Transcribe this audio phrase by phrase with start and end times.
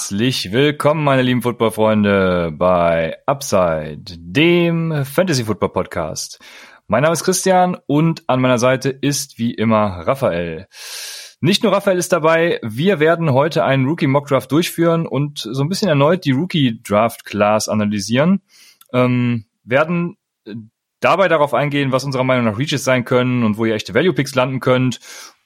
[0.00, 6.40] Herzlich willkommen, meine lieben Footballfreunde, bei Upside, dem Fantasy Football Podcast.
[6.86, 10.68] Mein Name ist Christian und an meiner Seite ist wie immer Raphael.
[11.42, 15.62] Nicht nur Raphael ist dabei, wir werden heute einen Rookie Mock Draft durchführen und so
[15.62, 18.40] ein bisschen erneut die Rookie Draft Class analysieren.
[18.94, 20.16] Ähm, werden
[21.00, 24.14] dabei darauf eingehen, was unserer Meinung nach Reaches sein können und wo ihr echte Value
[24.14, 24.98] Picks landen könnt.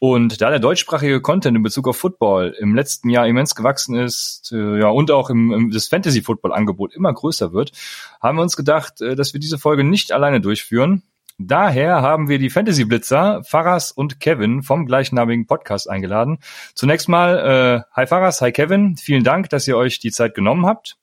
[0.06, 4.52] Und da der deutschsprachige Content in Bezug auf Football im letzten Jahr immens gewachsen ist,
[4.52, 7.72] äh, ja, und auch im, im das Fantasy Football Angebot immer größer wird,
[8.20, 11.04] haben wir uns gedacht, äh, dass wir diese Folge nicht alleine durchführen.
[11.38, 16.36] Daher haben wir die Fantasy Blitzer, Faras und Kevin vom gleichnamigen Podcast eingeladen.
[16.74, 20.66] Zunächst mal, äh, hi Faras, hi Kevin, vielen Dank, dass ihr euch die Zeit genommen
[20.66, 20.98] habt.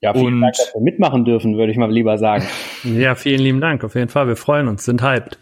[0.00, 2.46] Ja, vielen und, Dank, dass wir mitmachen dürfen, würde ich mal lieber sagen.
[2.84, 4.28] Ja, vielen lieben Dank, auf jeden Fall.
[4.28, 5.40] Wir freuen uns, sind hyped.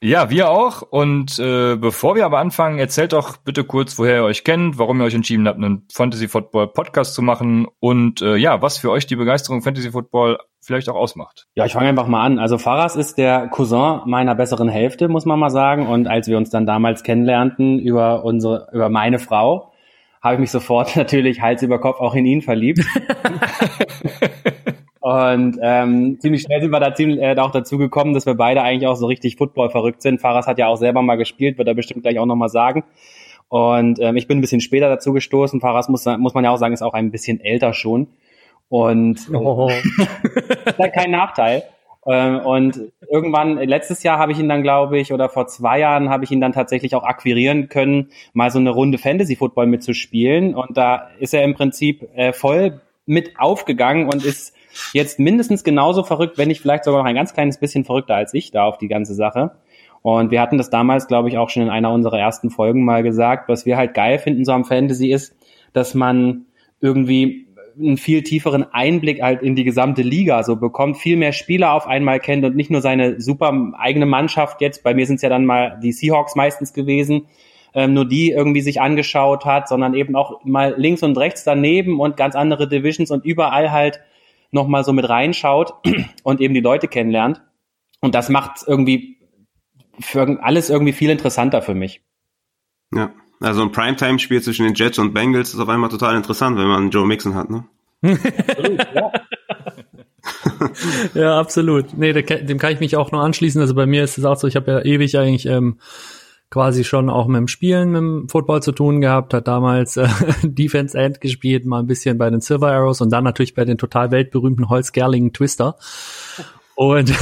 [0.00, 0.82] Ja, wir auch.
[0.82, 5.00] Und äh, bevor wir aber anfangen, erzählt doch bitte kurz, woher ihr euch kennt, warum
[5.00, 8.92] ihr euch entschieden habt, einen Fantasy Football Podcast zu machen und äh, ja, was für
[8.92, 11.48] euch die Begeisterung Fantasy Football vielleicht auch ausmacht.
[11.56, 12.38] Ja, ich fange einfach mal an.
[12.38, 15.88] Also Faras ist der Cousin meiner besseren Hälfte, muss man mal sagen.
[15.88, 19.72] Und als wir uns dann damals kennenlernten über unsere, über meine Frau,
[20.22, 22.84] habe ich mich sofort natürlich Hals über Kopf auch in ihn verliebt.
[25.08, 28.60] Und ähm, ziemlich schnell sind wir da ziemlich, äh, auch dazu gekommen, dass wir beide
[28.60, 30.20] eigentlich auch so richtig Football verrückt sind.
[30.20, 32.84] Faras hat ja auch selber mal gespielt, wird er bestimmt gleich auch nochmal sagen.
[33.48, 35.62] Und ähm, ich bin ein bisschen später dazu gestoßen.
[35.62, 38.08] Faras muss, muss man ja auch sagen, ist auch ein bisschen älter schon.
[38.68, 39.70] Und äh, oh.
[39.70, 41.62] ist halt kein Nachteil.
[42.06, 42.78] Ähm, und
[43.10, 46.32] irgendwann, letztes Jahr habe ich ihn dann, glaube ich, oder vor zwei Jahren habe ich
[46.32, 50.54] ihn dann tatsächlich auch akquirieren können, mal so eine Runde Fantasy Football mitzuspielen.
[50.54, 54.52] Und da ist er im Prinzip äh, voll mit aufgegangen und ist
[54.92, 58.34] jetzt mindestens genauso verrückt, wenn nicht vielleicht sogar noch ein ganz kleines bisschen verrückter als
[58.34, 59.52] ich da auf die ganze Sache.
[60.02, 63.02] Und wir hatten das damals, glaube ich, auch schon in einer unserer ersten Folgen mal
[63.02, 63.48] gesagt.
[63.48, 65.36] Was wir halt geil finden so am Fantasy ist,
[65.72, 66.46] dass man
[66.80, 67.48] irgendwie
[67.78, 71.86] einen viel tieferen Einblick halt in die gesamte Liga so bekommt, viel mehr Spieler auf
[71.86, 75.28] einmal kennt und nicht nur seine super eigene Mannschaft jetzt, bei mir sind es ja
[75.28, 77.26] dann mal die Seahawks meistens gewesen,
[77.74, 82.00] ähm, nur die irgendwie sich angeschaut hat, sondern eben auch mal links und rechts daneben
[82.00, 84.00] und ganz andere Divisions und überall halt
[84.50, 85.74] nochmal so mit reinschaut
[86.22, 87.42] und eben die Leute kennenlernt.
[88.00, 89.18] Und das macht irgendwie
[90.00, 92.02] für alles irgendwie viel interessanter für mich.
[92.94, 96.66] Ja, also ein Primetime-Spiel zwischen den Jets und Bengals ist auf einmal total interessant, wenn
[96.66, 97.64] man Joe Mixon hat, ne?
[98.02, 99.12] absolut, ja.
[101.14, 101.96] ja, absolut.
[101.96, 103.60] Nee, dem kann ich mich auch nur anschließen.
[103.60, 105.78] Also bei mir ist es auch so, ich habe ja ewig eigentlich ähm,
[106.50, 110.08] quasi schon auch mit dem Spielen, mit dem Football zu tun gehabt, hat damals äh,
[110.42, 113.78] Defense End gespielt, mal ein bisschen bei den Silver Arrows und dann natürlich bei den
[113.78, 115.76] total weltberühmten Holzgerlingen Twister.
[116.74, 117.12] Und,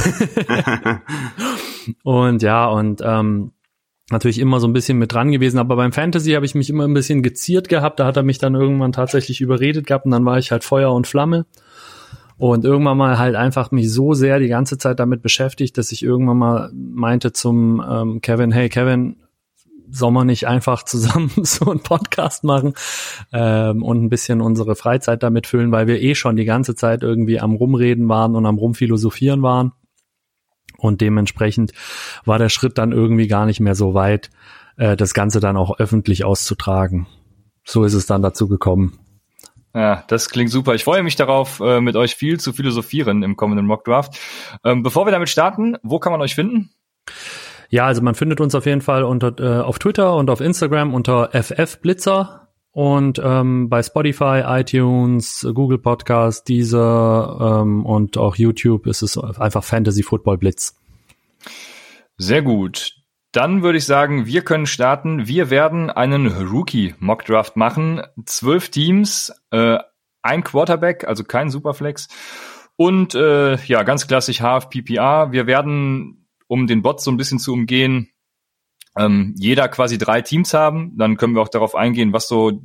[2.03, 3.51] und ja, und ähm,
[4.11, 6.85] natürlich immer so ein bisschen mit dran gewesen, aber beim Fantasy habe ich mich immer
[6.85, 10.25] ein bisschen geziert gehabt, da hat er mich dann irgendwann tatsächlich überredet gehabt und dann
[10.25, 11.45] war ich halt Feuer und Flamme
[12.37, 16.03] und irgendwann mal halt einfach mich so sehr die ganze Zeit damit beschäftigt, dass ich
[16.03, 19.17] irgendwann mal meinte zum ähm, Kevin, hey Kevin,
[19.89, 22.73] soll man nicht einfach zusammen so einen Podcast machen
[23.31, 27.03] ähm, und ein bisschen unsere Freizeit damit füllen, weil wir eh schon die ganze Zeit
[27.03, 29.71] irgendwie am Rumreden waren und am Rumphilosophieren waren.
[30.77, 31.71] Und dementsprechend
[32.25, 34.29] war der Schritt dann irgendwie gar nicht mehr so weit,
[34.75, 37.07] äh, das Ganze dann auch öffentlich auszutragen.
[37.63, 38.99] So ist es dann dazu gekommen.
[39.77, 40.73] Ja, das klingt super.
[40.73, 44.17] Ich freue mich darauf, äh, mit euch viel zu philosophieren im kommenden Mock Draft.
[44.63, 46.71] Ähm, bevor wir damit starten, wo kann man euch finden?
[47.69, 50.95] Ja, also man findet uns auf jeden Fall unter, äh, auf Twitter und auf Instagram
[50.95, 59.03] unter FFblitzer und ähm, bei Spotify, iTunes, Google Podcast, Deezer ähm, und auch YouTube ist
[59.03, 60.75] es einfach Fantasy Football Blitz.
[62.17, 62.95] Sehr gut.
[63.31, 65.27] Dann würde ich sagen, wir können starten.
[65.27, 68.01] Wir werden einen Rookie Mock Draft machen.
[68.25, 69.77] Zwölf Teams, äh,
[70.21, 72.07] ein Quarterback, also kein Superflex.
[72.75, 75.31] Und äh, ja, ganz klassisch HFPPA.
[75.31, 78.09] Wir werden um den Bot so ein bisschen zu umgehen,
[78.97, 80.97] ähm, jeder quasi drei Teams haben.
[80.97, 82.61] Dann können wir auch darauf eingehen, was so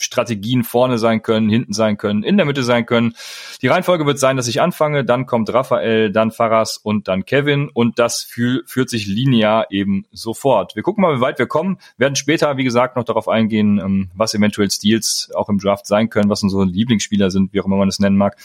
[0.00, 3.14] Strategien vorne sein können, hinten sein können, in der Mitte sein können.
[3.62, 7.68] Die Reihenfolge wird sein, dass ich anfange, dann kommt Raphael, dann Faras und dann Kevin
[7.68, 10.74] und das fü führt sich linear eben sofort.
[10.74, 14.10] Wir gucken mal, wie weit wir kommen, werden später, wie gesagt, noch darauf eingehen, ähm,
[14.14, 17.76] was eventuell Steals auch im Draft sein können, was unsere Lieblingsspieler sind, wie auch immer
[17.76, 18.36] man es nennen mag.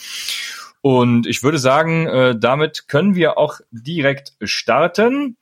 [0.82, 5.36] Und ich würde sagen, äh, damit können wir auch direkt starten.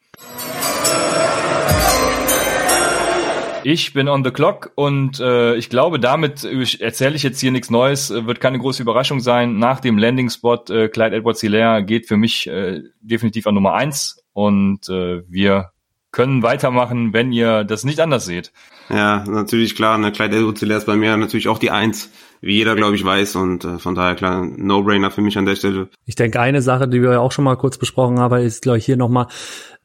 [3.67, 7.71] Ich bin on the clock und äh, ich glaube, damit erzähle ich jetzt hier nichts
[7.71, 9.59] Neues, äh, wird keine große Überraschung sein.
[9.59, 14.23] Nach dem Landing-Spot äh, Clyde Edwards Hilaire geht für mich äh, definitiv an Nummer eins
[14.35, 15.71] und äh, wir
[16.13, 18.53] können weitermachen, wenn ihr das nicht anders seht.
[18.91, 19.97] Ja, natürlich klar.
[19.97, 22.11] Ne, Clyde edwards ist bei mir natürlich auch die Eins,
[22.43, 23.35] wie jeder, glaube ich, weiß.
[23.37, 25.89] Und äh, von daher klar, No-Brainer für mich an der Stelle.
[26.05, 28.79] Ich denke, eine Sache, die wir ja auch schon mal kurz besprochen haben, ist, glaube
[28.79, 29.27] ich, hier nochmal,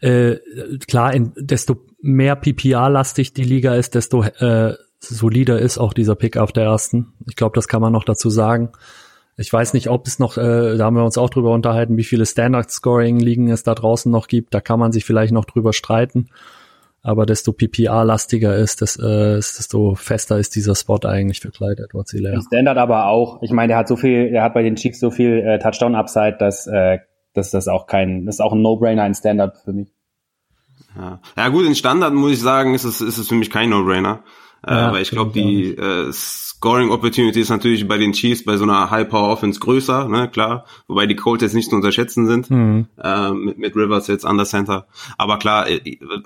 [0.01, 0.35] äh,
[0.85, 6.37] klar, in, desto mehr PPR-lastig die Liga ist, desto äh, solider ist auch dieser Pick
[6.37, 7.13] auf der ersten.
[7.27, 8.71] Ich glaube, das kann man noch dazu sagen.
[9.37, 12.03] Ich weiß nicht, ob es noch, äh, da haben wir uns auch drüber unterhalten, wie
[12.03, 14.53] viele Standard-Scoring-Ligen es da draußen noch gibt.
[14.53, 16.27] Da kann man sich vielleicht noch drüber streiten.
[17.01, 22.11] Aber desto PPR-lastiger ist, das, äh, desto fester ist dieser Spot eigentlich für Clyde Edwards
[22.11, 22.41] Hilaire.
[22.41, 23.41] Standard aber auch.
[23.41, 26.35] Ich meine, der hat so viel, der hat bei den Chiefs so viel äh, Touchdown-Upside,
[26.37, 26.99] dass, äh,
[27.33, 29.93] dass das auch kein, das ist auch ein No-Brainer, ein Standard für mich.
[30.99, 31.19] Ja.
[31.37, 34.23] ja gut, in Standard muss ich sagen, ist es, ist es für mich kein No-Brainer.
[34.65, 38.57] Äh, ja, weil ich glaube, die äh, Scoring Opportunity ist natürlich bei den Chiefs bei
[38.57, 40.65] so einer High Power Offense größer, ne, klar.
[40.89, 42.87] Wobei die Colts jetzt nicht zu unterschätzen sind, mhm.
[43.01, 44.87] äh, mit, mit Rivers jetzt an der Center.
[45.17, 45.79] Aber klar, äh,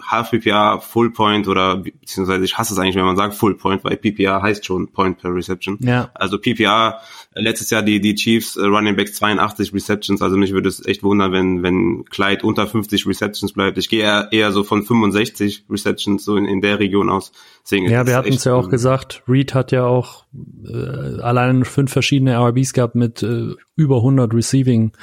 [0.07, 3.83] Half PPR, Full Point oder beziehungsweise ich hasse es eigentlich, wenn man sagt Full Point,
[3.83, 5.77] weil PPR heißt schon Point per Reception.
[5.81, 6.09] Ja.
[6.15, 6.99] Also PPR
[7.35, 11.03] letztes Jahr die, die Chiefs äh, Running Backs 82 Receptions, also mich würde es echt
[11.03, 13.77] wundern, wenn, wenn Clyde unter 50 Receptions bleibt.
[13.77, 17.31] Ich gehe eher, eher so von 65 Receptions so in, in der Region aus.
[17.63, 20.25] Deswegen ja, wir hatten es ja auch gesagt, Reed hat ja auch
[20.65, 24.93] äh, allein fünf verschiedene RBs gehabt mit äh, über 100 Receiving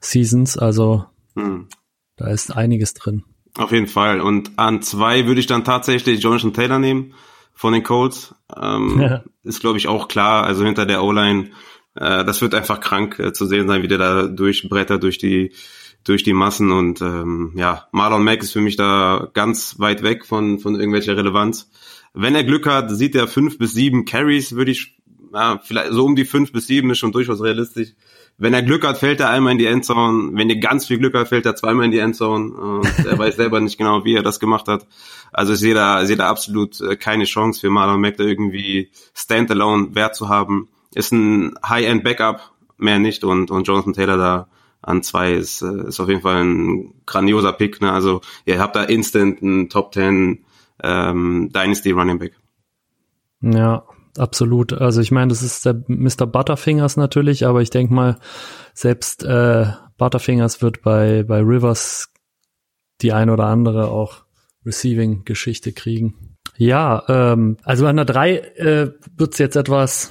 [0.00, 1.04] Seasons, also
[1.36, 1.68] hm.
[2.16, 3.24] da ist einiges drin.
[3.56, 4.20] Auf jeden Fall.
[4.20, 7.14] Und an zwei würde ich dann tatsächlich Jonathan Taylor nehmen
[7.52, 8.34] von den Colts.
[8.56, 9.22] Ähm, ja.
[9.42, 10.44] Ist, glaube ich, auch klar.
[10.44, 11.50] Also hinter der O-Line
[12.00, 15.52] äh, das wird einfach krank äh, zu sehen sein, wie der da durchbrettert durch die
[16.02, 20.24] durch die Massen und ähm, ja, Marlon Mack ist für mich da ganz weit weg
[20.24, 21.70] von von irgendwelcher Relevanz.
[22.14, 24.98] Wenn er Glück hat, sieht er fünf bis sieben Carries, würde ich
[25.32, 27.90] ja, vielleicht so um die fünf bis sieben ist schon durchaus realistisch.
[28.38, 30.30] Wenn er Glück hat, fällt er einmal in die Endzone.
[30.32, 32.50] Wenn er ganz viel Glück hat, fällt er zweimal in die Endzone.
[32.50, 34.86] Und er weiß selber nicht genau, wie er das gemacht hat.
[35.30, 38.90] Also ich sehe da, sehe da absolut äh, keine Chance für Marlon Mack, da irgendwie
[39.14, 43.24] Standalone Wert zu haben ist ein High-End-Backup, mehr nicht.
[43.24, 44.48] Und, und Jonathan Taylor da
[44.82, 47.80] an zwei ist, äh, ist auf jeden Fall ein grandioser Pick.
[47.80, 47.92] Ne?
[47.92, 50.44] Also ihr habt da instant einen Top 10
[50.82, 52.32] ähm, Dynasty Running Back.
[53.42, 53.84] Ja,
[54.16, 54.72] absolut.
[54.72, 56.26] Also ich meine, das ist der Mr.
[56.26, 58.18] Butterfingers natürlich, aber ich denke mal,
[58.74, 59.66] selbst äh,
[59.98, 62.12] Butterfingers wird bei, bei Rivers
[63.02, 64.24] die ein oder andere auch
[64.64, 66.36] Receiving-Geschichte kriegen.
[66.56, 70.10] Ja, ähm, also an der drei äh, wird's jetzt etwas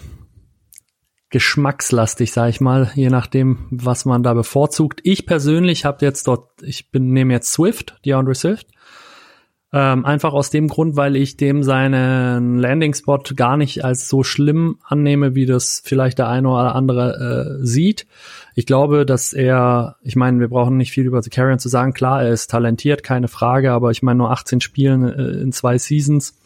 [1.30, 5.00] geschmackslastig, sage ich mal, je nachdem, was man da bevorzugt.
[5.04, 8.68] Ich persönlich habe jetzt dort, ich bin nehme jetzt Swift, DeAndre Swift,
[9.72, 14.80] ähm, einfach aus dem Grund, weil ich dem seinen Landing-Spot gar nicht als so schlimm
[14.84, 18.08] annehme, wie das vielleicht der eine oder andere äh, sieht.
[18.56, 21.94] Ich glaube, dass er, ich meine, wir brauchen nicht viel über The Carrion zu sagen.
[21.94, 25.78] Klar, er ist talentiert, keine Frage, aber ich meine nur 18 Spielen äh, in zwei
[25.78, 26.40] Seasons.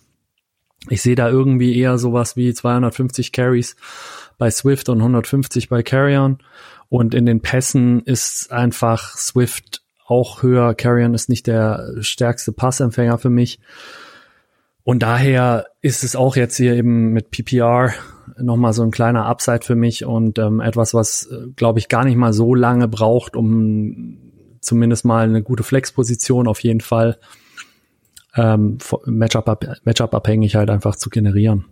[0.89, 3.77] Ich sehe da irgendwie eher sowas wie 250 Carries
[4.37, 6.39] bei Swift und 150 bei Carrion.
[6.89, 10.75] Und in den Pässen ist einfach Swift auch höher.
[10.75, 13.59] Carrion ist nicht der stärkste Passempfänger für mich.
[14.83, 17.93] Und daher ist es auch jetzt hier eben mit PPR
[18.37, 22.03] nochmal so ein kleiner Upside für mich und ähm, etwas, was, äh, glaube ich, gar
[22.03, 24.17] nicht mal so lange braucht, um
[24.59, 27.17] zumindest mal eine gute Flexposition auf jeden Fall
[28.35, 31.65] ähm, Matchup, Matchup abhängig halt einfach zu generieren.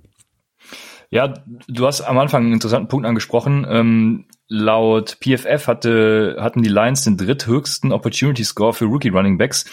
[1.14, 1.34] Ja,
[1.68, 3.68] du hast am Anfang einen interessanten Punkt angesprochen.
[3.70, 9.66] Ähm, laut PFF hatte, hatten die Lions den dritthöchsten Opportunity Score für Rookie Running Backs.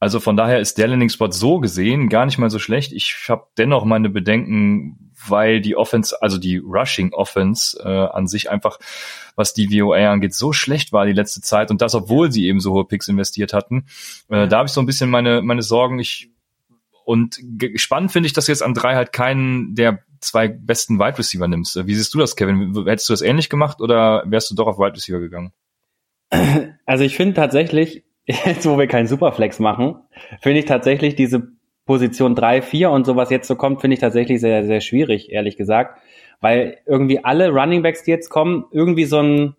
[0.00, 2.92] Also von daher ist der Landing Spot so gesehen gar nicht mal so schlecht.
[2.92, 8.50] Ich habe dennoch meine Bedenken, weil die Offense, also die Rushing Offense äh, an sich
[8.50, 8.78] einfach,
[9.36, 12.60] was die VOA angeht, so schlecht war die letzte Zeit und das, obwohl sie eben
[12.60, 13.84] so hohe Picks investiert hatten.
[14.30, 15.98] Äh, da habe ich so ein bisschen meine meine Sorgen.
[15.98, 16.30] Ich
[17.08, 17.40] und
[17.76, 21.86] spannend finde ich, dass jetzt an drei halt keinen der zwei besten Wide Receiver nimmst.
[21.86, 22.84] Wie siehst du das, Kevin?
[22.86, 25.52] Hättest du das ähnlich gemacht oder wärst du doch auf Wide Receiver gegangen?
[26.84, 29.94] Also ich finde tatsächlich, jetzt wo wir keinen Superflex machen,
[30.42, 31.48] finde ich tatsächlich diese
[31.86, 35.56] Position drei, vier und sowas jetzt so kommt, finde ich tatsächlich sehr, sehr schwierig, ehrlich
[35.56, 36.02] gesagt.
[36.42, 39.54] Weil irgendwie alle Running Backs, die jetzt kommen, irgendwie so ein,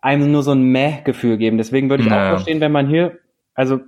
[0.00, 1.58] einem nur so ein Meh-Gefühl geben.
[1.58, 2.24] Deswegen würde ich naja.
[2.24, 3.18] auch verstehen, wenn man hier,
[3.52, 3.80] also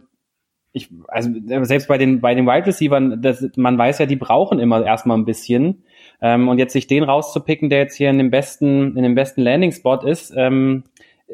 [0.73, 1.31] ich, also
[1.63, 3.21] selbst bei den bei den Wide Receivern,
[3.57, 5.83] man weiß ja, die brauchen immer erstmal ein bisschen.
[6.23, 9.43] Ähm, und jetzt sich den rauszupicken, der jetzt hier in dem besten in dem besten
[9.43, 10.85] Landing Spot ist, ähm,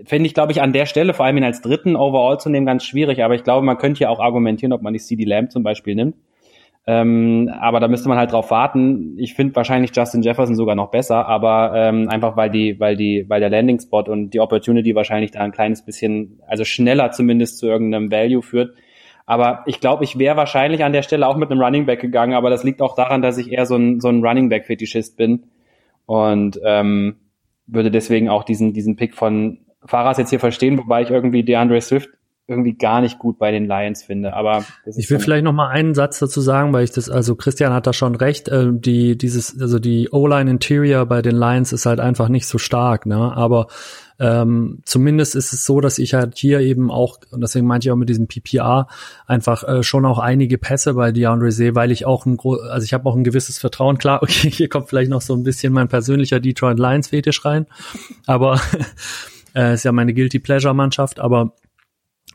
[0.05, 2.66] finde ich, glaube ich, an der Stelle vor allem ihn als dritten Overall zu nehmen
[2.66, 3.23] ganz schwierig.
[3.23, 5.95] Aber ich glaube, man könnte ja auch argumentieren, ob man die CD Lamb zum Beispiel
[5.95, 6.16] nimmt.
[6.88, 9.16] Ähm, aber da müsste man halt drauf warten.
[9.19, 13.25] Ich finde wahrscheinlich Justin Jefferson sogar noch besser, aber ähm, einfach weil die, weil die,
[13.28, 17.59] weil der Landing Spot und die Opportunity wahrscheinlich da ein kleines bisschen, also schneller zumindest
[17.59, 18.76] zu irgendeinem Value führt
[19.26, 22.35] Aber ich glaube, ich wäre wahrscheinlich an der Stelle auch mit einem Running Back gegangen,
[22.35, 25.45] aber das liegt auch daran, dass ich eher so ein, so ein Running Back-Fetischist bin.
[26.06, 27.16] Und ähm,
[27.66, 31.80] würde deswegen auch diesen, diesen Pick von Fahrers jetzt hier verstehen, wobei ich irgendwie DeAndre
[31.80, 32.11] Swift
[32.49, 34.35] irgendwie gar nicht gut bei den Lions finde.
[34.35, 34.64] Aber
[34.97, 37.88] ich will vielleicht noch mal einen Satz dazu sagen, weil ich das, also Christian hat
[37.88, 38.49] da schon recht.
[38.49, 42.59] Äh, die dieses, also die O-Line Interior bei den Lions ist halt einfach nicht so
[42.59, 43.33] stark, ne?
[43.37, 43.66] Aber
[44.18, 47.92] ähm, zumindest ist es so, dass ich halt hier eben auch, und deswegen meinte ich
[47.92, 48.88] auch mit diesem PPR,
[49.26, 52.94] einfach äh, schon auch einige Pässe bei DeAndre sehe, weil ich auch ein also ich
[52.94, 53.99] habe auch ein gewisses Vertrauen.
[53.99, 57.66] Klar, okay, hier kommt vielleicht noch so ein bisschen mein persönlicher Detroit Lions Fetisch rein,
[58.26, 58.61] aber
[59.54, 61.52] äh, ist ja meine Guilty Pleasure Mannschaft, aber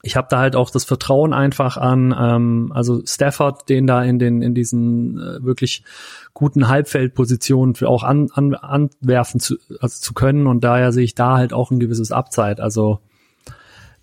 [0.04, 4.20] ich habe da halt auch das Vertrauen einfach an, ähm, also Stafford, den da in
[4.20, 5.84] den in diesen äh, wirklich
[6.34, 11.16] guten Halbfeldpositionen für auch an, an, anwerfen zu, also zu können und daher sehe ich
[11.16, 12.62] da halt auch ein gewisses Upside.
[12.62, 13.00] Also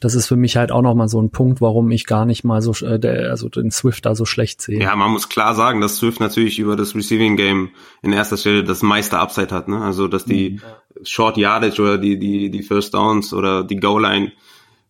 [0.01, 2.63] das ist für mich halt auch nochmal so ein Punkt, warum ich gar nicht mal
[2.63, 4.81] so, äh, der, also den Swift da so schlecht sehe.
[4.81, 7.71] Ja, man muss klar sagen, dass Swift natürlich über das Receiving Game
[8.03, 9.81] in erster Stelle das meiste Upside hat, ne?
[9.81, 10.61] Also dass die mhm.
[11.05, 14.33] Short Yardage oder die die die First Downs oder die Goal Line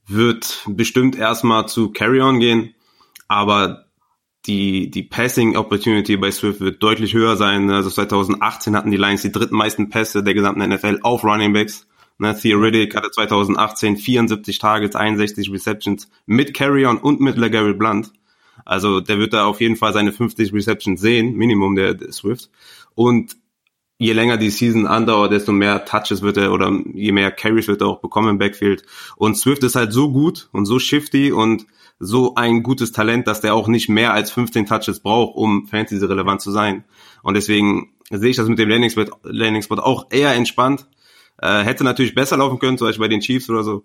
[0.09, 2.75] wird bestimmt erstmal zu Carry-On gehen,
[3.29, 3.85] aber
[4.47, 7.71] die, die Passing Opportunity bei Swift wird deutlich höher sein.
[7.71, 11.87] Also 2018 hatten die Lions die dritten meisten Pässe der gesamten NFL auf Running Backs.
[12.19, 18.13] Ne, Theoretic hatte 2018 74 Targets, 61 Receptions mit Carry-On und mit LeGarry Blunt.
[18.65, 22.51] Also der wird da auf jeden Fall seine 50 Receptions sehen, Minimum der, der Swift.
[22.95, 23.37] Und
[23.99, 27.83] je länger die Season andauert, desto mehr Touches wird er oder je mehr Carries wird
[27.83, 28.85] er auch bekommen im Backfield.
[29.17, 31.67] Und Swift ist halt so gut und so shifty und
[31.99, 36.05] so ein gutes Talent, dass der auch nicht mehr als 15 Touches braucht, um Fantasy
[36.05, 36.85] relevant zu sein.
[37.23, 40.87] Und deswegen sehe ich das mit dem Landing Spot, Landing auch eher entspannt.
[41.41, 43.85] Äh, hätte natürlich besser laufen können, zum Beispiel bei den Chiefs oder so.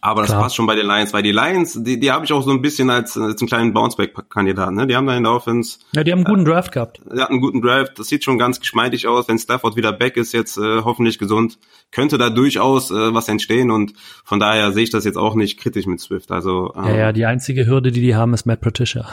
[0.00, 0.42] Aber das Klar.
[0.42, 2.62] passt schon bei den Lions, weil die Lions, die, die habe ich auch so ein
[2.62, 4.74] bisschen als, als einen kleinen Bounceback-Kandidaten.
[4.74, 4.86] Ne?
[4.86, 5.78] Die haben da in der Offense.
[5.94, 7.00] Ja, die haben einen guten äh, Draft gehabt.
[7.04, 7.98] Die hatten einen guten Draft.
[7.98, 9.28] Das sieht schon ganz geschmeidig aus.
[9.28, 11.58] Wenn Stafford wieder back ist, jetzt äh, hoffentlich gesund,
[11.90, 13.70] könnte da durchaus äh, was entstehen.
[13.70, 13.94] Und
[14.24, 16.30] von daher sehe ich das jetzt auch nicht kritisch mit Swift.
[16.32, 19.08] Also ähm, ja, ja, die einzige Hürde, die die haben, ist Matt Patricia.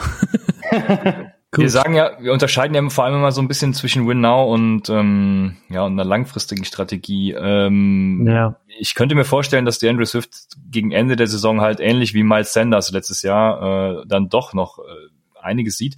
[1.56, 1.64] Cool.
[1.64, 4.52] Wir sagen ja, wir unterscheiden ja vor allem immer so ein bisschen zwischen Win Now
[4.52, 7.32] und ähm, ja und einer langfristigen Strategie.
[7.32, 8.56] Ähm, ja.
[8.78, 10.30] Ich könnte mir vorstellen, dass die Andrew Swift
[10.70, 14.78] gegen Ende der Saison halt ähnlich wie Miles Sanders letztes Jahr äh, dann doch noch
[14.78, 15.96] äh, einiges sieht.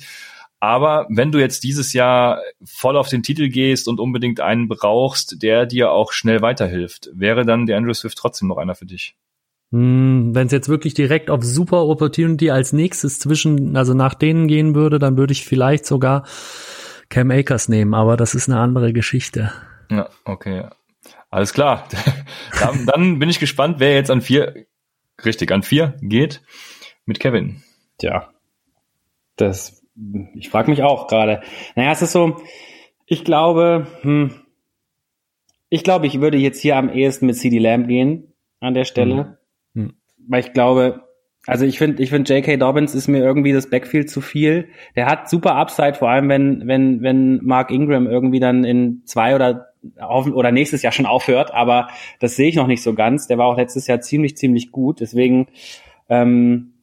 [0.59, 5.42] Aber wenn du jetzt dieses Jahr voll auf den Titel gehst und unbedingt einen brauchst,
[5.42, 9.16] der dir auch schnell weiterhilft, wäre dann der Andrew Swift trotzdem noch einer für dich?
[9.73, 14.47] Hm, Wenn es jetzt wirklich direkt auf Super Opportunity als nächstes zwischen, also nach denen
[14.47, 16.25] gehen würde, dann würde ich vielleicht sogar
[17.09, 19.50] Cam Akers nehmen, aber das ist eine andere Geschichte.
[19.91, 20.67] Ja, okay.
[21.31, 21.88] Alles klar.
[22.61, 24.67] dann, dann bin ich gespannt, wer jetzt an vier,
[25.25, 26.43] richtig, an vier geht
[27.07, 27.62] mit Kevin.
[27.99, 28.31] Tja,
[29.37, 29.83] das,
[30.35, 31.41] ich frage mich auch gerade.
[31.76, 32.43] Naja, es ist so,
[33.07, 34.35] ich glaube, hm,
[35.71, 39.14] ich glaube, ich würde jetzt hier am ehesten mit CD Lamb gehen an der Stelle.
[39.14, 39.37] Mhm
[40.29, 41.02] weil ich glaube,
[41.47, 42.57] also ich finde, ich finde J.K.
[42.57, 44.69] Dobbins ist mir irgendwie das Backfield zu viel.
[44.95, 49.35] Der hat super Upside, vor allem wenn wenn wenn Mark Ingram irgendwie dann in zwei
[49.35, 49.67] oder
[50.00, 51.88] oder nächstes Jahr schon aufhört, aber
[52.21, 53.26] das sehe ich noch nicht so ganz.
[53.26, 55.49] Der war auch letztes Jahr ziemlich ziemlich gut, deswegen
[56.09, 56.75] ähm,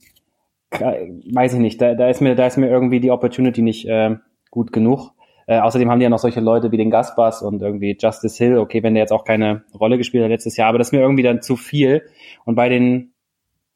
[0.71, 1.81] weiß ich nicht.
[1.81, 4.17] Da, da ist mir da ist mir irgendwie die Opportunity nicht äh,
[4.51, 5.11] gut genug.
[5.47, 8.57] Äh, außerdem haben die ja noch solche Leute wie den Gaspers und irgendwie Justice Hill.
[8.57, 10.99] Okay, wenn der jetzt auch keine Rolle gespielt hat letztes Jahr, aber das ist mir
[10.99, 12.03] irgendwie dann zu viel.
[12.43, 13.13] Und bei den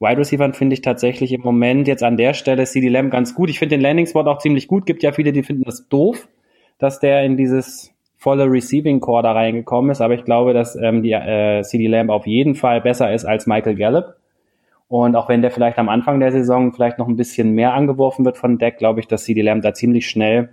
[0.03, 3.50] Wide Receivers finde ich tatsächlich im Moment jetzt an der Stelle CD Lamb ganz gut.
[3.50, 4.86] Ich finde den Landing Spot auch ziemlich gut.
[4.86, 6.27] Gibt ja viele, die finden das doof,
[6.77, 10.01] dass der in dieses volle Receiving Core da reingekommen ist.
[10.01, 13.48] Aber ich glaube, dass ähm, die äh, CD Lamb auf jeden Fall besser ist als
[13.48, 14.15] Michael Gallup.
[14.89, 18.25] Und auch wenn der vielleicht am Anfang der Saison vielleicht noch ein bisschen mehr angeworfen
[18.25, 20.50] wird von Deck, glaube ich, dass CD Lamb da ziemlich schnell,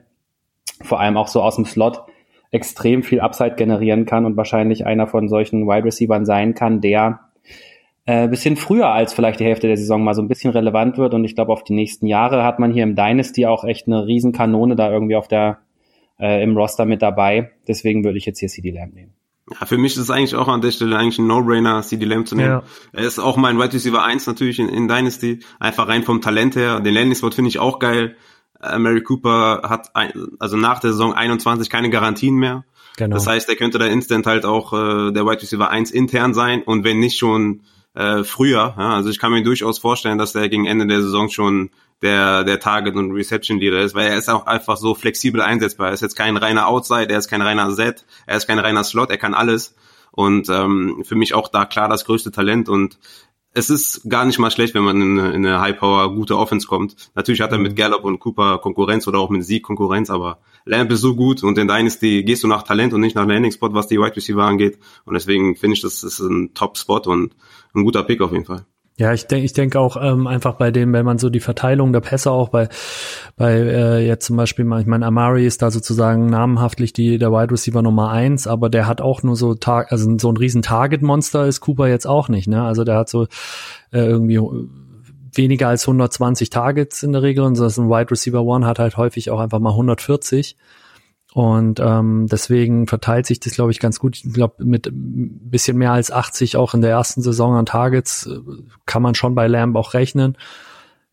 [0.81, 2.05] vor allem auch so aus dem Slot,
[2.53, 7.21] extrem viel Upside generieren kann und wahrscheinlich einer von solchen Wide Receivern sein kann, der
[8.11, 11.15] äh, bisschen früher als vielleicht die Hälfte der Saison mal so ein bisschen relevant wird.
[11.15, 14.05] Und ich glaube, auf die nächsten Jahre hat man hier im Dynasty auch echt eine
[14.05, 15.59] Riesenkanone da irgendwie auf der
[16.19, 17.53] äh, im Roster mit dabei.
[17.69, 19.13] Deswegen würde ich jetzt hier CD Lamb nehmen.
[19.53, 22.27] Ja, für mich ist es eigentlich auch an der Stelle eigentlich ein No-Brainer, CD Lamb
[22.27, 22.49] zu nehmen.
[22.49, 22.63] Ja.
[22.93, 25.39] Er ist auch mein Wide Receiver 1 natürlich in, in Dynasty.
[25.61, 26.81] Einfach rein vom Talent her.
[26.81, 28.17] Den Landing Spot finde ich auch geil.
[28.61, 32.65] Äh, Mary Cooper hat ein, also nach der Saison 21 keine Garantien mehr.
[32.97, 33.15] Genau.
[33.15, 36.65] Das heißt, er könnte da instant halt auch äh, der Wide Receiver 1 intern sein
[36.65, 37.63] und wenn nicht schon
[38.01, 38.75] äh, früher.
[38.79, 38.95] Ja?
[38.95, 41.71] Also ich kann mir durchaus vorstellen, dass er gegen Ende der Saison schon
[42.03, 45.89] der, der Target- und Reception-Leader ist, weil er ist auch einfach so flexibel einsetzbar.
[45.89, 48.85] Er ist jetzt kein reiner Outside, er ist kein reiner Set, er ist kein reiner
[48.85, 49.75] Slot, er kann alles.
[50.13, 52.99] Und ähm, für mich auch da klar das größte Talent und
[53.53, 56.69] es ist gar nicht mal schlecht, wenn man in eine, in eine High-Power gute Offense
[56.69, 57.11] kommt.
[57.17, 60.91] Natürlich hat er mit Gallup und Cooper Konkurrenz oder auch mit Sieg Konkurrenz, aber Lamp
[60.93, 63.75] ist so gut und in Dynasty gehst du nach Talent und nicht nach Landing Spot,
[63.75, 64.79] was die Wide Receiver angeht.
[65.05, 67.35] Und deswegen finde ich, das ist ein Top-Spot und
[67.75, 68.65] ein guter Pick auf jeden Fall.
[69.01, 71.91] Ja, ich denke, ich denke auch ähm, einfach bei dem, wenn man so die Verteilung
[71.95, 72.69] der Pässe auch bei,
[73.35, 77.51] bei äh, jetzt zum Beispiel, ich meine, Amari ist da sozusagen namenhaftlich die der Wide
[77.51, 81.47] Receiver Nummer eins, aber der hat auch nur so Tag, also so ein riesen Target-Monster
[81.47, 82.63] ist Cooper jetzt auch nicht, ne?
[82.63, 83.23] Also der hat so
[83.91, 84.39] äh, irgendwie
[85.33, 88.99] weniger als 120 Targets in der Regel und so ein Wide Receiver One hat halt
[88.99, 90.59] häufig auch einfach mal 140.
[91.33, 94.17] Und ähm, deswegen verteilt sich das, glaube ich, ganz gut.
[94.17, 98.27] Ich glaube, mit ein bisschen mehr als 80 auch in der ersten Saison an Targets
[98.27, 98.41] äh,
[98.87, 100.37] kann man schon bei Lamb auch rechnen.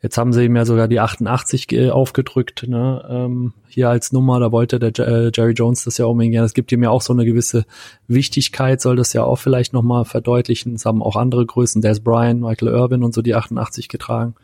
[0.01, 3.03] Jetzt haben sie ihm ja sogar die 88 aufgedrückt, ne?
[3.09, 4.39] ähm, hier als Nummer.
[4.39, 6.45] Da wollte der äh, Jerry Jones das ja unbedingt gerne.
[6.45, 7.65] Es gibt ihm ja auch so eine gewisse
[8.07, 10.75] Wichtigkeit, soll das ja auch vielleicht nochmal verdeutlichen.
[10.75, 14.35] Es haben auch andere Größen, Des Bryant, Michael Irvin und so die 88 getragen.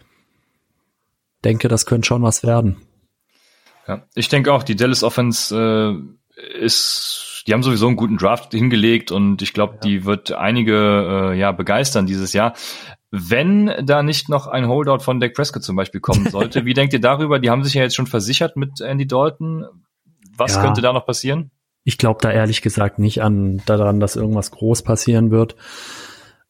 [1.43, 2.77] Denke, das könnte schon was werden.
[3.87, 8.51] Ja, ich denke auch, die Dallas Offense äh, ist, die haben sowieso einen guten Draft
[8.51, 9.79] hingelegt und ich glaube, ja.
[9.81, 12.53] die wird einige äh, ja begeistern dieses Jahr.
[13.11, 16.93] Wenn da nicht noch ein Holdout von Dak Prescott zum Beispiel kommen sollte, wie denkt
[16.93, 17.39] ihr darüber?
[17.39, 19.65] Die haben sich ja jetzt schon versichert mit Andy Dalton.
[20.35, 20.61] Was ja.
[20.61, 21.51] könnte da noch passieren?
[21.83, 25.55] Ich glaube da ehrlich gesagt nicht an daran, dass irgendwas groß passieren wird.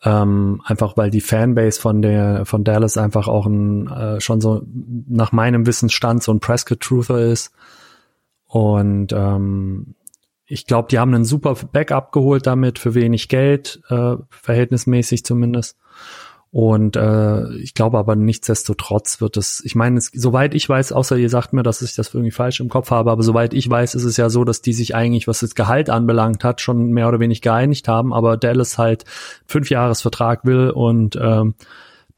[0.06, 4.62] Ähm, einfach weil die Fanbase von der von Dallas einfach auch ein äh, schon so
[5.08, 7.54] nach meinem Wissensstand so ein Prescott Truther ist
[8.46, 9.96] und ähm,
[10.46, 15.78] ich glaube, die haben einen super Backup geholt damit für wenig Geld, äh, verhältnismäßig zumindest.
[16.54, 21.30] Und äh, ich glaube aber nichtsdestotrotz wird es, ich meine, soweit ich weiß, außer ihr
[21.32, 24.04] sagt mir, dass ich das irgendwie falsch im Kopf habe, aber soweit ich weiß, ist
[24.04, 27.20] es ja so, dass die sich eigentlich, was das Gehalt anbelangt hat, schon mehr oder
[27.20, 29.04] weniger geeinigt haben, aber Dallas halt
[29.48, 31.56] fünf Jahresvertrag will und ähm,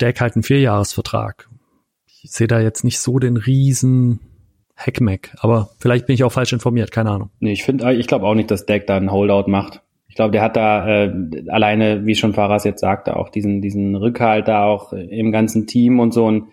[0.02, 1.48] Deck halt einen Vierjahresvertrag.
[2.22, 4.20] Ich sehe da jetzt nicht so den riesen
[4.76, 7.30] Hackmack, aber vielleicht bin ich auch falsch informiert, keine Ahnung.
[7.40, 9.82] Nee, ich finde, ich glaube auch nicht, dass Deck da einen Holdout macht.
[10.16, 11.14] Ich glaube, der hat da äh,
[11.50, 16.00] alleine, wie schon Faras jetzt sagte, auch diesen, diesen Rückhalt da auch im ganzen Team
[16.00, 16.26] und so.
[16.26, 16.46] Und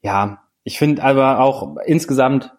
[0.00, 2.52] ja, ich finde aber auch insgesamt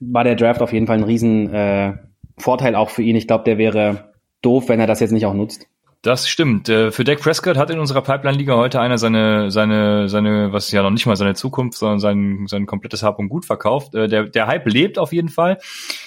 [0.00, 1.94] war der Draft auf jeden Fall ein riesen äh,
[2.36, 3.16] Vorteil auch für ihn.
[3.16, 5.66] Ich glaube, der wäre doof, wenn er das jetzt nicht auch nutzt.
[6.02, 6.68] Das stimmt.
[6.68, 10.82] Äh, für Dak Prescott hat in unserer Pipeline-Liga heute einer seine, seine, seine, was ja
[10.82, 13.94] noch nicht mal seine Zukunft, sondern sein, sein komplettes Hab und Gut verkauft.
[13.94, 15.56] Äh, der, der Hype lebt auf jeden Fall.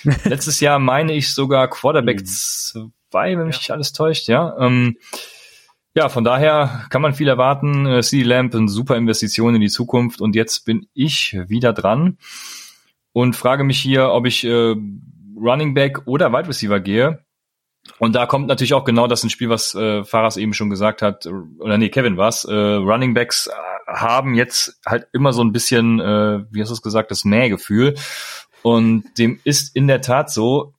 [0.26, 2.22] Letztes Jahr meine ich sogar Quarterback
[3.16, 4.56] mhm zwei, wenn mich nicht alles täuscht, ja.
[4.60, 4.98] Ähm,
[5.96, 7.86] ja, von daher kann man viel erwarten.
[7.86, 10.20] Äh, CD Lamp, eine super Investition in die Zukunft.
[10.20, 12.18] Und jetzt bin ich wieder dran
[13.14, 14.76] und frage mich hier, ob ich äh,
[15.38, 17.24] Running Back oder Wide Receiver gehe.
[18.00, 21.02] Und da kommt natürlich auch genau das ins Spiel, was äh, Faras eben schon gesagt
[21.02, 21.28] hat,
[21.60, 22.44] oder nee, Kevin was.
[22.44, 23.52] Äh, Running Backs äh,
[23.88, 27.96] haben jetzt halt immer so ein bisschen, äh, wie hast du es gesagt, das Mähgefühl.
[28.64, 30.75] Und dem ist in der Tat so,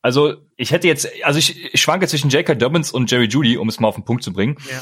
[0.00, 2.54] also ich hätte jetzt, also ich, ich schwanke zwischen J.K.
[2.54, 4.56] Dobbins und Jerry Judy, um es mal auf den Punkt zu bringen.
[4.70, 4.80] Ja.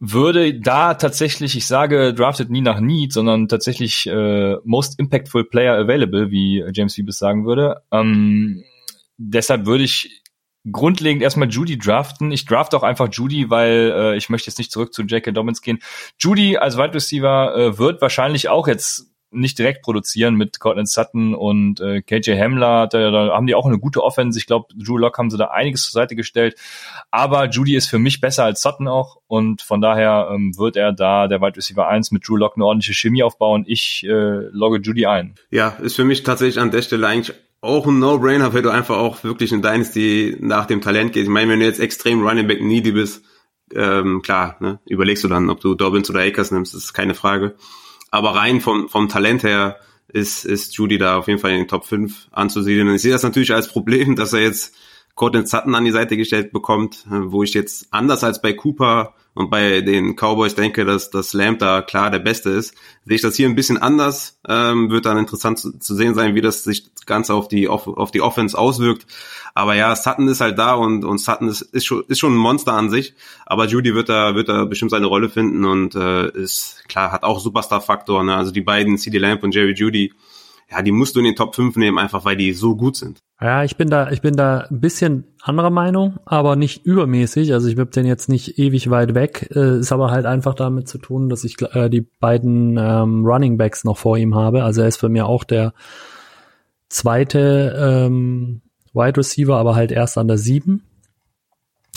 [0.00, 5.76] Würde da tatsächlich, ich sage, drafted nie nach Need, sondern tatsächlich äh, most impactful player
[5.76, 7.82] available, wie James Wiebes sagen würde.
[7.90, 8.62] Ähm,
[9.16, 10.22] deshalb würde ich
[10.70, 12.30] grundlegend erstmal Judy draften.
[12.30, 15.32] Ich draft auch einfach Judy, weil äh, ich möchte jetzt nicht zurück zu J.K.
[15.32, 15.80] Dobbins gehen.
[16.18, 21.34] Judy als Wide Receiver äh, wird wahrscheinlich auch jetzt nicht direkt produzieren mit Cortland Sutton
[21.34, 22.86] und äh, KJ Hamler.
[22.86, 24.38] Da, da haben die auch eine gute Offense.
[24.38, 26.56] Ich glaube, Drew Lock haben sie da einiges zur Seite gestellt.
[27.10, 30.92] Aber Judy ist für mich besser als Sutton auch und von daher ähm, wird er
[30.92, 33.64] da der Wide Receiver 1 mit Drew Lock eine ordentliche Chemie aufbauen.
[33.66, 34.08] Ich äh,
[34.50, 35.34] logge Judy ein.
[35.50, 38.96] Ja, ist für mich tatsächlich an der Stelle eigentlich auch ein No-Brainer, weil du einfach
[38.96, 41.24] auch wirklich in Dynasty nach dem Talent gehst.
[41.24, 43.22] Ich meine, wenn du jetzt extrem Running Back needy bist,
[43.74, 47.56] ähm, klar, ne, überlegst du dann, ob du Dobbins oder Akers nimmst, ist keine Frage.
[48.10, 51.68] Aber rein vom, vom Talent her ist, ist Judy da auf jeden Fall in den
[51.68, 52.88] Top 5 anzusiedeln.
[52.88, 54.74] Und ich sehe das natürlich als Problem, dass er jetzt
[55.14, 59.50] Cortland Sutton an die Seite gestellt bekommt, wo ich jetzt anders als bei Cooper und
[59.50, 62.74] bei den Cowboys denke, dass das Lamb da klar der Beste ist,
[63.04, 64.36] sehe ich das hier ein bisschen anders.
[64.48, 67.86] Ähm, wird dann interessant zu, zu, sehen sein, wie das sich ganz auf die auf,
[67.86, 69.06] auf die Offense auswirkt.
[69.54, 72.36] Aber ja, Sutton ist halt da und und Sutton ist, ist schon ist schon ein
[72.38, 73.14] Monster an sich.
[73.46, 77.22] Aber Judy wird da wird da bestimmt seine Rolle finden und äh, ist klar hat
[77.22, 78.24] auch Superstar-Faktor.
[78.24, 78.34] Ne?
[78.34, 80.12] Also die beiden CD Lamb und Jerry Judy
[80.70, 83.20] ja, die musst du in den Top 5 nehmen, einfach weil die so gut sind.
[83.40, 87.54] Ja, ich bin da, ich bin da ein bisschen anderer Meinung, aber nicht übermäßig.
[87.54, 89.50] Also ich bin den jetzt nicht ewig weit weg.
[89.54, 93.56] Äh, ist aber halt einfach damit zu tun, dass ich äh, die beiden ähm, Running
[93.56, 94.62] Backs noch vor ihm habe.
[94.64, 95.72] Also er ist für mir auch der
[96.90, 98.60] zweite ähm,
[98.92, 100.82] Wide Receiver, aber halt erst an der sieben.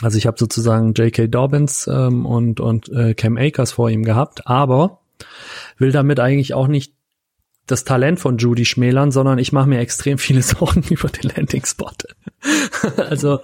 [0.02, 1.28] Also ich habe sozusagen J.K.
[1.28, 5.02] Dobbins ähm, und, und äh, Cam Akers vor ihm gehabt, aber
[5.78, 6.94] will damit eigentlich auch nicht
[7.68, 11.92] das Talent von Judy schmälern, sondern ich mache mir extrem viele Sorgen über den Landing-Spot.
[12.98, 13.40] also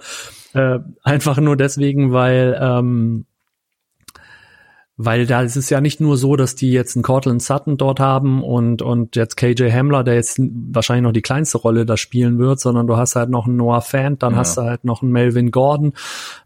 [0.54, 3.26] äh, einfach nur deswegen, weil ähm,
[5.00, 8.00] weil da ist es ja nicht nur so, dass die jetzt einen Cortland Sutton dort
[8.00, 12.40] haben und, und jetzt KJ Hamler, der jetzt wahrscheinlich noch die kleinste Rolle da spielen
[12.40, 14.40] wird, sondern du hast halt noch einen Noah Fant, dann ja.
[14.40, 15.92] hast du halt noch einen Melvin Gordon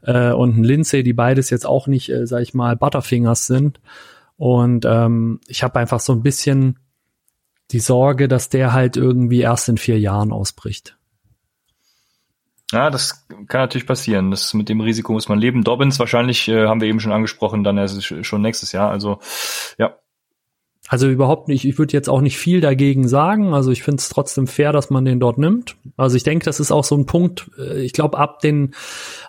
[0.03, 3.81] äh, und einen Lindsay, die beides jetzt auch nicht, äh, sag ich mal, Butterfingers sind.
[4.37, 6.79] Und ähm, ich habe einfach so ein bisschen
[7.73, 10.97] die Sorge, dass der halt irgendwie erst in vier Jahren ausbricht.
[12.73, 14.31] Ja, das kann natürlich passieren.
[14.31, 15.63] Das mit dem Risiko muss man leben.
[15.63, 18.91] Dobbins wahrscheinlich äh, haben wir eben schon angesprochen, dann ist es schon nächstes Jahr.
[18.91, 19.19] Also
[19.79, 19.99] ja.
[20.89, 21.65] Also überhaupt nicht.
[21.65, 23.55] Ich würde jetzt auch nicht viel dagegen sagen.
[23.55, 25.77] Also ich finde es trotzdem fair, dass man den dort nimmt.
[25.97, 27.51] Also ich denke, das ist auch so ein Punkt.
[27.59, 28.75] Äh, ich glaube, ab den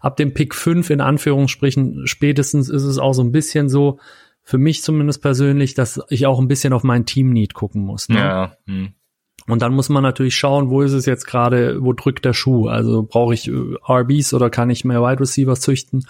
[0.02, 4.00] ab dem Pick 5 in Anführungsstrichen spätestens ist es auch so ein bisschen so
[4.44, 8.10] für mich zumindest persönlich, dass ich auch ein bisschen auf mein Team Need gucken muss.
[8.10, 8.20] Ne?
[8.20, 8.52] Ja.
[8.68, 8.94] Hm.
[9.48, 12.68] Und dann muss man natürlich schauen, wo ist es jetzt gerade, wo drückt der Schuh?
[12.68, 16.06] Also brauche ich äh, RBs oder kann ich mehr Wide Receivers züchten?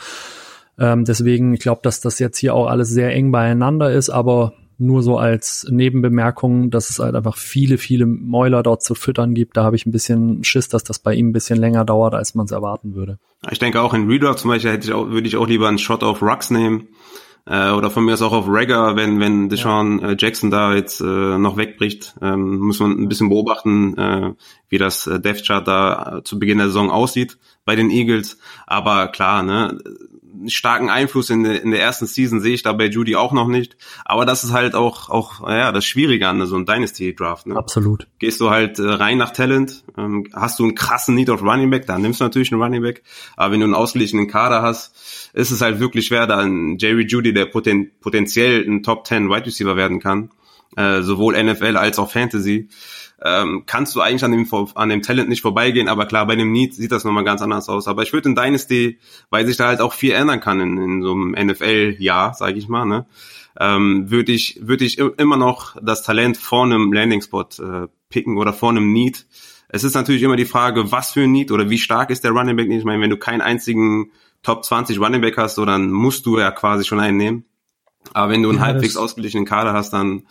[0.78, 4.54] Ähm, deswegen, ich glaube, dass das jetzt hier auch alles sehr eng beieinander ist, aber
[4.80, 9.56] nur so als Nebenbemerkung, dass es halt einfach viele, viele Mäuler dort zu füttern gibt.
[9.56, 12.34] Da habe ich ein bisschen Schiss, dass das bei ihm ein bisschen länger dauert, als
[12.34, 13.20] man es erwarten würde.
[13.52, 15.78] Ich denke auch in Reader zum Beispiel hätte ich auch, würde ich auch lieber einen
[15.78, 16.88] Shot auf Rux nehmen
[17.46, 20.12] äh, oder von mir aus auch auf Regger, wenn, wenn Deshaun ja.
[20.12, 24.34] äh, Jackson da jetzt äh, noch wegbricht, ähm, muss man ein bisschen beobachten, äh,
[24.70, 28.38] wie das äh, Death Chart da äh, zu Beginn der Saison aussieht bei den Eagles.
[28.66, 29.78] Aber klar, ne,
[30.48, 33.48] starken Einfluss in, der in der ersten Season sehe ich da bei Judy auch noch
[33.48, 33.78] nicht.
[34.06, 37.48] Aber das ist halt auch, auch ja, das Schwierige an so einem Dynasty-Draft.
[37.48, 37.56] Ne?
[37.56, 38.08] Absolut.
[38.20, 41.70] Gehst du halt äh, rein nach Talent, ähm, hast du einen krassen Need auf Running
[41.70, 43.04] Back, dann nimmst du natürlich einen Running Back.
[43.36, 44.96] Aber wenn du einen ausgeglichenen Kader hast,
[45.34, 49.30] ist es halt wirklich schwer, da ein Jerry Judy, der poten potenziell ein Top 10
[49.30, 50.30] Wide Receiver werden kann,
[50.78, 52.70] äh, sowohl NFL als auch Fantasy,
[53.26, 56.52] ähm, kannst du eigentlich an dem, an dem Talent nicht vorbeigehen, aber klar, bei dem
[56.52, 57.88] Need sieht das nochmal ganz anders aus.
[57.88, 61.02] Aber ich würde in Dynasty, weil sich da halt auch viel ändern kann in, in
[61.02, 63.06] so einem NFL-Jahr, sage ich mal, ne,
[63.60, 68.52] ähm, würde ich, würde ich immer noch das Talent vor einem Landing-Spot äh, picken oder
[68.52, 69.26] vor einem Need.
[69.70, 72.32] Es ist natürlich immer die Frage, was für ein Need oder wie stark ist der
[72.32, 72.70] Running Back.
[72.70, 74.12] Ich meine, wenn du keinen einzigen
[74.44, 77.46] Top 20 Running Back hast, so dann musst du ja quasi schon einen nehmen.
[78.14, 80.28] Aber wenn du einen ja, halbwegs ausgeglichenen Kader hast, dann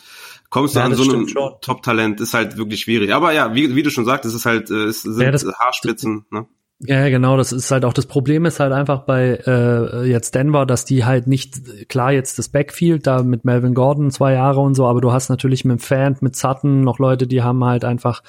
[0.50, 3.14] kommst du ja, an so einem Top-Talent, ist halt wirklich schwierig.
[3.14, 6.26] Aber ja, wie, wie du schon sagst, es ist halt, äh, es sind ja, Haarspitzen.
[6.30, 6.46] Ne?
[6.84, 10.66] Ja, genau, das ist halt auch das Problem ist halt einfach bei äh, jetzt Denver,
[10.66, 14.74] dass die halt nicht, klar jetzt das Backfield da mit Melvin Gordon zwei Jahre und
[14.74, 18.22] so, aber du hast natürlich mit Fan, mit Sutton noch Leute, die haben halt einfach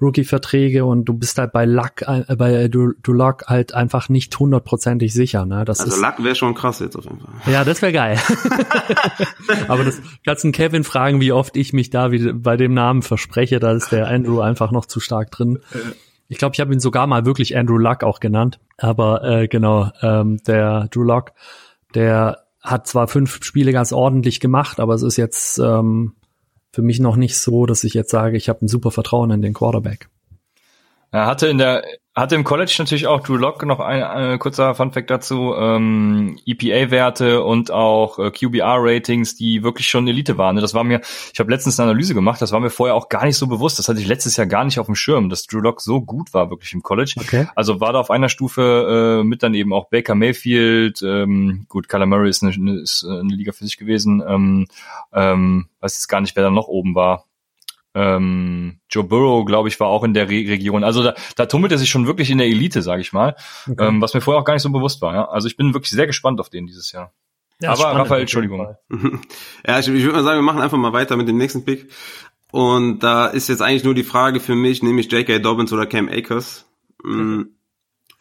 [0.00, 4.38] Rookie-Verträge und du bist halt bei Luck, äh, bei du, du Luck halt einfach nicht
[4.38, 5.44] hundertprozentig sicher.
[5.44, 5.66] Ne?
[5.66, 7.52] Das also ist, Luck wäre schon krass jetzt auf jeden Fall.
[7.52, 8.18] Ja, das wäre geil.
[9.68, 13.02] aber das kannst du Kevin fragen, wie oft ich mich da wie, bei dem Namen
[13.02, 15.58] verspreche, da ist der Andrew einfach noch zu stark drin.
[16.30, 18.60] Ich glaube, ich habe ihn sogar mal wirklich Andrew Luck auch genannt.
[18.78, 21.32] Aber äh, genau, ähm, der Drew Luck,
[21.94, 26.14] der hat zwar fünf Spiele ganz ordentlich gemacht, aber es ist jetzt ähm,
[26.72, 29.42] für mich noch nicht so, dass ich jetzt sage, ich habe ein super Vertrauen in
[29.42, 30.08] den Quarterback.
[31.10, 31.82] Er hatte in der
[32.20, 37.42] hatte im College natürlich auch Drew Lock noch ein, ein kurzer Funfact dazu, ähm, EPA-Werte
[37.42, 40.56] und auch äh, QBR-Ratings, die wirklich schon Elite waren.
[40.56, 41.00] Das war mir,
[41.32, 43.78] ich habe letztens eine Analyse gemacht, das war mir vorher auch gar nicht so bewusst.
[43.78, 46.32] Das hatte ich letztes Jahr gar nicht auf dem Schirm, dass Drew Lock so gut
[46.32, 47.14] war wirklich im College.
[47.18, 47.48] Okay.
[47.56, 51.88] Also war da auf einer Stufe äh, mit dann eben auch Baker Mayfield, ähm, gut,
[51.88, 54.22] Kyler Murray ist eine, ist eine Liga für sich gewesen.
[54.26, 54.66] Ähm,
[55.12, 57.24] ähm, weiß jetzt gar nicht, wer da noch oben war.
[57.94, 60.84] Ähm, Joe Burrow, glaube ich, war auch in der Re Region.
[60.84, 63.34] Also da, da tummelt er sich schon wirklich in der Elite, sage ich mal,
[63.68, 63.86] okay.
[63.86, 65.14] ähm, was mir vorher auch gar nicht so bewusst war.
[65.14, 65.28] Ja?
[65.28, 67.12] Also ich bin wirklich sehr gespannt auf den dieses Jahr.
[67.60, 68.74] Ja, Aber Raphael, Entschuldigung.
[69.66, 71.90] ja, ich, ich würde mal sagen, wir machen einfach mal weiter mit dem nächsten Pick.
[72.52, 75.38] Und da ist jetzt eigentlich nur die Frage für mich, nämlich J.K.
[75.40, 76.66] Dobbins oder Cam Akers.
[77.04, 77.50] Mhm.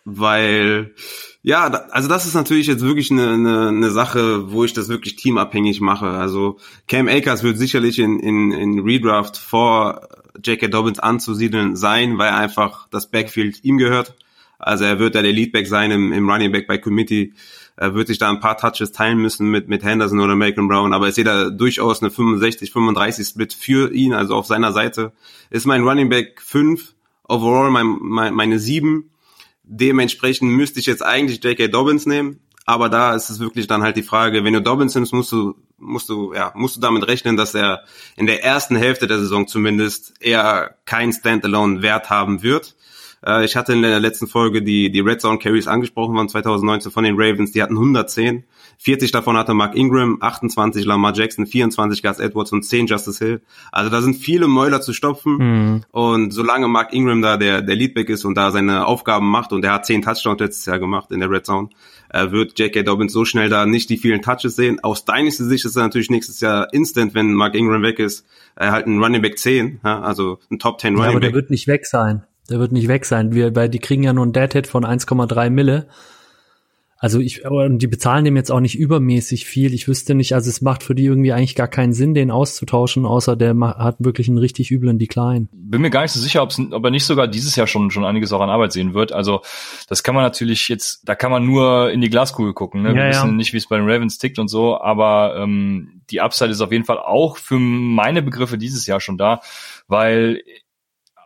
[0.03, 0.93] Weil
[1.41, 5.15] ja, also das ist natürlich jetzt wirklich eine, eine, eine Sache, wo ich das wirklich
[5.15, 6.07] teamabhängig mache.
[6.07, 10.09] Also Cam Akers wird sicherlich in, in, in Redraft vor
[10.43, 10.67] J.K.
[10.67, 14.15] Dobbins anzusiedeln sein, weil einfach das Backfield ihm gehört.
[14.57, 17.33] Also er wird ja der Leadback sein im, im Running Back bei Committee.
[17.77, 20.93] Er wird sich da ein paar Touches teilen müssen mit, mit Henderson oder Malcolm Brown,
[20.93, 25.13] aber ich sehe da durchaus eine 65-35 Split für ihn, also auf seiner Seite.
[25.49, 26.93] Ist mein Running Back 5,
[27.29, 29.09] overall mein, mein, meine 7
[29.71, 31.67] Dementsprechend müsste ich jetzt eigentlich J.K.
[31.67, 35.13] Dobbins nehmen, aber da ist es wirklich dann halt die Frage, wenn du Dobbins nimmst,
[35.13, 37.83] musst du, musst du, ja, musst du damit rechnen, dass er
[38.15, 42.75] in der ersten Hälfte der Saison zumindest eher keinen Standalone-Wert haben wird.
[43.23, 46.91] Äh, ich hatte in der letzten Folge die, die Red Zone Carries angesprochen von 2019
[46.91, 47.51] von den Ravens.
[47.51, 48.43] Die hatten 110.
[48.81, 53.41] 40 davon hatte Mark Ingram, 28 Lamar Jackson, 24 Gus Edwards und 10 Justice Hill.
[53.73, 55.37] Also da sind viele Mäuler zu stopfen.
[55.37, 55.81] Mhm.
[55.91, 59.65] Und solange Mark Ingram da der, der Leadback ist und da seine Aufgaben macht und
[59.65, 61.69] er hat 10 Touchdowns letztes Jahr gemacht in der Red Zone,
[62.07, 62.83] äh, wird J.K.
[62.83, 64.79] Dobbins so schnell da nicht die vielen Touches sehen.
[64.81, 68.25] Aus Dynasty Sicht ist er natürlich nächstes Jahr instant, wenn Mark Ingram weg ist,
[68.57, 71.27] halt ein Running Back 10, ja, also ein Top 10 Running ja, aber Back.
[71.27, 72.23] Aber der wird nicht weg sein.
[72.49, 73.33] Der wird nicht weg sein.
[73.33, 75.87] Wir, weil die kriegen ja nur ein Deadhead von 1,3 Mille.
[77.01, 79.73] Also ich, und die bezahlen dem jetzt auch nicht übermäßig viel.
[79.73, 83.05] Ich wüsste nicht, also es macht für die irgendwie eigentlich gar keinen Sinn, den auszutauschen,
[83.05, 85.47] außer der hat wirklich einen richtig üblen Decline.
[85.53, 88.33] Bin mir gar nicht so sicher, ob er nicht sogar dieses Jahr schon, schon einiges
[88.33, 89.13] auch an Arbeit sehen wird.
[89.13, 89.41] Also
[89.87, 92.81] das kann man natürlich jetzt, da kann man nur in die Glaskugel gucken.
[92.81, 92.93] Ne?
[92.93, 93.35] Wir ja, wissen ja.
[93.35, 96.73] nicht, wie es bei den Ravens tickt und so, aber ähm, die Upside ist auf
[96.73, 99.39] jeden Fall auch für meine Begriffe dieses Jahr schon da,
[99.87, 100.41] weil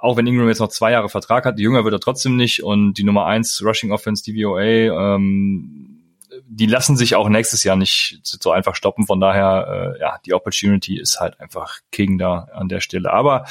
[0.03, 2.95] auch wenn Ingram jetzt noch zwei Jahre Vertrag hat, jünger wird er trotzdem nicht und
[2.95, 6.01] die Nummer eins Rushing Offense DVOA, ähm,
[6.45, 9.05] die lassen sich auch nächstes Jahr nicht so einfach stoppen.
[9.05, 13.13] Von daher, äh, ja, die Opportunity ist halt einfach King da an der Stelle.
[13.13, 13.45] Aber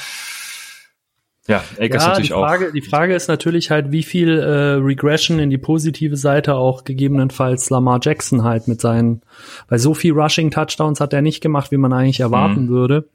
[1.47, 2.71] ja, Akers ja, natürlich die Frage, auch.
[2.71, 7.71] Die Frage ist natürlich halt, wie viel äh, Regression in die positive Seite auch gegebenenfalls
[7.71, 9.23] Lamar Jackson halt mit seinen,
[9.69, 12.69] weil so viel Rushing Touchdowns hat er nicht gemacht, wie man eigentlich erwarten mhm.
[12.69, 13.09] würde.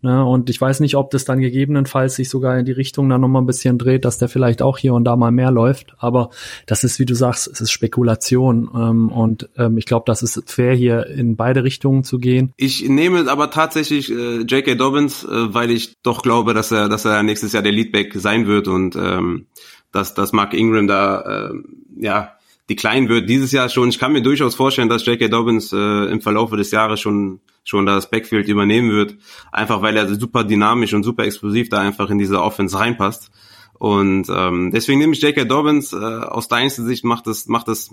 [0.00, 0.24] Ne?
[0.24, 3.42] Und ich weiß nicht, ob das dann gegebenenfalls sich sogar in die Richtung dann nochmal
[3.42, 5.94] ein bisschen dreht, dass der vielleicht auch hier und da mal mehr läuft.
[5.98, 6.30] Aber
[6.66, 8.70] das ist, wie du sagst, es ist Spekulation.
[8.74, 12.52] Ähm, und ähm, ich glaube, das ist fair, hier in beide Richtungen zu gehen.
[12.56, 14.76] Ich nehme aber tatsächlich äh, J.K.
[14.76, 18.46] Dobbins, äh, weil ich doch glaube, dass er, dass er nächstes Jahr der Leadback sein
[18.46, 19.46] wird und ähm,
[19.90, 21.54] dass, dass Mark Ingram da äh,
[21.98, 22.37] ja
[22.68, 23.88] die klein wird dieses Jahr schon.
[23.88, 25.28] Ich kann mir durchaus vorstellen, dass J.K.
[25.28, 25.76] Dobbins äh,
[26.10, 29.16] im Verlauf des Jahres schon schon das Backfield übernehmen wird,
[29.52, 33.30] einfach weil er super dynamisch und super explosiv da einfach in diese Offense reinpasst.
[33.74, 35.44] Und ähm, deswegen nehme ich J.K.
[35.44, 35.92] Dobbins.
[35.92, 37.90] Äh, aus deiner Sicht macht es macht es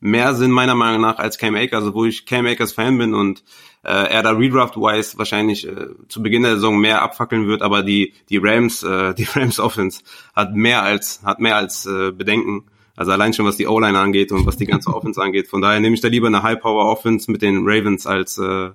[0.00, 3.44] mehr Sinn meiner Meinung nach als Cam Akers, wo ich Cam Akers Fan bin und
[3.82, 8.14] äh, er da Redraft-wise wahrscheinlich äh, zu Beginn der Saison mehr abfackeln wird, aber die
[8.30, 10.02] die Rams äh, die Rams Offense
[10.34, 12.64] hat mehr als hat mehr als äh, Bedenken
[13.00, 15.48] also allein schon was die O-Line angeht und was die ganze Offense angeht.
[15.48, 18.72] Von daher nehme ich da lieber eine High-Power-Offense mit den Ravens als äh,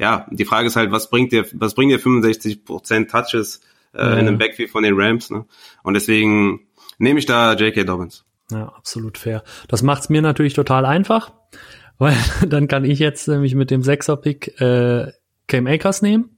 [0.00, 3.60] ja, die Frage ist halt, was bringt dir, was bringt dir 65% Touches
[3.94, 4.12] äh, ja.
[4.14, 5.30] in einem Backfield von den Rams?
[5.30, 5.44] Ne?
[5.84, 6.66] Und deswegen
[6.98, 7.84] nehme ich da J.K.
[7.84, 8.24] Dobbins.
[8.50, 9.44] Ja, absolut fair.
[9.68, 11.30] Das macht's mir natürlich total einfach,
[11.98, 12.16] weil
[12.48, 15.12] dann kann ich jetzt nämlich mit dem Sechser-Pick äh,
[15.46, 16.30] Cam Akers nehmen.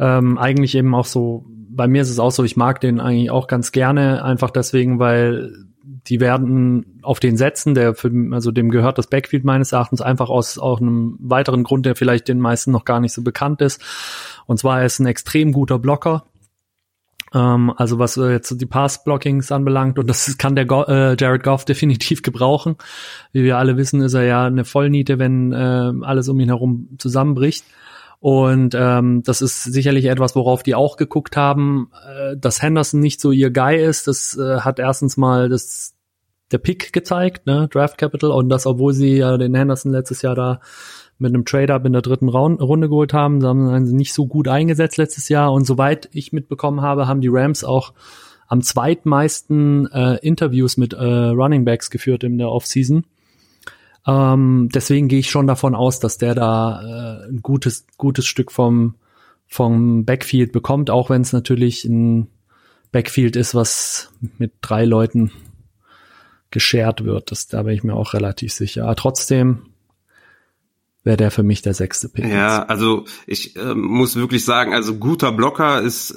[0.00, 3.30] Ähm, eigentlich eben auch so, bei mir ist es auch so, ich mag den eigentlich
[3.30, 8.70] auch ganz gerne, einfach deswegen, weil die werden auf den setzen, der für, also dem
[8.70, 12.70] gehört das Backfield meines Erachtens einfach aus auch einem weiteren Grund, der vielleicht den meisten
[12.70, 13.82] noch gar nicht so bekannt ist.
[14.46, 16.24] Und zwar er ist ein extrem guter Blocker.
[17.34, 21.42] Ähm, also was äh, jetzt die Pass-Blockings anbelangt und das kann der Go äh, Jared
[21.42, 22.76] Goff definitiv gebrauchen.
[23.32, 26.88] Wie wir alle wissen, ist er ja eine Vollniete, wenn äh, alles um ihn herum
[26.98, 27.64] zusammenbricht.
[28.22, 33.20] Und ähm, das ist sicherlich etwas, worauf die auch geguckt haben, äh, dass Henderson nicht
[33.20, 34.06] so ihr Guy ist.
[34.06, 35.96] Das äh, hat erstens mal das
[36.52, 40.36] der Pick gezeigt, ne, Draft Capital, und das, obwohl sie ja den Henderson letztes Jahr
[40.36, 40.60] da
[41.18, 44.98] mit einem Trade-up in der dritten Runde geholt haben, haben sie nicht so gut eingesetzt
[44.98, 45.52] letztes Jahr.
[45.52, 47.92] Und soweit ich mitbekommen habe, haben die Rams auch
[48.46, 53.04] am zweitmeisten äh, Interviews mit äh, Running Backs geführt in der Offseason.
[54.06, 58.50] Ähm, deswegen gehe ich schon davon aus, dass der da äh, ein gutes, gutes Stück
[58.50, 58.96] vom,
[59.46, 62.28] vom Backfield bekommt, auch wenn es natürlich ein
[62.90, 65.30] Backfield ist, was mit drei Leuten
[66.50, 67.30] geshared wird.
[67.30, 68.84] Das, da bin ich mir auch relativ sicher.
[68.84, 69.71] Aber trotzdem
[71.04, 72.26] wäre der für mich der sechste Pick.
[72.26, 76.14] Ja, also ich äh, muss wirklich sagen, also guter Blocker ist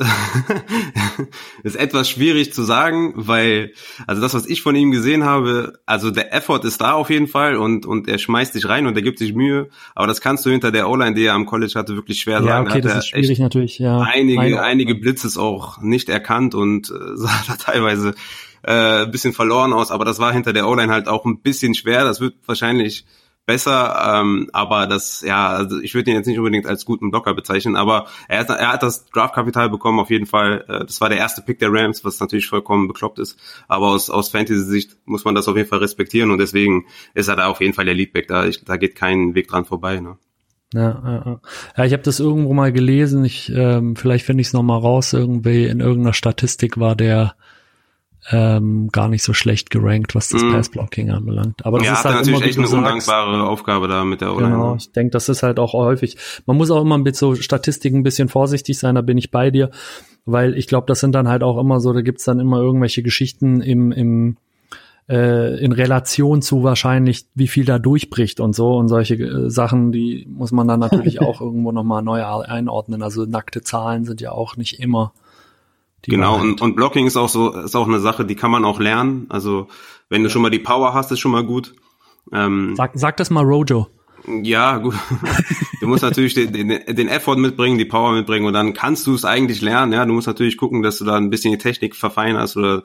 [1.64, 3.74] ist etwas schwierig zu sagen, weil
[4.06, 7.28] also das, was ich von ihm gesehen habe, also der Effort ist da auf jeden
[7.28, 10.46] Fall und und er schmeißt sich rein und er gibt sich Mühe, aber das kannst
[10.46, 12.68] du hinter der O-Line, die er am College hatte, wirklich schwer ja, sagen.
[12.68, 13.80] Ja, okay, das ist schwierig natürlich.
[13.80, 18.14] Ja, einige einige Blitzes auch nicht erkannt und äh, sah da teilweise
[18.62, 22.04] äh, bisschen verloren aus, aber das war hinter der O-Line halt auch ein bisschen schwer.
[22.04, 23.06] Das wird wahrscheinlich
[23.46, 27.34] besser, ähm, aber das, ja, also ich würde ihn jetzt nicht unbedingt als guten Blocker
[27.34, 30.66] bezeichnen, aber er, hat, er hat das Draftkapital bekommen, auf jeden Fall.
[30.68, 34.10] Äh, das war der erste Pick der Rams, was natürlich vollkommen bekloppt ist, aber aus,
[34.10, 37.62] aus Fantasy-Sicht muss man das auf jeden Fall respektieren und deswegen ist er da auf
[37.62, 40.00] jeden Fall der Leadback, da, ich, da geht kein Weg dran vorbei.
[40.00, 40.18] Ne?
[40.74, 41.40] Ja, ja,
[41.78, 41.86] ja.
[41.86, 43.24] ich habe das irgendwo mal gelesen.
[43.24, 45.14] Ich ähm, vielleicht finde ich es noch mal raus.
[45.14, 47.36] Irgendwie in irgendeiner Statistik war der
[48.32, 50.52] ähm, gar nicht so schlecht gerankt, was das mm.
[50.52, 51.66] Passblocking anbelangt.
[51.66, 54.34] Aber das ja, ist halt natürlich immer, echt eine sagst, undankbare Aufgabe da mit der
[54.34, 54.52] O-Line.
[54.52, 56.18] Genau, ich denke, das ist halt auch häufig.
[56.46, 59.52] Man muss auch immer mit so Statistiken ein bisschen vorsichtig sein, da bin ich bei
[59.52, 59.70] dir,
[60.26, 63.04] weil ich glaube, das sind dann halt auch immer so, da gibt's dann immer irgendwelche
[63.04, 64.38] Geschichten im, im
[65.08, 69.92] äh, in Relation zu wahrscheinlich, wie viel da durchbricht und so und solche äh, Sachen,
[69.92, 73.04] die muss man dann natürlich auch irgendwo nochmal neu einordnen.
[73.04, 75.14] Also nackte Zahlen sind ja auch nicht immer
[76.06, 78.80] genau, und, und Blocking ist auch so, ist auch eine Sache, die kann man auch
[78.80, 79.26] lernen.
[79.30, 79.68] Also,
[80.10, 81.74] wenn du schon mal die Power hast, ist schon mal gut.
[82.32, 83.88] Ähm, sag, sag das mal Rojo.
[84.28, 84.96] Ja, gut.
[85.82, 89.14] Du musst natürlich den, den, den Effort mitbringen, die Power mitbringen und dann kannst du
[89.14, 89.94] es eigentlich lernen.
[89.94, 92.82] Ja, du musst natürlich gucken, dass du da ein bisschen die Technik verfeinerst oder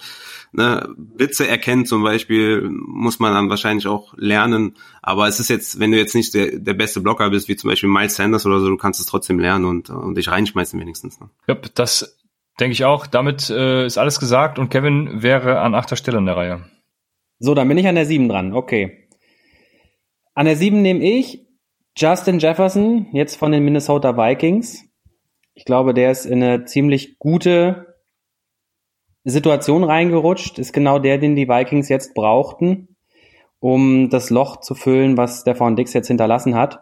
[0.52, 4.76] ne, Blitze erkennen zum Beispiel, muss man dann wahrscheinlich auch lernen.
[5.00, 7.70] Aber es ist jetzt, wenn du jetzt nicht der, der beste Blocker bist, wie zum
[7.70, 11.20] Beispiel Miles Sanders oder so, du kannst es trotzdem lernen und, und dich reinschmeißen wenigstens.
[11.20, 11.30] Ne?
[11.48, 12.18] Ja, das
[12.60, 13.06] Denke ich auch.
[13.06, 16.64] Damit äh, ist alles gesagt und Kevin wäre an achter Stelle in der Reihe.
[17.38, 18.52] So, dann bin ich an der sieben dran.
[18.52, 19.08] Okay.
[20.34, 21.46] An der sieben nehme ich
[21.96, 24.84] Justin Jefferson, jetzt von den Minnesota Vikings.
[25.54, 27.96] Ich glaube, der ist in eine ziemlich gute
[29.24, 30.58] Situation reingerutscht.
[30.58, 32.96] Ist genau der, den die Vikings jetzt brauchten,
[33.58, 36.80] um das Loch zu füllen, was Stefan Dix jetzt hinterlassen hat.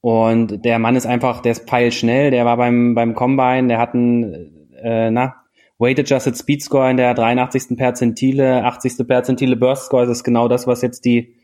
[0.00, 3.94] Und der Mann ist einfach, der ist peilschnell, der war beim, beim Combine, der hat
[3.94, 5.34] einen äh, na,
[5.78, 7.76] Weight Adjusted Speed Score in der 83.
[7.76, 9.06] Perzentile, 80.
[9.06, 11.34] Perzentile Burst Score, das ist genau das, was jetzt die,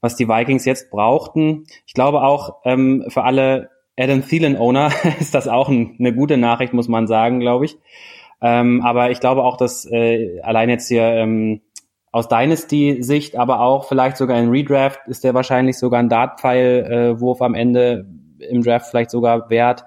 [0.00, 1.64] was die Vikings jetzt brauchten.
[1.86, 6.36] Ich glaube auch ähm, für alle Adam Thielen Owner ist das auch ein, eine gute
[6.36, 7.78] Nachricht, muss man sagen, glaube ich.
[8.40, 11.62] Ähm, aber ich glaube auch, dass äh, allein jetzt hier ähm,
[12.12, 17.54] aus Dynasty-Sicht, aber auch vielleicht sogar in Redraft ist der wahrscheinlich sogar ein Dart-Pfeil-Wurf am
[17.54, 18.06] Ende
[18.38, 19.84] im Draft vielleicht sogar wert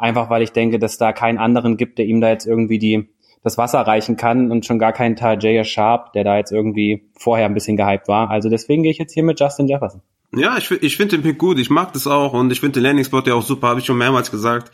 [0.00, 3.08] einfach weil ich denke, dass da keinen anderen gibt, der ihm da jetzt irgendwie die
[3.42, 7.46] das Wasser reichen kann und schon gar keinen Tajay Sharp, der da jetzt irgendwie vorher
[7.46, 8.30] ein bisschen gehypt war.
[8.30, 10.02] Also deswegen gehe ich jetzt hier mit Justin Jefferson.
[10.32, 12.84] Ja, ich, ich finde den Pick gut, ich mag das auch und ich finde den
[12.84, 14.70] Landing Spot ja auch super, habe ich schon mehrmals gesagt.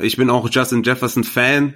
[0.00, 1.74] Ich bin auch Justin Jefferson Fan.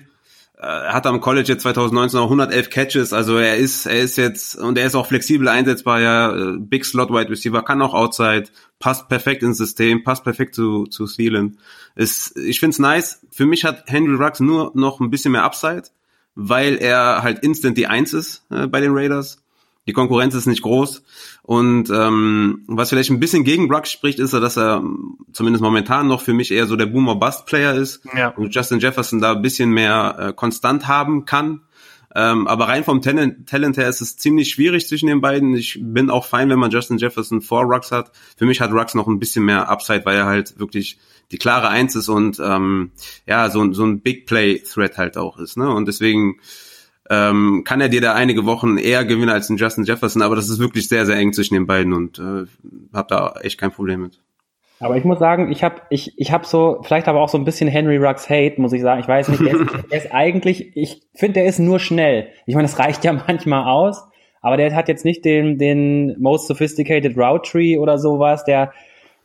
[0.59, 4.57] Er hat am College jetzt 2019 auch 111 Catches, also er ist, er ist jetzt,
[4.57, 8.45] und er ist auch flexibel einsetzbar, ja, äh, Big Slot Wide Receiver, kann auch Outside,
[8.79, 11.59] passt perfekt ins System, passt perfekt zu, zu Thielen.
[11.95, 13.27] Ist, ich find's nice.
[13.31, 15.85] Für mich hat Henry Ruggs nur noch ein bisschen mehr Upside,
[16.35, 19.43] weil er halt instant die Eins ist äh, bei den Raiders.
[19.87, 21.03] Die Konkurrenz ist nicht groß.
[21.43, 24.83] Und ähm, was vielleicht ein bisschen gegen Ruggs spricht, ist, dass er
[25.33, 28.01] zumindest momentan noch für mich eher so der Boomer-Bust-Player ist.
[28.17, 28.29] Ja.
[28.31, 31.61] Und Justin Jefferson da ein bisschen mehr äh, konstant haben kann.
[32.17, 35.55] Ähm, aber rein vom Talent, Talent her ist es ziemlich schwierig zwischen den beiden.
[35.55, 38.11] Ich bin auch fein, wenn man Justin Jefferson vor Ruggs hat.
[38.39, 40.99] Für mich hat Ruggs noch ein bisschen mehr Upside, weil er halt wirklich
[41.31, 42.93] die klare Eins ist und ähm,
[43.27, 45.59] ja, so, so ein Big Play-Threat halt auch ist.
[45.59, 45.69] Ne?
[45.69, 46.37] Und deswegen
[47.11, 50.49] ähm, kann er dir da einige Wochen eher gewinnen als ein Justin Jefferson, aber das
[50.49, 52.47] ist wirklich sehr, sehr eng zwischen den beiden und äh,
[52.95, 54.21] habe da echt kein Problem mit.
[54.79, 57.45] Aber ich muss sagen, ich habe ich, ich hab so, vielleicht aber auch so ein
[57.45, 59.01] bisschen Henry Ruggs Hate, muss ich sagen.
[59.01, 62.29] Ich weiß nicht, der ist, der ist eigentlich, ich finde, der ist nur schnell.
[62.45, 64.05] Ich meine, das reicht ja manchmal aus,
[64.43, 68.45] aber der hat jetzt nicht den, den Most Sophisticated Route Tree oder sowas.
[68.45, 68.73] Der,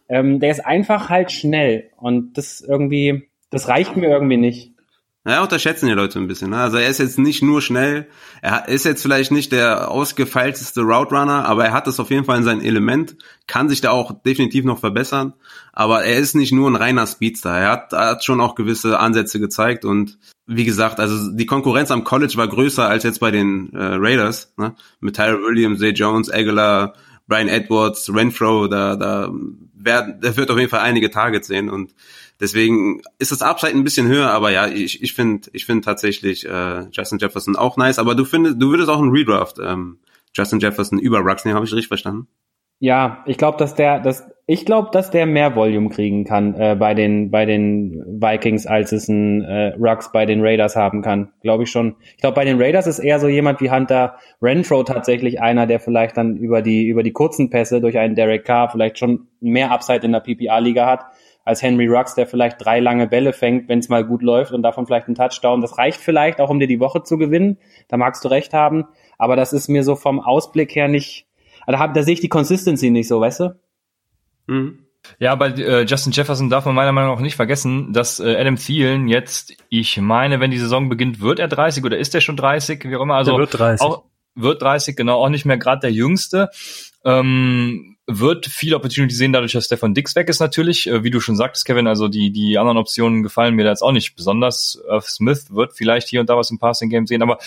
[0.07, 4.71] ähm, der ist einfach halt schnell und das irgendwie, das reicht mir irgendwie nicht.
[5.23, 6.49] Ja, unterschätzen die Leute ein bisschen.
[6.49, 6.57] Ne?
[6.57, 8.07] Also er ist jetzt nicht nur schnell,
[8.41, 12.25] er ist jetzt vielleicht nicht der ausgefeilteste Route Runner, aber er hat das auf jeden
[12.25, 15.33] Fall in seinem Element, kann sich da auch definitiv noch verbessern.
[15.73, 17.51] Aber er ist nicht nur ein reiner Speedster.
[17.51, 21.91] Er hat, er hat schon auch gewisse Ansätze gezeigt und wie gesagt, also die Konkurrenz
[21.91, 24.73] am College war größer als jetzt bei den äh, Raiders, ne?
[25.01, 26.95] Mit Tyler Williams, Zay Jones, Aguilar,
[27.27, 29.31] Brian Edwards, Renfro, da, da
[29.73, 31.93] werden, der wird auf jeden Fall einige Targets sehen und
[32.41, 36.43] Deswegen ist das Upside ein bisschen höher, aber ja, ich, ich finde ich finde tatsächlich
[36.49, 39.99] äh, Justin Jefferson auch nice, aber du findest, du würdest auch einen Redraft ähm,
[40.33, 42.27] Justin Jefferson über Rux nehmen, habe ich richtig verstanden?
[42.79, 46.75] Ja, ich glaube, dass der, dass ich glaube, dass der mehr Volume kriegen kann äh,
[46.75, 51.31] bei den bei den Vikings, als es ein äh, Rux bei den Raiders haben kann.
[51.43, 51.95] Glaube ich schon.
[52.15, 55.79] Ich glaube, bei den Raiders ist eher so jemand wie Hunter Renfro tatsächlich einer, der
[55.79, 59.69] vielleicht dann über die über die kurzen Pässe durch einen Derek Carr vielleicht schon mehr
[59.69, 61.05] Upside in der PPA-Liga hat
[61.43, 64.61] als Henry Rux, der vielleicht drei lange Bälle fängt, wenn es mal gut läuft und
[64.61, 65.61] davon vielleicht einen Touchdown.
[65.61, 67.57] Das reicht vielleicht auch, um dir die Woche zu gewinnen.
[67.87, 68.85] Da magst du recht haben.
[69.17, 71.27] Aber das ist mir so vom Ausblick her nicht,
[71.67, 73.59] da, hab, da sehe ich die Consistency nicht so, weißt du?
[74.47, 74.79] Mhm.
[75.19, 78.55] Ja, bei äh, Justin Jefferson darf man meiner Meinung nach nicht vergessen, dass äh, Adam
[78.55, 82.37] Thielen jetzt, ich meine, wenn die Saison beginnt, wird er 30 oder ist er schon
[82.37, 83.15] 30, wie auch immer.
[83.15, 83.87] Also der wird 30.
[83.87, 84.03] Auch,
[84.35, 86.49] wird 30, genau, auch nicht mehr gerade der Jüngste.
[87.03, 90.87] Ähm, wird viel Opportunity sehen, dadurch, dass Stefan Dix weg ist natürlich.
[90.87, 93.81] Äh, wie du schon sagtest, Kevin, also die, die anderen Optionen gefallen mir da jetzt
[93.81, 94.81] auch nicht besonders.
[95.01, 97.39] Smith wird vielleicht hier und da was im Passing Game sehen, aber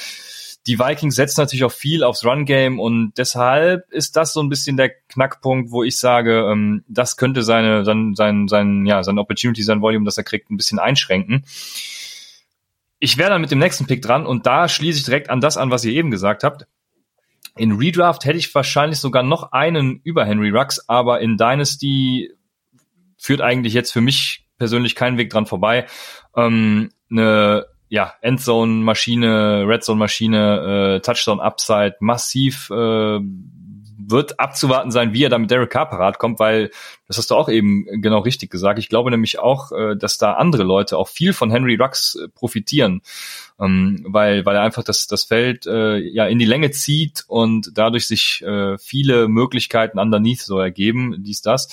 [0.66, 4.76] die Vikings setzen natürlich auch viel aufs Run-Game und deshalb ist das so ein bisschen
[4.76, 9.62] der Knackpunkt, wo ich sage, ähm, das könnte seine, sein, sein, sein, ja, sein Opportunity,
[9.62, 11.44] sein Volume, das er kriegt, ein bisschen einschränken.
[12.98, 15.58] Ich wäre dann mit dem nächsten Pick dran und da schließe ich direkt an das
[15.58, 16.66] an, was ihr eben gesagt habt.
[17.56, 22.30] In Redraft hätte ich wahrscheinlich sogar noch einen über Henry Rux, aber in Dynasty
[23.16, 25.86] führt eigentlich jetzt für mich persönlich keinen Weg dran vorbei.
[26.36, 33.20] Ähm, eine ja, Endzone-Maschine, Redzone-Maschine, äh, Touchdown-Upside, massiv äh,
[34.06, 36.70] wird abzuwarten sein, wie er da mit Derek Carr parat kommt, weil
[37.06, 38.78] das hast du auch eben genau richtig gesagt.
[38.78, 42.28] Ich glaube nämlich auch, äh, dass da andere Leute auch viel von Henry Rux äh,
[42.28, 43.02] profitieren,
[43.60, 47.70] ähm, weil weil er einfach das das Feld äh, ja in die Länge zieht und
[47.74, 48.44] dadurch sich
[48.78, 51.68] viele Möglichkeiten underneath so ergeben, dies das.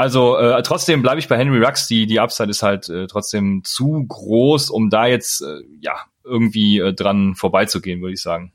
[0.00, 1.86] Also äh, trotzdem bleibe ich bei Henry Rux.
[1.86, 5.92] Die, die Upside ist halt äh, trotzdem zu groß, um da jetzt äh, ja
[6.24, 8.50] irgendwie äh, dran vorbeizugehen, würde ich sagen.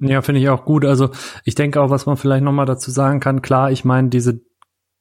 [0.00, 0.84] Ja, finde ich auch gut.
[0.84, 1.10] Also
[1.44, 4.40] ich denke auch, was man vielleicht nochmal dazu sagen kann, klar, ich meine, diese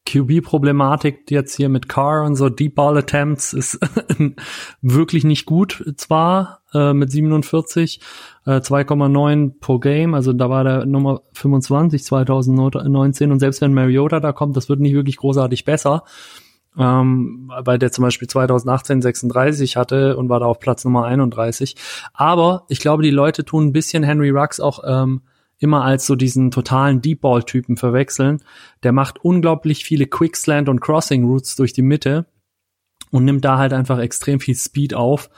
[0.06, 3.80] QB-Problematik jetzt hier mit Carr und so Deep Ball Attempts ist
[4.82, 8.02] wirklich nicht gut zwar äh, mit 47,
[8.46, 14.20] äh, 2,9 pro Game, also da war der Nummer 25 2019 und selbst wenn Mariota
[14.20, 16.04] da kommt, das wird nicht wirklich großartig besser,
[16.78, 21.76] ähm, weil der zum Beispiel 2018 36 hatte und war da auf Platz Nummer 31.
[22.14, 25.22] Aber ich glaube, die Leute tun ein bisschen Henry Rux auch ähm,
[25.60, 28.42] immer als so diesen totalen Deep Ball Typen verwechseln.
[28.84, 32.26] Der macht unglaublich viele Quickslant und Crossing Routes durch die Mitte
[33.12, 35.30] und nimmt da halt einfach extrem viel Speed auf.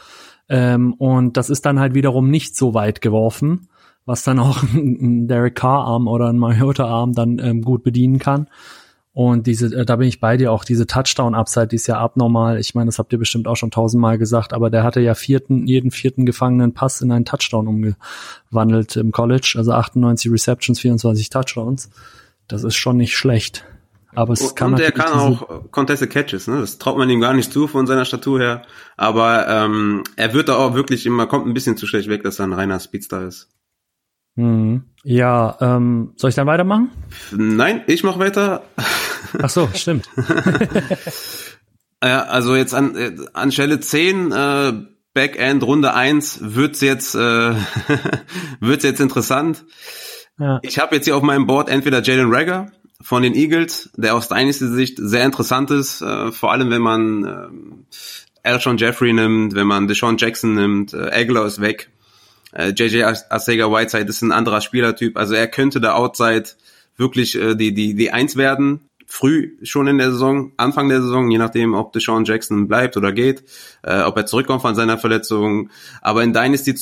[0.49, 3.67] Ähm, und das ist dann halt wiederum nicht so weit geworfen,
[4.05, 8.17] was dann auch ein Derek Carr Arm oder ein Mariota Arm dann ähm, gut bedienen
[8.17, 8.47] kann.
[9.15, 12.59] Und diese, äh, da bin ich bei dir auch, diese Touchdown-Upside, die ist ja abnormal.
[12.59, 15.67] Ich meine, das habt ihr bestimmt auch schon tausendmal gesagt, aber der hatte ja vierten,
[15.67, 19.55] jeden vierten gefangenen Pass in einen Touchdown umgewandelt im College.
[19.57, 21.89] Also 98 Receptions, 24 Touchdowns.
[22.49, 23.63] Das ist schon nicht schlecht.
[24.13, 26.59] Aber es und, kann und er kann auch Contested Catches, ne?
[26.59, 28.61] Das traut man ihm gar nicht zu von seiner Statur her.
[28.97, 32.39] Aber ähm, er wird da auch wirklich immer, kommt ein bisschen zu schlecht weg, dass
[32.39, 33.47] er ein reiner Speedstar ist.
[34.35, 34.83] Mhm.
[35.03, 36.91] Ja, ähm, soll ich dann weitermachen?
[37.31, 38.63] Nein, ich mache weiter.
[39.41, 40.09] Ach so, stimmt.
[42.03, 44.73] ja, also jetzt an, äh, an Stelle 10, äh,
[45.13, 47.19] Backend Runde 1 wird's jetzt äh,
[48.59, 49.63] wird's jetzt interessant.
[50.37, 50.59] Ja.
[50.61, 52.71] Ich habe jetzt hier auf meinem Board entweder Jalen Rager
[53.01, 57.23] von den Eagles, der aus deiner Sicht sehr interessant ist, äh, vor allem wenn man
[57.23, 61.89] äh, Elshon Jeffrey nimmt, wenn man Deshaun Jackson nimmt, äh, Aguilar ist weg.
[62.55, 65.17] Äh, JJ Arcega Whiteside ist ein anderer Spielertyp.
[65.17, 66.45] Also er könnte da Outside
[66.97, 68.89] wirklich äh, die, die, die Eins werden.
[69.07, 73.11] Früh schon in der Saison, Anfang der Saison, je nachdem, ob Deshaun Jackson bleibt oder
[73.11, 73.43] geht,
[73.83, 75.69] äh, ob er zurückkommt von seiner Verletzung.
[76.01, 76.73] Aber in Dynasty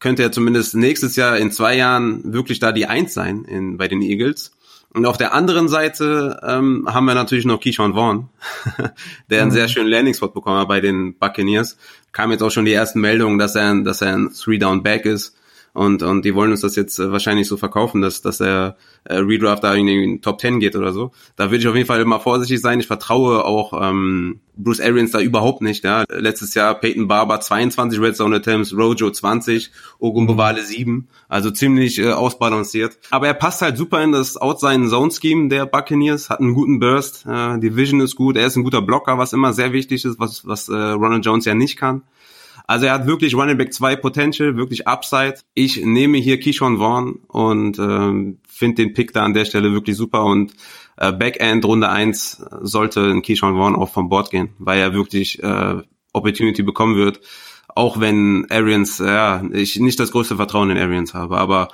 [0.00, 3.86] könnte er zumindest nächstes Jahr in zwei Jahren wirklich da die Eins sein in, bei
[3.86, 4.50] den Eagles.
[4.92, 8.28] Und auf der anderen Seite ähm, haben wir natürlich noch Keyshawn Vaughn,
[9.30, 9.54] der einen mhm.
[9.54, 11.76] sehr schönen Landing-Spot bekommen hat bei den Buccaneers.
[12.12, 15.36] Kam jetzt auch schon die ersten Meldungen, dass er, dass er ein Three-Down-Back ist.
[15.72, 19.16] Und, und die wollen uns das jetzt äh, wahrscheinlich so verkaufen, dass, dass er äh,
[19.16, 21.12] Redraft da in den Top 10 geht oder so.
[21.36, 22.80] Da würde ich auf jeden Fall immer vorsichtig sein.
[22.80, 25.84] Ich vertraue auch ähm, Bruce Arians da überhaupt nicht.
[25.84, 26.04] Ja.
[26.08, 31.08] Letztes Jahr Peyton Barber 22 Red Zone Attempts, Rojo 20, Ogumbewale 7.
[31.28, 32.98] Also ziemlich äh, ausbalanciert.
[33.10, 37.58] Aber er passt halt super in das Outside-Zone-Scheme der Buccaneers, hat einen guten Burst, äh,
[37.58, 40.46] die Vision ist gut, er ist ein guter Blocker, was immer sehr wichtig ist, was,
[40.46, 42.02] was äh, Ronald Jones ja nicht kann.
[42.70, 45.34] Also er hat wirklich Running Back 2 Potential, wirklich Upside.
[45.54, 49.96] Ich nehme hier Keyshawn Vaughn und ähm, finde den Pick da an der Stelle wirklich
[49.96, 50.52] super und
[50.96, 55.42] äh, Backend Runde 1 sollte ein Keyshawn Vaughn auch vom Board gehen, weil er wirklich
[55.42, 57.20] äh, Opportunity bekommen wird.
[57.74, 61.70] Auch wenn Arians, ja, ich nicht das größte Vertrauen in Arians habe, aber,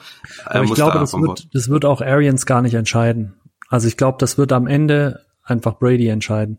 [0.47, 3.35] er aber ich glaube, da das, wird, das wird auch Arians gar nicht entscheiden.
[3.69, 6.59] Also ich glaube, das wird am Ende einfach Brady entscheiden.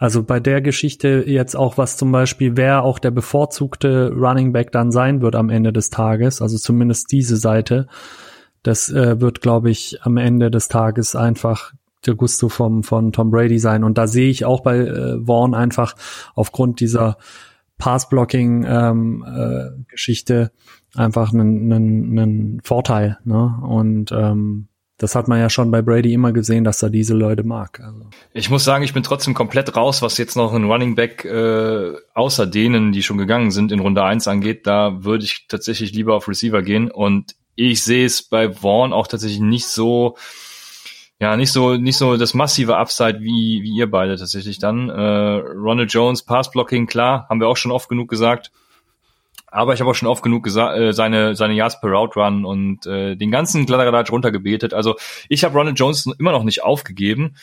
[0.00, 4.72] Also bei der Geschichte jetzt auch, was zum Beispiel, wer auch der bevorzugte Running Back
[4.72, 7.86] dann sein wird am Ende des Tages, also zumindest diese Seite,
[8.62, 11.74] das äh, wird, glaube ich, am Ende des Tages einfach
[12.06, 13.84] der Gusto vom, von Tom Brady sein.
[13.84, 15.96] Und da sehe ich auch bei äh, Vaughn einfach
[16.34, 17.18] aufgrund dieser
[17.76, 20.48] Pass-Blocking-Geschichte ähm,
[20.96, 23.18] äh, einfach einen, einen, einen Vorteil.
[23.24, 23.54] Ne?
[23.62, 24.69] Und ähm,
[25.00, 27.80] das hat man ja schon bei Brady immer gesehen, dass er diese Leute mag.
[27.80, 28.04] Also.
[28.34, 31.94] Ich muss sagen, ich bin trotzdem komplett raus, was jetzt noch ein Running Back äh,
[32.12, 34.66] außer denen, die schon gegangen sind, in Runde 1 angeht.
[34.66, 36.90] Da würde ich tatsächlich lieber auf Receiver gehen.
[36.90, 40.18] Und ich sehe es bei Vaughn auch tatsächlich nicht so,
[41.18, 44.90] ja, nicht so, nicht so das massive Upside wie, wie ihr beide tatsächlich dann.
[44.90, 48.52] Äh, Ronald Jones, Pass Blocking, klar, haben wir auch schon oft genug gesagt.
[49.50, 52.86] Aber ich habe auch schon oft genug äh, seine, seine Yards per Route Run und
[52.86, 54.74] äh, den ganzen Kladderadatsch runtergebetet.
[54.74, 54.96] Also
[55.28, 57.34] ich habe Ronald Jones immer noch nicht aufgegeben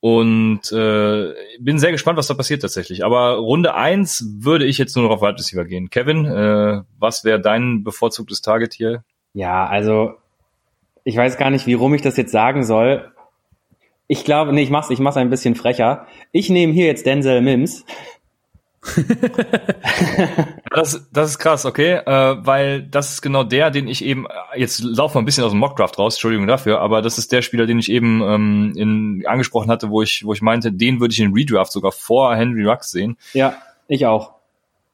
[0.00, 3.04] und äh, bin sehr gespannt, was da passiert tatsächlich.
[3.04, 5.90] Aber Runde eins würde ich jetzt nur noch auf Wide Receiver gehen.
[5.90, 9.04] Kevin, äh, was wäre dein bevorzugtes Target hier?
[9.32, 10.14] Ja, also
[11.04, 13.12] ich weiß gar nicht, wie rum ich das jetzt sagen soll.
[14.08, 16.06] Ich glaube, nee, ich mach's, ich mach's ein bisschen frecher.
[16.32, 17.84] Ich nehme hier jetzt Denzel Mims.
[20.70, 24.26] das, das ist krass, okay, äh, weil das ist genau der, den ich eben,
[24.56, 27.42] jetzt laufen wir ein bisschen aus dem Mockdraft raus, Entschuldigung dafür, aber das ist der
[27.42, 31.12] Spieler, den ich eben ähm, in, angesprochen hatte, wo ich, wo ich meinte, den würde
[31.12, 33.16] ich in Redraft sogar vor Henry Rux sehen.
[33.34, 33.54] Ja,
[33.86, 34.32] ich auch.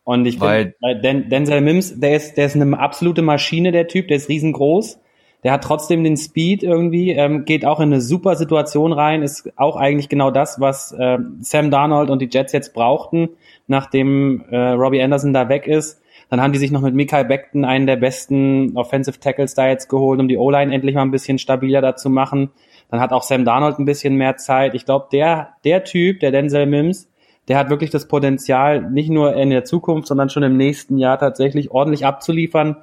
[0.05, 3.89] Und ich Weil- finde, Den, Denzel Mims, der ist, der ist eine absolute Maschine, der
[3.89, 4.99] Typ, der ist riesengroß.
[5.45, 9.51] Der hat trotzdem den Speed irgendwie, ähm, geht auch in eine super Situation rein, ist
[9.57, 13.30] auch eigentlich genau das, was äh, Sam Darnold und die Jets jetzt brauchten,
[13.68, 16.01] nachdem äh, Robbie Anderson da weg ist.
[16.28, 19.89] Dann haben die sich noch mit Mikael Beckton einen der besten Offensive Tackles da jetzt
[19.89, 22.51] geholt, um die O-Line endlich mal ein bisschen stabiler da zu machen.
[22.91, 24.74] Dann hat auch Sam Darnold ein bisschen mehr Zeit.
[24.74, 27.09] Ich glaube, der, der Typ, der Denzel Mims,
[27.49, 31.18] der hat wirklich das Potenzial, nicht nur in der Zukunft, sondern schon im nächsten Jahr
[31.18, 32.76] tatsächlich ordentlich abzuliefern.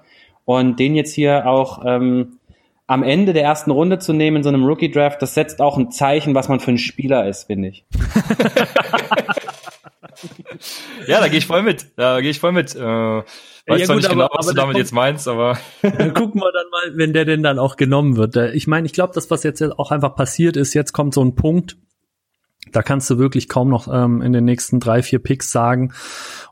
[0.43, 2.38] Und den jetzt hier auch ähm,
[2.88, 5.91] am Ende der ersten Runde zu nehmen in so einem Rookie-Draft, das setzt auch ein
[5.91, 7.86] Zeichen, was man für ein Spieler ist, finde ich.
[11.07, 11.88] Ja, da gehe ich voll mit.
[11.97, 12.73] Da gehe ich voll mit.
[12.73, 13.23] Äh, weiß
[13.67, 15.57] ja zwar gut, nicht genau, aber- was aber du da damit kommt- jetzt meinst, aber
[15.81, 18.36] Dann gucken wir dann mal, wenn der denn dann auch genommen wird.
[18.55, 21.36] Ich meine, ich glaube, das, was jetzt auch einfach passiert ist, jetzt kommt so ein
[21.36, 21.77] Punkt,
[22.72, 25.93] da kannst du wirklich kaum noch ähm, in den nächsten drei, vier Picks sagen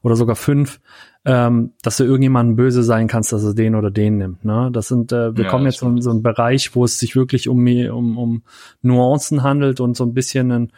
[0.01, 0.79] oder sogar fünf,
[1.25, 4.45] ähm, dass du irgendjemanden böse sein kannst, dass er den oder den nimmt.
[4.45, 4.69] Ne?
[4.71, 7.47] Das sind, äh, wir Ja, kommen jetzt in so einen Bereich, wo es sich wirklich
[7.47, 8.43] um, um, um
[8.81, 10.73] Nuancen handelt und so ein bisschen einen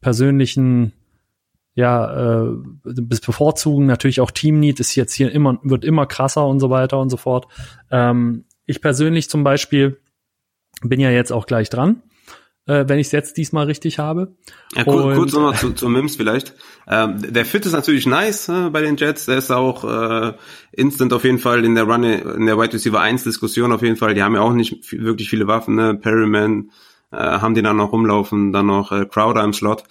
[0.00, 0.92] persönlichen
[1.74, 6.60] ja, äh, bis bevorzugen natürlich auch Teamneed ist jetzt hier immer, wird immer krasser und
[6.60, 7.46] so weiter und so fort.
[7.90, 9.98] Ähm, ich persönlich zum Beispiel
[10.82, 12.02] bin ja jetzt auch gleich dran,
[12.66, 14.34] äh, wenn ich es jetzt diesmal richtig habe.
[14.74, 16.54] Ja, kur Und- kurz nochmal zu, zu Mims vielleicht.
[16.88, 19.26] Ähm, der Fit ist natürlich nice äh, bei den Jets.
[19.26, 20.32] Der ist auch äh,
[20.72, 23.96] instant auf jeden Fall in der Run, in der Wide Receiver 1 Diskussion auf jeden
[23.96, 24.14] Fall.
[24.14, 25.74] Die haben ja auch nicht wirklich viele Waffen.
[25.76, 25.94] Ne?
[25.94, 26.70] Perryman
[27.12, 29.84] äh, haben die dann noch rumlaufen, dann noch äh, Crowder im Slot.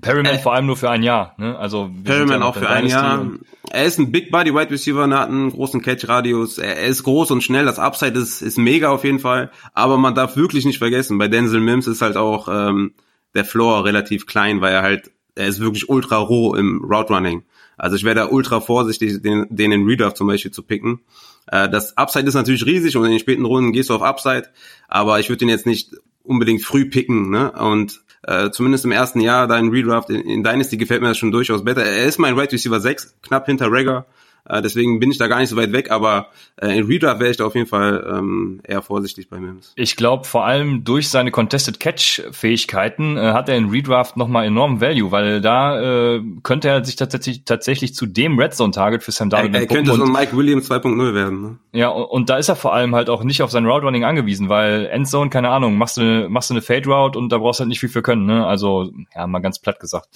[0.00, 1.34] Perryman vor allem nur für ein Jahr.
[1.36, 1.58] Ne?
[1.58, 3.26] Also ja Perryman noch auch für ein Jahr.
[3.70, 6.58] Er ist ein Big Body Wide Receiver, er hat einen großen Catch-Radius.
[6.58, 7.64] Er, er ist groß und schnell.
[7.64, 9.50] Das Upside ist, ist mega auf jeden Fall.
[9.74, 12.94] Aber man darf wirklich nicht vergessen, bei Denzel Mims ist halt auch ähm,
[13.34, 17.42] der Floor relativ klein, weil er halt, er ist wirklich ultra roh im Route Running.
[17.76, 21.00] Also ich wäre da ultra vorsichtig, den, den in Redraft zum Beispiel zu picken.
[21.46, 24.48] Äh, das Upside ist natürlich riesig und in den späten Runden gehst du auf Upside,
[24.86, 27.52] aber ich würde den jetzt nicht unbedingt früh picken, ne?
[27.52, 31.18] Und äh, zumindest im ersten Jahr da in Redraft in, in Dynasty gefällt mir das
[31.18, 31.84] schon durchaus besser.
[31.84, 34.06] Er ist mein Right Receiver 6, knapp hinter Regger.
[34.50, 36.28] Äh, deswegen bin ich da gar nicht so weit weg, aber
[36.60, 39.72] äh, in Redraft wäre ich da auf jeden Fall ähm, eher vorsichtig bei Mims.
[39.76, 44.80] Ich glaube, vor allem durch seine Contested Catch-Fähigkeiten äh, hat er in Redraft nochmal enormen
[44.80, 49.28] Value, weil da äh, könnte er sich tatsächlich, tatsächlich zu dem Red Zone-Target für Sam
[49.28, 51.42] Er, Darnold er könnte so ein Mike Williams 2.0 werden.
[51.42, 51.58] Ne?
[51.72, 54.04] Ja, und, und da ist er vor allem halt auch nicht auf sein Route Running
[54.04, 57.38] angewiesen, weil Endzone, keine Ahnung, machst du eine, machst du eine Fade Route und da
[57.38, 58.46] brauchst du halt nicht viel für können, ne?
[58.46, 60.08] Also, ja, mal ganz platt gesagt.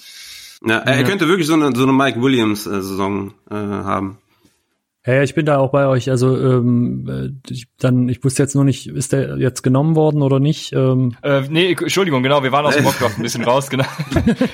[0.65, 4.17] Ja, er, er könnte wirklich so eine, so eine Mike Williams äh, Saison äh, haben.
[5.05, 6.09] Ja, ja, ich bin da auch bei euch.
[6.09, 10.23] Also ähm, äh, ich, dann, ich wusste jetzt nur nicht, ist der jetzt genommen worden
[10.23, 10.73] oder nicht?
[10.73, 13.85] Ähm, Äh, nee, Entschuldigung, genau, wir waren aus dem Mockdraft ein bisschen raus, genau.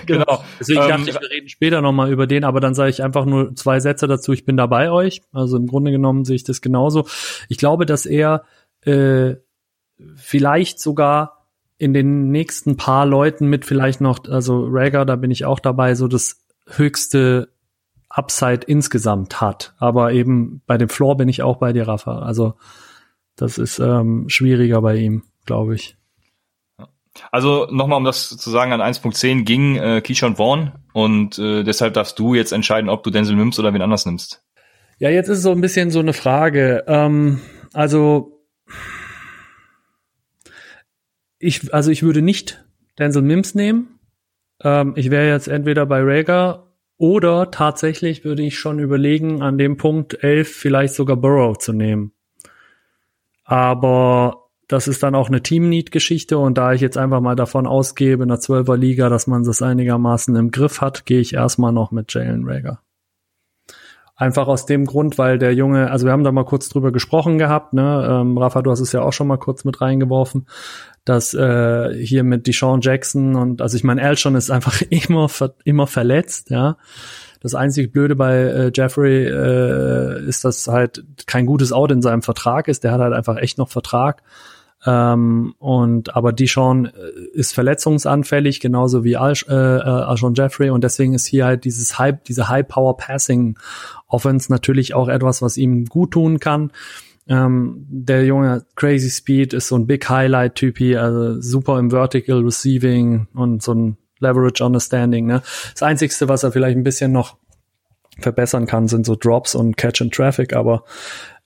[0.06, 0.44] genau.
[0.60, 3.26] Deswegen Ähm, dachte ich, wir reden später nochmal über den, aber dann sage ich einfach
[3.26, 4.34] nur zwei Sätze dazu.
[4.34, 5.22] Ich bin da bei euch.
[5.32, 7.08] Also im Grunde genommen sehe ich das genauso.
[7.48, 8.44] Ich glaube, dass er
[8.82, 9.36] äh,
[10.16, 11.48] vielleicht sogar
[11.78, 15.96] in den nächsten paar Leuten mit vielleicht noch, also Rager, da bin ich auch dabei,
[15.96, 17.50] so das höchste
[18.14, 19.74] Upside insgesamt hat.
[19.78, 22.20] Aber eben bei dem Floor bin ich auch bei dir, Rafa.
[22.20, 22.56] Also
[23.36, 25.98] das ist ähm, schwieriger bei ihm, glaube ich.
[27.32, 31.94] Also nochmal, um das zu sagen, an 1.10 ging äh, Keyshawn Vaughn und äh, deshalb
[31.94, 34.44] darfst du jetzt entscheiden, ob du Denzel nimmst oder wen anders nimmst.
[34.98, 36.86] Ja, jetzt ist so ein bisschen so eine Frage.
[36.88, 37.42] Ähm,
[37.74, 38.46] also
[41.40, 42.64] ich, also ich würde nicht
[42.98, 44.00] Denzel Mims nehmen.
[44.64, 46.71] Ähm, ich wäre jetzt entweder bei Rager
[47.02, 52.12] oder tatsächlich würde ich schon überlegen, an dem Punkt 11 vielleicht sogar Burrow zu nehmen.
[53.44, 58.22] Aber das ist dann auch eine Team-Need-Geschichte und da ich jetzt einfach mal davon ausgebe,
[58.22, 61.90] in der 12er Liga, dass man das einigermaßen im Griff hat, gehe ich erstmal noch
[61.90, 62.82] mit Jalen Rager.
[64.16, 67.40] Einfach aus dem Grund, weil der Junge, also wir haben da mal kurz drüber gesprochen
[67.40, 68.08] gehabt, ne?
[68.08, 70.46] Ähm, Rafa, du hast es ja auch schon mal kurz mit reingeworfen,
[71.06, 75.56] dass äh, hier mit Deshaun Jackson und also ich meine, Elshon ist einfach immer ver
[75.64, 76.78] immer verletzt, ja.
[77.42, 82.22] Das einzig Blöde bei äh, Jeffrey äh, ist, dass halt kein gutes Out in seinem
[82.22, 82.84] Vertrag ist.
[82.84, 84.22] Der hat halt einfach echt noch Vertrag.
[84.86, 86.92] Ähm, und aber Dishon äh,
[87.34, 92.16] ist verletzungsanfällig, genauso wie Al, äh, Alshon Jeffrey und deswegen ist hier halt dieses High,
[92.28, 93.58] diese High Power Passing
[94.08, 96.72] Offense natürlich auch etwas, was ihm gut tun kann.
[97.28, 102.42] Ähm, der junge Crazy Speed ist so ein Big Highlight Typi, also super im Vertical
[102.44, 105.28] Receiving und so ein Leverage Understanding.
[105.28, 105.42] Ne?
[105.74, 107.38] Das Einzigste, was er vielleicht ein bisschen noch
[108.20, 110.84] verbessern kann, sind so Drops und Catch and Traffic, aber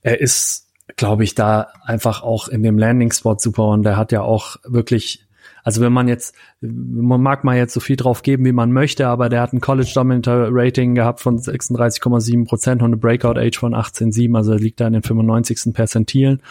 [0.01, 0.65] er ist
[0.97, 5.24] glaube ich, da einfach auch in dem Landing-Spot super und der hat ja auch wirklich,
[5.66, 9.07] also wenn man jetzt, man mag mal jetzt so viel drauf geben, wie man möchte,
[9.07, 13.57] aber der hat ein College Dominator Rating gehabt von 36,7 Prozent und eine Breakout Age
[13.57, 15.74] von 18,7, also liegt da in den 95.
[15.74, 16.43] Perzentilen.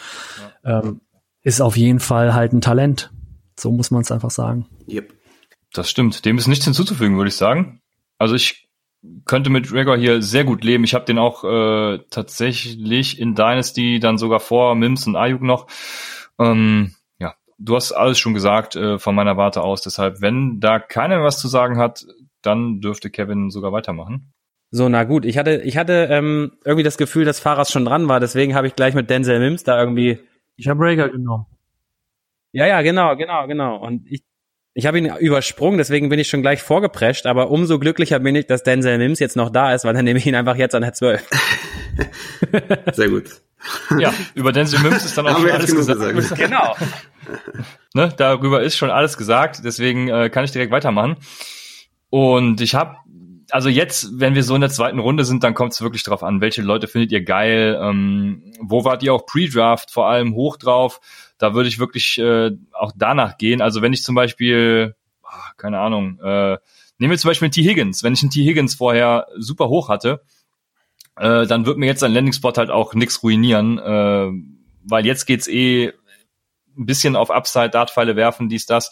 [0.64, 0.80] Ja.
[0.82, 1.00] Ähm,
[1.44, 3.12] ist auf jeden Fall halt ein Talent.
[3.56, 4.66] So muss man es einfach sagen.
[4.88, 5.14] Yep.
[5.72, 6.24] Das stimmt.
[6.24, 7.80] Dem ist nichts hinzuzufügen, würde ich sagen.
[8.18, 8.68] Also ich
[9.26, 10.82] könnte mit Gregor hier sehr gut leben.
[10.82, 15.68] Ich habe den auch äh, tatsächlich in Dynasty dann sogar vor Mims und Ayuk noch.
[16.40, 16.94] Ähm,
[17.64, 19.82] du hast alles schon gesagt äh, von meiner Warte aus.
[19.82, 22.06] Deshalb, wenn da keiner was zu sagen hat,
[22.42, 24.32] dann dürfte Kevin sogar weitermachen.
[24.70, 25.24] So, na gut.
[25.24, 28.20] Ich hatte, ich hatte ähm, irgendwie das Gefühl, dass Fahrers schon dran war.
[28.20, 30.18] Deswegen habe ich gleich mit Denzel Mims da irgendwie.
[30.56, 31.46] Ich habe Rager genommen.
[32.52, 33.76] Ja, ja, genau, genau, genau.
[33.76, 34.22] Und ich
[34.76, 38.48] ich habe ihn übersprungen, deswegen bin ich schon gleich vorgeprescht, aber umso glücklicher bin ich,
[38.48, 40.82] dass Denzel Mims jetzt noch da ist, weil dann nehme ich ihn einfach jetzt an
[40.82, 41.24] der 12.
[42.92, 43.40] Sehr gut.
[43.98, 46.14] Ja, über Denzel Mims ist dann auch schon alles gesagt.
[46.14, 46.40] gesagt.
[46.40, 46.74] Genau.
[47.94, 51.16] ne, darüber ist schon alles gesagt, deswegen äh, kann ich direkt weitermachen.
[52.10, 52.96] Und ich habe,
[53.50, 56.22] also jetzt, wenn wir so in der zweiten Runde sind, dann kommt es wirklich drauf
[56.22, 60.56] an, welche Leute findet ihr geil, ähm, wo wart ihr auch Pre-Draft vor allem hoch
[60.56, 61.00] drauf,
[61.38, 63.60] da würde ich wirklich äh, auch danach gehen.
[63.60, 66.58] Also wenn ich zum Beispiel, ach, keine Ahnung, äh,
[66.98, 67.62] nehmen wir zum Beispiel einen T.
[67.62, 68.02] Higgins.
[68.02, 68.44] Wenn ich einen T.
[68.44, 70.22] Higgins vorher super hoch hatte,
[71.16, 74.30] äh, dann wird mir jetzt ein Landing-Spot halt auch nix ruinieren, äh,
[74.84, 75.92] weil jetzt geht's eh
[76.76, 78.90] ein bisschen auf Upside, Dartpfeile werfen, dies, das.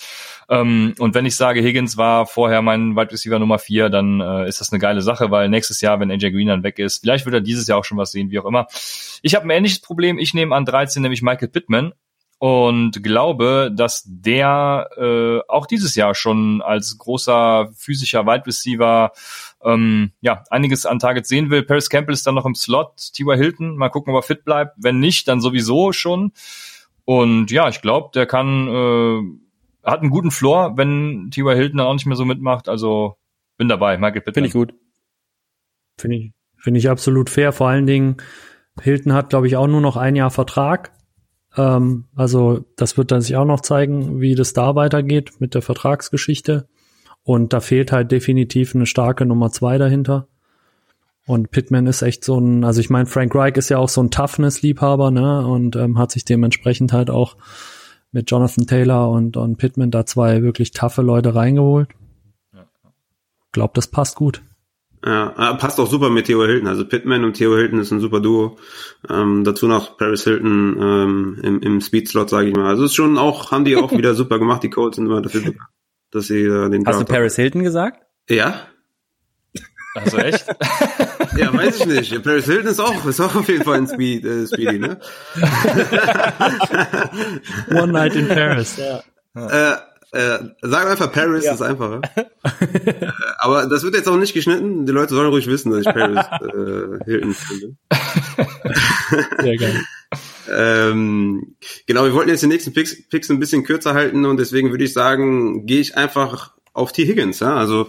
[0.48, 4.48] Ähm, und wenn ich sage, Higgins war vorher mein Wide Receiver Nummer vier, dann äh,
[4.48, 7.24] ist das eine geile Sache, weil nächstes Jahr, wenn AJ Green dann weg ist, vielleicht
[7.24, 8.68] wird er dieses Jahr auch schon was sehen, wie auch immer.
[9.22, 10.18] Ich habe ein ähnliches Problem.
[10.18, 11.92] Ich nehme an 13, nämlich Michael Pittman
[12.42, 19.12] und glaube, dass der äh, auch dieses Jahr schon als großer physischer Wide Receiver
[19.62, 21.62] ähm, ja einiges an Targets sehen will.
[21.62, 23.38] Paris Campbell ist dann noch im Slot, T.Y.
[23.38, 24.74] Hilton, mal gucken, ob er fit bleibt.
[24.76, 26.32] Wenn nicht, dann sowieso schon.
[27.04, 31.54] Und ja, ich glaube, der kann äh, hat einen guten Floor, wenn T.Y.
[31.54, 32.68] Hilton dann auch nicht mehr so mitmacht.
[32.68, 33.18] Also
[33.56, 34.34] bin dabei, Michael Pittman.
[34.34, 34.74] Finde ich gut.
[35.96, 37.52] Finde ich, finde ich absolut fair.
[37.52, 38.16] Vor allen Dingen,
[38.80, 40.90] Hilton hat, glaube ich, auch nur noch ein Jahr Vertrag.
[41.56, 45.62] Ähm, also das wird dann sich auch noch zeigen, wie das da weitergeht mit der
[45.62, 46.68] Vertragsgeschichte.
[47.24, 50.26] Und da fehlt halt definitiv eine starke Nummer zwei dahinter.
[51.24, 54.02] Und Pittman ist echt so ein, also ich meine, Frank Reich ist ja auch so
[54.02, 55.46] ein Toughness-Liebhaber, ne?
[55.46, 57.36] Und ähm, hat sich dementsprechend halt auch
[58.10, 61.90] mit Jonathan Taylor und, und Pittman da zwei wirklich taffe Leute reingeholt.
[62.52, 62.66] Ja.
[63.52, 64.42] Glaub, das passt gut.
[65.04, 66.68] Ja, passt auch super mit Theo Hilton.
[66.68, 68.58] Also Pittman und Theo Hilton ist ein super Duo.
[69.10, 72.66] Ähm, dazu noch Paris Hilton ähm, im, im Speed-Slot, sage ich mal.
[72.66, 74.62] Also ist schon auch, haben die auch wieder super gemacht.
[74.62, 75.54] Die Colts sind immer dafür,
[76.12, 77.42] dass sie äh, den Hast Draft du Paris haben.
[77.42, 78.06] Hilton gesagt?
[78.28, 78.60] Ja.
[79.94, 80.46] Also echt?
[81.36, 82.22] ja, weiß ich nicht.
[82.22, 85.00] Paris Hilton ist auch, ist auch auf jeden Fall ein Speed, äh, Speedy, ne?
[87.70, 89.02] One Night in Paris, ja.
[89.34, 89.76] Äh,
[90.12, 91.54] äh, sagen einfach Paris, ja.
[91.54, 92.02] ist einfacher.
[92.14, 93.06] äh,
[93.38, 94.84] aber das wird jetzt auch nicht geschnitten.
[94.84, 97.76] Die Leute sollen ruhig wissen, dass ich Paris äh, Hilton finde.
[99.42, 99.80] Sehr geil.
[100.54, 101.56] ähm,
[101.86, 104.84] genau, wir wollten jetzt die nächsten Picks, Picks ein bisschen kürzer halten und deswegen würde
[104.84, 107.06] ich sagen, gehe ich einfach auf T.
[107.06, 107.40] Higgins.
[107.40, 107.56] Ja?
[107.56, 107.88] Also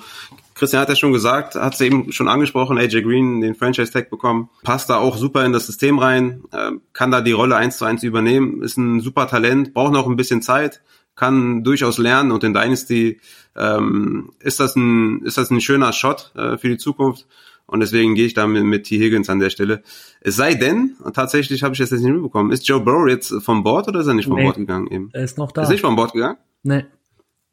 [0.55, 4.09] Christian hat ja schon gesagt, hat es eben schon angesprochen, AJ Green den Franchise Tag
[4.09, 7.77] bekommen, passt da auch super in das System rein, äh, kann da die Rolle eins
[7.77, 10.81] zu eins übernehmen, ist ein super Talent, braucht noch ein bisschen Zeit,
[11.15, 13.19] kann durchaus lernen und in Dynasty
[13.55, 17.27] ähm, ist das ein ist das ein schöner Shot äh, für die Zukunft
[17.65, 19.83] und deswegen gehe ich da mit, mit T Higgins an der Stelle.
[20.21, 23.63] Es sei denn, tatsächlich habe ich das jetzt nicht mitbekommen, ist Joe Burrow jetzt vom
[23.63, 25.09] Board oder ist er nicht vom nee, Board gegangen eben?
[25.13, 25.63] Er ist noch da.
[25.63, 26.37] Ist nicht vom Board gegangen?
[26.63, 26.85] Nee.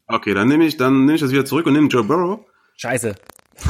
[0.06, 2.40] Okay, dann nehme ich dann nehme ich das wieder zurück und nehme Joe Burrow.
[2.76, 3.14] Scheiße.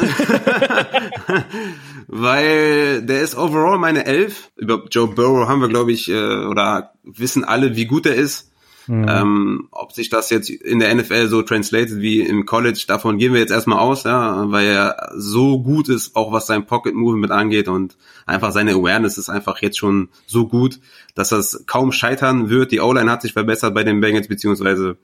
[2.07, 4.51] Weil der ist overall meine Elf.
[4.57, 8.49] Über Joe Burrow haben wir, glaube ich, äh, oder wissen alle, wie gut er ist.
[8.91, 9.07] Mhm.
[9.09, 13.32] Ähm, ob sich das jetzt in der NFL so translated wie im College, davon gehen
[13.32, 17.30] wir jetzt erstmal aus, ja, weil er so gut ist, auch was sein Pocket Movement
[17.30, 20.80] angeht und einfach seine Awareness ist einfach jetzt schon so gut,
[21.14, 22.72] dass das kaum scheitern wird.
[22.72, 24.97] Die O-Line hat sich verbessert bei den Bengals, beziehungsweise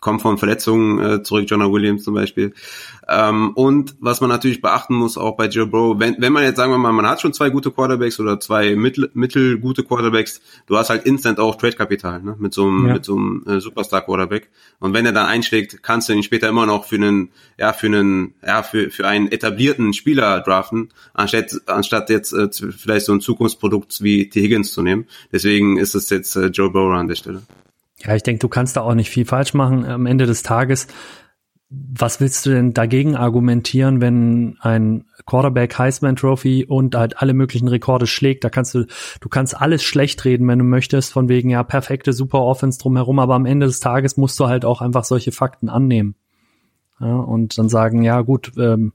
[0.00, 2.54] kommt von Verletzungen äh, zurück, Jonah Williams zum Beispiel.
[3.06, 6.56] Ähm, und was man natürlich beachten muss, auch bei Joe Burrow, wenn, wenn man jetzt
[6.56, 10.78] sagen wir mal, man hat schon zwei gute Quarterbacks oder zwei mittel, mittelgute Quarterbacks, du
[10.78, 12.36] hast halt instant auch Trade-Kapital ne?
[12.38, 12.94] mit so einem, ja.
[12.94, 14.48] mit so einem äh, Superstar-Quarterback.
[14.78, 17.86] Und wenn er dann einschlägt, kannst du ihn später immer noch für einen, ja, für
[17.88, 23.20] einen, ja, für, für einen etablierten Spieler draften, anstatt, anstatt jetzt äh, vielleicht so ein
[23.20, 24.40] Zukunftsprodukt wie T.
[24.40, 25.06] Higgins zu nehmen.
[25.30, 27.42] Deswegen ist es jetzt äh, Joe Burrow an der Stelle.
[28.02, 29.84] Ja, ich denke, du kannst da auch nicht viel falsch machen.
[29.84, 30.86] Am Ende des Tages
[31.70, 37.68] was willst du denn dagegen argumentieren, wenn ein Quarterback Heisman Trophy und halt alle möglichen
[37.68, 38.42] Rekorde schlägt?
[38.42, 38.86] Da kannst du,
[39.20, 43.20] du kannst alles schlecht reden, wenn du möchtest, von wegen, ja, perfekte super Offense drumherum,
[43.20, 46.16] aber am Ende des Tages musst du halt auch einfach solche Fakten annehmen.
[46.98, 48.92] Ja, und dann sagen, ja, gut, ähm,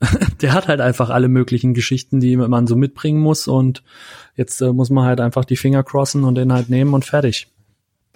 [0.42, 3.82] der hat halt einfach alle möglichen Geschichten, die man so mitbringen muss und
[4.34, 7.48] jetzt äh, muss man halt einfach die Finger crossen und den halt nehmen und fertig.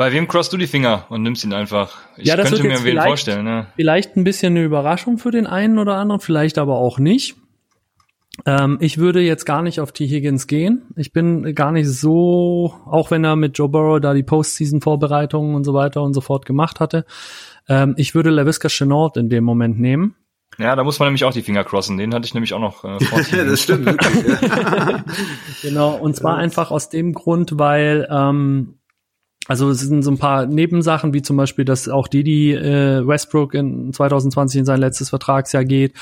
[0.01, 1.99] Bei wem crossst du die Finger und nimmst ihn einfach?
[2.17, 3.45] Ich ja, das könnte mir wen vorstellen.
[3.45, 3.67] Ne?
[3.77, 7.37] Vielleicht ein bisschen eine Überraschung für den einen oder anderen, vielleicht aber auch nicht.
[8.47, 10.07] Ähm, ich würde jetzt gar nicht auf T.
[10.07, 10.87] Higgins gehen.
[10.97, 15.65] Ich bin gar nicht so, auch wenn er mit Joe Burrow da die Postseason-Vorbereitungen und
[15.65, 17.05] so weiter und so fort gemacht hatte.
[17.69, 20.15] Ähm, ich würde LaVisca Chenault in dem Moment nehmen.
[20.57, 21.99] Ja, da muss man nämlich auch die Finger crossen.
[21.99, 22.97] Den hatte ich nämlich auch noch äh,
[23.37, 23.87] ja, das stimmt.
[25.63, 28.80] genau, und zwar einfach aus dem Grund, weil ähm,
[29.51, 33.53] also es sind so ein paar Nebensachen, wie zum Beispiel, dass auch Didi äh, Westbrook
[33.55, 35.95] in 2020 in sein letztes Vertragsjahr geht.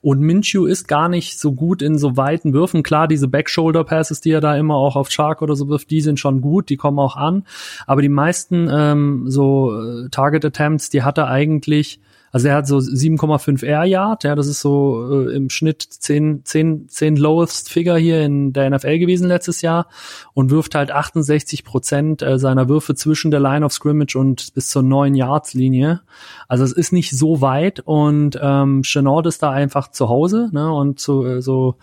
[0.00, 2.82] Und Minshew ist gar nicht so gut in so weiten Würfen.
[2.82, 6.18] Klar, diese Back-Shoulder-Passes, die er da immer auch auf Shark oder so wirft, die sind
[6.18, 7.44] schon gut, die kommen auch an.
[7.86, 12.00] Aber die meisten ähm, so äh, Target-Attempts, die hat er eigentlich
[12.36, 16.44] also er hat so 7,5 Air Yard, ja, das ist so äh, im Schnitt 10,
[16.44, 19.86] 10, 10 lowest Figure hier in der NFL gewesen letztes Jahr
[20.34, 24.68] und wirft halt 68 Prozent äh, seiner Würfe zwischen der Line of Scrimmage und bis
[24.68, 26.02] zur 9 Yards Linie.
[26.46, 30.70] Also es ist nicht so weit und ähm, Chenault ist da einfach zu Hause, ne,
[30.70, 31.76] und so, äh, so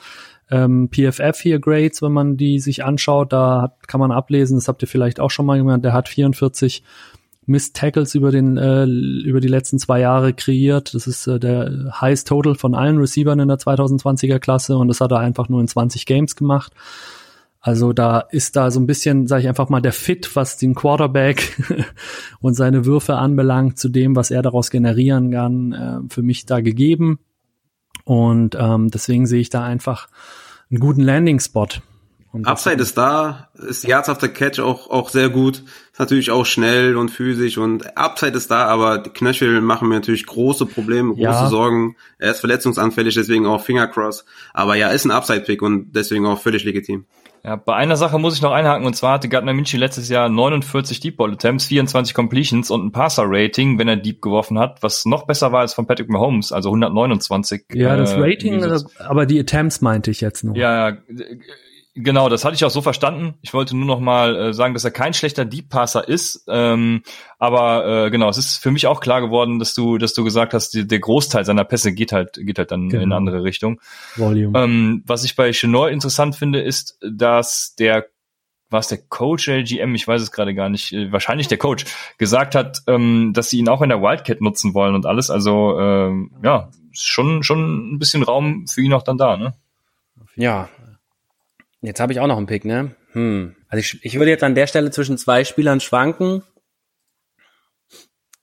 [0.51, 4.67] ähm, PFF hier Grades, wenn man die sich anschaut, da hat, kann man ablesen, das
[4.67, 6.83] habt ihr vielleicht auch schon mal gemacht, der hat 44
[7.45, 10.93] Missed Tackles über den äh, über die letzten zwei Jahre kreiert.
[10.93, 15.01] Das ist äh, der Highest Total von allen Receivern in der 2020er Klasse und das
[15.01, 16.73] hat er einfach nur in 20 Games gemacht.
[17.65, 20.75] Also da ist da so ein bisschen, sage ich einfach mal, der Fit, was den
[20.75, 21.57] Quarterback
[22.41, 26.59] und seine Würfe anbelangt, zu dem, was er daraus generieren kann, äh, für mich da
[26.59, 27.19] gegeben.
[28.03, 30.09] Und ähm, deswegen sehe ich da einfach
[30.69, 31.67] einen guten Landing-Spot.
[32.43, 36.97] Upside ist da, ist Yards after Catch auch, auch sehr gut, ist natürlich auch schnell
[36.97, 41.21] und physisch und Upside ist da, aber die Knöchel machen mir natürlich große Probleme, große
[41.21, 41.49] ja.
[41.49, 41.95] Sorgen.
[42.17, 44.25] Er ist verletzungsanfällig, deswegen auch Fingercross.
[44.53, 47.05] Aber ja, ist ein Upside-Pick und deswegen auch völlig legitim.
[47.43, 50.29] Ja, bei einer Sache muss ich noch einhaken und zwar hatte Gardner Minshew letztes Jahr
[50.29, 54.81] 49 Deep Ball Attempts, 24 Completions und ein Passer Rating, wenn er Deep geworfen hat,
[54.81, 57.65] was noch besser war als von Patrick Mahomes, also 129.
[57.73, 58.63] Ja, das äh, Rating,
[58.97, 60.55] aber die Attempts meinte ich jetzt nur.
[60.55, 60.97] Ja, ja
[61.95, 63.35] Genau, das hatte ich auch so verstanden.
[63.43, 66.43] Ich wollte nur noch mal äh, sagen, dass er kein schlechter Deep Passer ist.
[66.47, 67.03] Ähm,
[67.37, 70.55] aber äh, genau, es ist für mich auch klar geworden, dass du, dass du gesagt
[70.55, 73.03] hast, die, der Großteil seiner Pässe geht halt, geht halt dann genau.
[73.03, 73.79] in eine andere Richtung.
[74.15, 74.59] Volume.
[74.59, 78.07] Ähm, was ich bei Chenor interessant finde, ist, dass der
[78.73, 81.59] war es der Coach der GM, ich weiß es gerade gar nicht, äh, wahrscheinlich der
[81.59, 81.85] Coach,
[82.17, 85.29] gesagt hat, ähm, dass sie ihn auch in der Wildcat nutzen wollen und alles.
[85.29, 89.53] Also ähm, ja, schon, schon ein bisschen Raum für ihn auch dann da, ne?
[90.35, 90.69] Ja,
[91.83, 92.95] Jetzt habe ich auch noch einen Pick, ne?
[93.11, 93.55] Hm.
[93.67, 96.41] Also ich, ich würde jetzt an der Stelle zwischen zwei Spielern schwanken.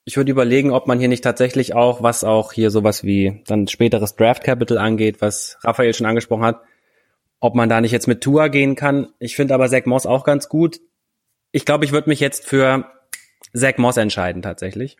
[0.04, 3.66] Ich würde überlegen, ob man hier nicht tatsächlich auch, was auch hier sowas wie dann
[3.66, 6.60] späteres Draft Capital angeht, was Raphael schon angesprochen hat,
[7.40, 9.08] ob man da nicht jetzt mit Tour gehen kann.
[9.18, 10.80] Ich finde aber Zach Moss auch ganz gut.
[11.50, 12.90] Ich glaube, ich würde mich jetzt für
[13.54, 14.98] Zach Moss entscheiden tatsächlich.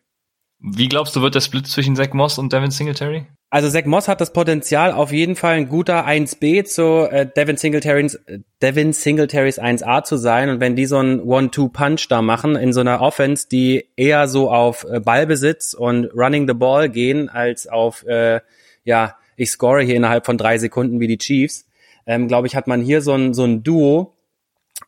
[0.62, 3.24] Wie glaubst du, wird der Split zwischen Zach Moss und Devin Singletary?
[3.48, 7.56] Also Zach Moss hat das Potenzial, auf jeden Fall ein guter 1B zu äh, Devin
[7.56, 8.20] Singletary's,
[8.60, 10.50] Devin Singletary's 1A zu sein.
[10.50, 14.50] Und wenn die so einen One-Two-Punch da machen in so einer Offense, die eher so
[14.50, 18.40] auf äh, Ballbesitz und Running the Ball gehen, als auf, äh,
[18.84, 21.66] ja, ich score hier innerhalb von drei Sekunden wie die Chiefs,
[22.06, 24.14] ähm, glaube ich, hat man hier so ein, so ein Duo,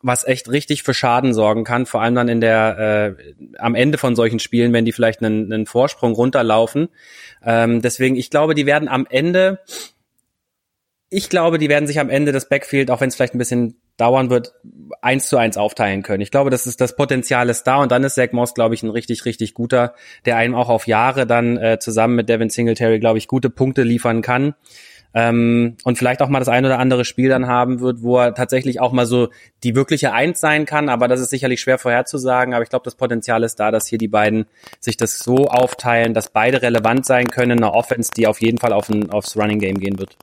[0.01, 3.99] was echt richtig für Schaden sorgen kann, vor allem dann in der äh, am Ende
[3.99, 6.89] von solchen Spielen, wenn die vielleicht einen, einen Vorsprung runterlaufen.
[7.45, 9.61] Ähm, deswegen, ich glaube, die werden am Ende,
[11.11, 13.81] ich glaube, die werden sich am Ende das Backfield, auch wenn es vielleicht ein bisschen
[13.97, 14.55] dauern wird,
[15.03, 16.23] eins zu eins aufteilen können.
[16.23, 18.83] Ich glaube, das ist das Potenzial ist da und dann ist Zach Moss, glaube ich,
[18.83, 22.99] ein richtig, richtig guter, der einem auch auf Jahre dann äh, zusammen mit Devin Singletary,
[22.99, 24.55] glaube ich, gute Punkte liefern kann.
[25.15, 28.35] Ähm, und vielleicht auch mal das ein oder andere Spiel dann haben wird, wo er
[28.35, 29.29] tatsächlich auch mal so
[29.63, 30.89] die wirkliche Eins sein kann.
[30.89, 32.55] Aber das ist sicherlich schwer vorherzusagen.
[32.55, 34.47] Aber ich glaube, das Potenzial ist da, dass hier die beiden
[34.81, 38.59] sich das so aufteilen, dass beide relevant sein können in einer Offense, die auf jeden
[38.59, 40.17] Fall auf ein, aufs Running Game gehen wird.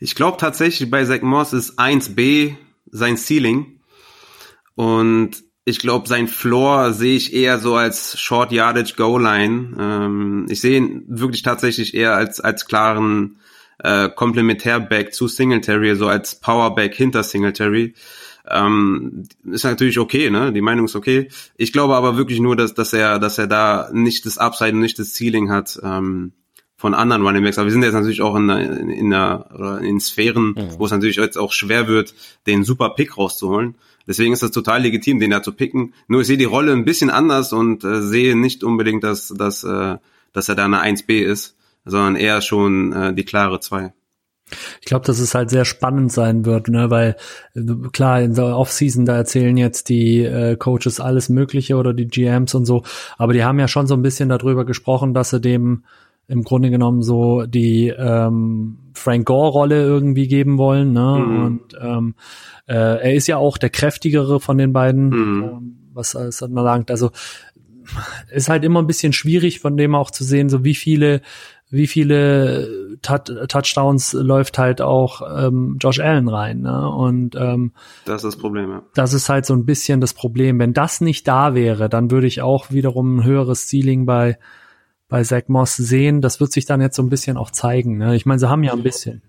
[0.00, 2.56] Ich glaube tatsächlich, bei Zach Moss ist 1B
[2.90, 3.80] sein Ceiling.
[4.74, 9.76] Und ich glaube, sein Floor sehe ich eher so als Short Yardage Goal Line.
[9.78, 13.38] Ähm, ich sehe ihn wirklich tatsächlich eher als als klaren
[13.82, 17.94] äh, Komplementärback zu Singletary, so als Powerback hinter Singletary.
[18.48, 20.52] Ähm, ist natürlich okay, ne?
[20.52, 21.28] Die Meinung ist okay.
[21.56, 24.80] Ich glaube aber wirklich nur, dass, dass er, dass er da nicht das Upside und
[24.80, 26.32] nicht das Ceiling hat ähm,
[26.76, 27.58] von anderen Running Backs.
[27.58, 30.78] Aber wir sind jetzt natürlich auch in, in, in, der, in Sphären, mhm.
[30.78, 32.14] wo es natürlich jetzt auch schwer wird,
[32.46, 33.76] den super Pick rauszuholen.
[34.08, 35.94] Deswegen ist das total legitim, den da zu picken.
[36.08, 39.62] Nur ich sehe die Rolle ein bisschen anders und äh, sehe nicht unbedingt, dass, dass,
[39.62, 39.98] äh,
[40.32, 43.92] dass er da eine 1B ist sondern eher schon äh, die klare zwei.
[44.80, 47.16] Ich glaube, dass es halt sehr spannend sein wird, ne, weil
[47.54, 47.62] äh,
[47.92, 52.54] klar in der Offseason da erzählen jetzt die äh, Coaches alles Mögliche oder die GMs
[52.54, 52.82] und so,
[53.16, 55.84] aber die haben ja schon so ein bisschen darüber gesprochen, dass sie dem
[56.28, 61.24] im Grunde genommen so die ähm, Frank Gore-Rolle irgendwie geben wollen, ne?
[61.26, 61.44] Mhm.
[61.44, 62.14] Und ähm,
[62.66, 65.42] äh, er ist ja auch der kräftigere von den beiden, mhm.
[65.42, 66.90] ähm, was man sagt.
[66.90, 67.10] Also
[68.30, 71.20] ist halt immer ein bisschen schwierig, von dem auch zu sehen, so wie viele
[71.72, 76.60] wie viele Touchdowns läuft halt auch ähm, Josh Allen rein.
[76.60, 76.90] Ne?
[76.90, 77.72] Und ähm,
[78.04, 78.82] das ist das Problem, ja.
[78.94, 80.58] Das ist halt so ein bisschen das Problem.
[80.58, 84.38] Wenn das nicht da wäre, dann würde ich auch wiederum ein höheres Ceiling bei
[85.08, 86.20] bei Zach Moss sehen.
[86.20, 87.96] Das wird sich dann jetzt so ein bisschen auch zeigen.
[87.96, 88.16] Ne?
[88.16, 89.22] Ich meine, sie haben ja ein bisschen.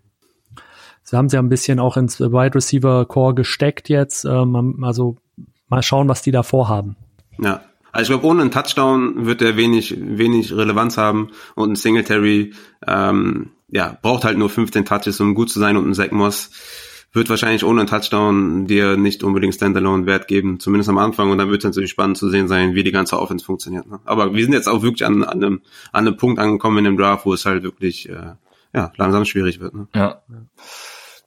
[1.01, 4.25] Sie haben sie ja ein bisschen auch ins Wide Receiver Core gesteckt jetzt.
[4.25, 5.15] Ähm, also
[5.69, 6.97] mal schauen, was die da vorhaben.
[7.39, 7.61] Ja,
[7.93, 12.53] also ich glaube, ohne einen Touchdown wird er wenig, wenig Relevanz haben und ein Singletary,
[12.85, 16.49] ähm, ja, braucht halt nur 15 Touches, um gut zu sein und ein Zach Moss
[17.13, 21.37] wird wahrscheinlich ohne einen Touchdown dir nicht unbedingt Standalone Wert geben, zumindest am Anfang und
[21.37, 23.87] dann wird es natürlich spannend zu sehen sein, wie die ganze Offense funktioniert.
[23.87, 23.99] Ne?
[24.05, 26.97] Aber wir sind jetzt auch wirklich an, an, einem, an einem Punkt angekommen in dem
[26.97, 28.33] Draft, wo es halt wirklich, äh,
[28.73, 29.75] ja, langsam schwierig wird.
[29.75, 29.87] Ne?
[29.93, 30.23] Ja.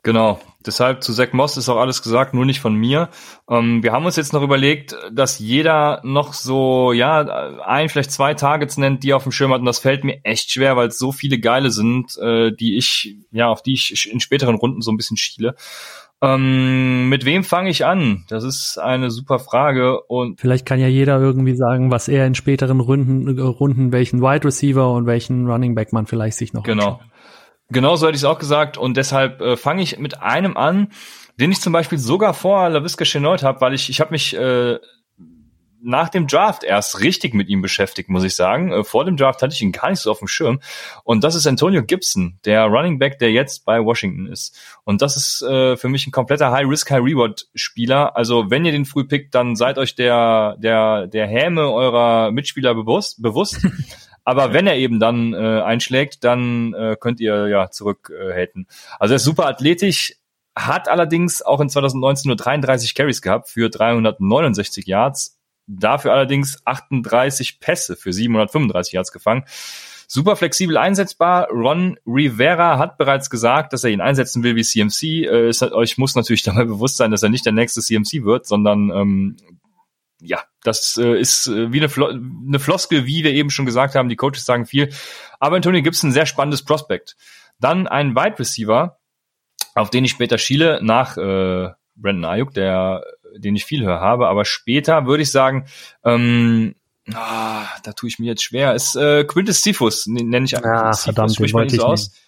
[0.07, 0.39] Genau.
[0.65, 3.09] Deshalb zu Zach Moss ist auch alles gesagt, nur nicht von mir.
[3.51, 7.23] Ähm, wir haben uns jetzt noch überlegt, dass jeder noch so, ja,
[7.65, 9.59] ein, vielleicht zwei Targets nennt, die auf dem Schirm hat.
[9.59, 13.17] Und das fällt mir echt schwer, weil es so viele geile sind, äh, die ich,
[13.33, 15.57] ja, auf die ich in späteren Runden so ein bisschen schiele.
[16.23, 18.27] Ähm, mit wem fange ich an?
[18.29, 22.37] Das ist eine super Frage und vielleicht kann ja jeder irgendwie sagen, was er in
[22.37, 26.93] späteren Runden, Runden welchen Wide Receiver und welchen Running Back man vielleicht sich noch genau.
[26.93, 27.16] Anschaut.
[27.69, 30.93] Genau so hätte ich es auch gesagt und deshalb äh, fange ich mit einem an,
[31.39, 34.79] den ich zum Beispiel sogar vor LaVisca Chenault habe, weil ich ich habe mich äh,
[35.87, 38.73] nach dem Draft erst richtig mit ihm beschäftigt, muss ich sagen.
[38.73, 40.61] Äh, vor dem Draft hatte ich ihn gar nicht so auf dem Schirm.
[41.05, 44.59] Und das ist Antonio Gibson, der Running Back, der jetzt bei Washington ist.
[44.85, 48.17] Und das ist äh, für mich ein kompletter High-Risk, High-Reward-Spieler.
[48.17, 52.75] Also wenn ihr den früh pickt, dann seid euch der, der, der Häme eurer Mitspieler
[52.75, 53.23] bewusst.
[53.23, 53.65] bewusst.
[54.27, 58.63] Aber wenn er eben dann äh, einschlägt, dann äh, könnt ihr ja zurückhalten.
[58.63, 60.17] Äh, also er ist super athletisch,
[60.57, 65.39] hat allerdings auch in 2019 nur 33 Carries gehabt für 369 Yards.
[65.69, 69.45] Dafür allerdings 38 Pässe für 735 Yards gefangen.
[70.09, 71.49] Super flexibel einsetzbar.
[71.51, 75.03] Ron Rivera hat bereits gesagt, dass er ihn einsetzen will wie CMC.
[75.05, 78.45] Äh, es, euch muss natürlich dabei bewusst sein, dass er nicht der nächste CMC wird,
[78.45, 79.37] sondern ähm,
[80.21, 83.95] ja, das äh, ist äh, wie eine, Flo eine Floskel, wie wir eben schon gesagt
[83.95, 84.09] haben.
[84.09, 84.91] Die Coaches sagen viel.
[85.39, 87.17] Aber Antonio Gibson, sehr spannendes Prospect.
[87.61, 88.99] Dann ein Wide Receiver,
[89.75, 93.05] auf den ich später schiele, nach äh, Brandon Ayuk, der,
[93.37, 94.29] den ich viel höher habe.
[94.29, 95.67] Aber später würde ich sagen,
[96.05, 96.75] ähm,
[97.15, 98.75] ah, da tue ich mir jetzt schwer.
[98.75, 100.53] Ist äh, Quintus Cephus, nenne ich.
[100.53, 102.11] Ja, verdammt, spricht man nicht so aus.
[102.11, 102.26] Nicht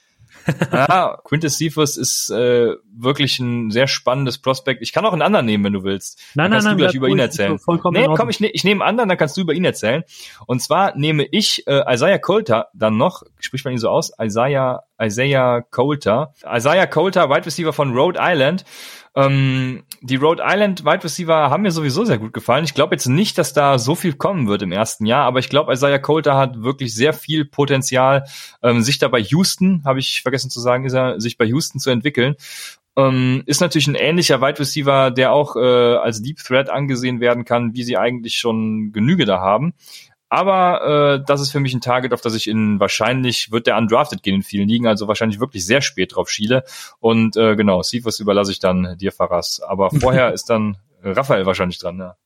[0.73, 4.83] ja, Quintus Cephas ist äh, wirklich ein sehr spannendes Prospekt.
[4.83, 6.21] Ich kann auch einen anderen nehmen, wenn du willst.
[6.35, 6.77] Nein, dann nein, kannst nein.
[6.77, 7.59] du gleich über ihn erzählen.
[7.93, 10.05] Nee, komm, ich, ne, ich nehme einen anderen, dann kannst du über ihn erzählen.
[10.47, 14.85] Und zwar nehme ich äh, Isaiah Coulter dann noch, spricht man ihn so aus, Isaiah,
[15.01, 16.35] Isaiah Coulter.
[16.45, 18.65] Isaiah Coulter, Wide Receiver von Rhode Island.
[19.15, 22.65] Ähm, die Rhode Island Wide Receiver haben mir sowieso sehr gut gefallen.
[22.65, 25.49] Ich glaube jetzt nicht, dass da so viel kommen wird im ersten Jahr, aber ich
[25.49, 28.25] glaube, Isaiah Coulter hat wirklich sehr viel Potenzial,
[28.63, 31.81] ähm, sich da bei Houston, habe ich vergessen zu sagen, ist er, sich bei Houston
[31.81, 32.37] zu entwickeln.
[32.97, 37.45] Ähm, ist natürlich ein ähnlicher Wide Receiver, der auch äh, als Deep Threat angesehen werden
[37.45, 39.75] kann, wie sie eigentlich schon Genüge da haben.
[40.29, 43.77] Aber äh, das ist für mich ein Target, auf das ich in wahrscheinlich wird der
[43.77, 46.65] undrafted gehen in vielen Ligen, also wahrscheinlich wirklich sehr spät drauf schiele.
[47.01, 49.61] Und äh, genau, Sifus überlasse ich dann dir, Faras.
[49.67, 52.17] Aber vorher ist dann Raphael wahrscheinlich dran, ja.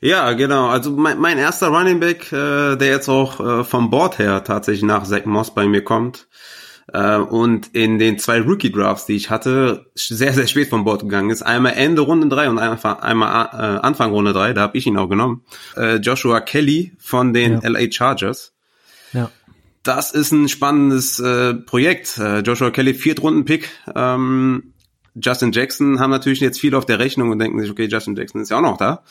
[0.00, 0.68] Ja, genau.
[0.68, 4.84] Also mein, mein erster Running Back, äh, der jetzt auch äh, vom Board her tatsächlich
[4.84, 9.86] nach Zach Moss bei mir kommt, Äh, und in den zwei Rookie-Drafts, die ich hatte,
[9.94, 11.42] sehr, sehr spät vom Bord gegangen ist.
[11.42, 14.96] Einmal Ende Runde drei und einmal, einmal äh, Anfang Runde drei, da habe ich ihn
[14.96, 15.42] auch genommen.
[15.76, 17.68] Äh, Joshua Kelly von den ja.
[17.68, 18.54] LA Chargers.
[19.12, 19.30] Ja.
[19.82, 22.18] Das ist ein spannendes äh, Projekt.
[22.18, 23.68] Äh, Joshua Kelly, Viertrunden-Pick.
[23.94, 24.74] Ähm,
[25.14, 28.40] Justin Jackson haben natürlich jetzt viel auf der Rechnung und denken sich, okay, Justin Jackson
[28.40, 29.02] ist ja auch noch da.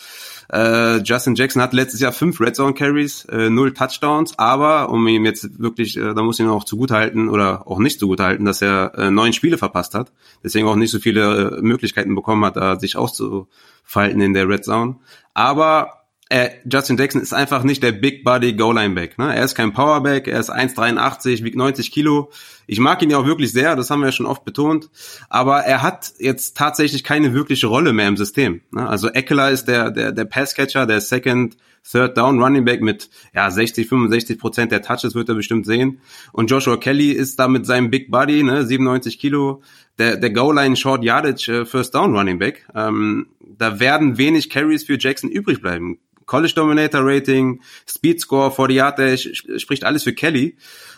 [0.50, 5.06] Äh, Justin Jackson hat letztes Jahr fünf Red Zone Carries, äh, null Touchdowns, aber um
[5.08, 8.62] ihm jetzt wirklich, äh, da muss ich ihn auch zugutehalten oder auch nicht zugutehalten, dass
[8.62, 10.12] er äh, neun Spiele verpasst hat,
[10.44, 14.64] deswegen auch nicht so viele äh, Möglichkeiten bekommen hat, da sich auszufalten in der Red
[14.64, 14.96] Zone.
[15.34, 15.98] Aber
[16.30, 19.18] äh, Justin Jackson ist einfach nicht der Big Body Goal-Line Back.
[19.18, 19.36] Ne?
[19.36, 22.32] Er ist kein Powerback, er ist 1,83, wiegt 90 Kilo.
[22.68, 24.90] Ich mag ihn ja auch wirklich sehr, das haben wir ja schon oft betont.
[25.30, 28.62] Aber er hat jetzt tatsächlich keine wirkliche Rolle mehr im System.
[28.72, 28.88] Ne?
[28.88, 31.58] Also Eckler ist der, der, der Passcatcher, der Second,
[31.90, 36.02] Third Down Running Back mit ja 60, 65 Prozent der Touches wird er bestimmt sehen.
[36.34, 39.62] Und Joshua Kelly ist da mit seinem Big Body, ne, 97 Kilo,
[39.98, 42.68] der, der Goal-Line Short Yardage äh, First Down Running Back.
[42.76, 46.00] Ähm, da werden wenig Carries für Jackson übrig bleiben.
[46.26, 50.58] College Dominator Rating, Speed Score, 40 Yard Dash, spricht alles für Kelly.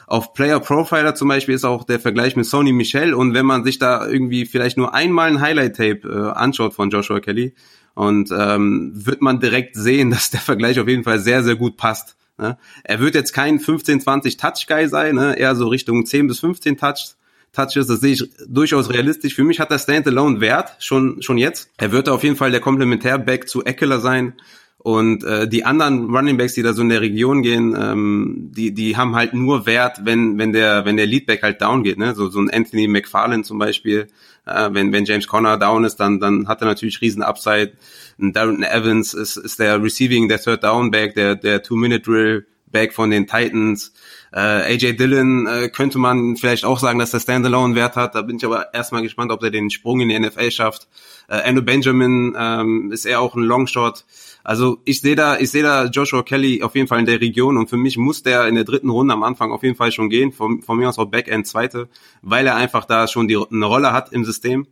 [0.09, 3.63] Auf Player Profiler zum Beispiel ist auch der Vergleich mit Sony Michel und wenn man
[3.63, 7.53] sich da irgendwie vielleicht nur einmal ein Highlight Tape äh, anschaut von Joshua Kelly
[7.93, 11.77] und ähm, wird man direkt sehen, dass der Vergleich auf jeden Fall sehr, sehr gut
[11.77, 12.15] passt.
[12.39, 12.57] Ne?
[12.83, 15.37] Er wird jetzt kein 15, 20 Touch Guy sein, ne?
[15.37, 17.13] eher so Richtung 10 bis 15 Touch
[17.51, 19.33] Touches, das sehe ich durchaus realistisch.
[19.33, 21.71] Für mich hat der Standalone Wert, schon, schon jetzt.
[21.77, 24.33] Er wird auf jeden Fall der Komplementär-Back zu Eckler sein.
[24.81, 28.73] Und äh, die anderen Running Backs, die da so in der Region gehen, ähm, die
[28.73, 32.15] die haben halt nur Wert, wenn wenn der wenn der Leadback halt down geht, ne?
[32.15, 34.07] So so ein Anthony McFarlane zum Beispiel,
[34.45, 37.73] äh, wenn wenn James Conner down ist, dann dann hat er natürlich riesen Upside.
[38.21, 42.01] Ein Darren Evans ist ist der Receiving, der Third Down Back, der der Two Minute
[42.01, 43.91] Drill Back von den Titans.
[44.31, 48.15] Äh, AJ Dillon äh, könnte man vielleicht auch sagen, dass der Standalone Wert hat.
[48.15, 50.87] Da bin ich aber erstmal gespannt, ob er den Sprung in die NFL schafft.
[51.27, 54.05] Äh, Andrew Benjamin ähm, ist eher auch ein Longshot.
[54.49, 57.55] Also ich sehe da, ich sehe da Joshua Kelly auf jeden Fall in der Region
[57.55, 60.09] und für mich muss der in der dritten Runde am Anfang auf jeden Fall schon
[60.09, 60.31] gehen.
[60.31, 61.87] Von, von mir aus auch Backend zweite,
[62.23, 64.65] weil er einfach da schon die, eine Rolle hat im System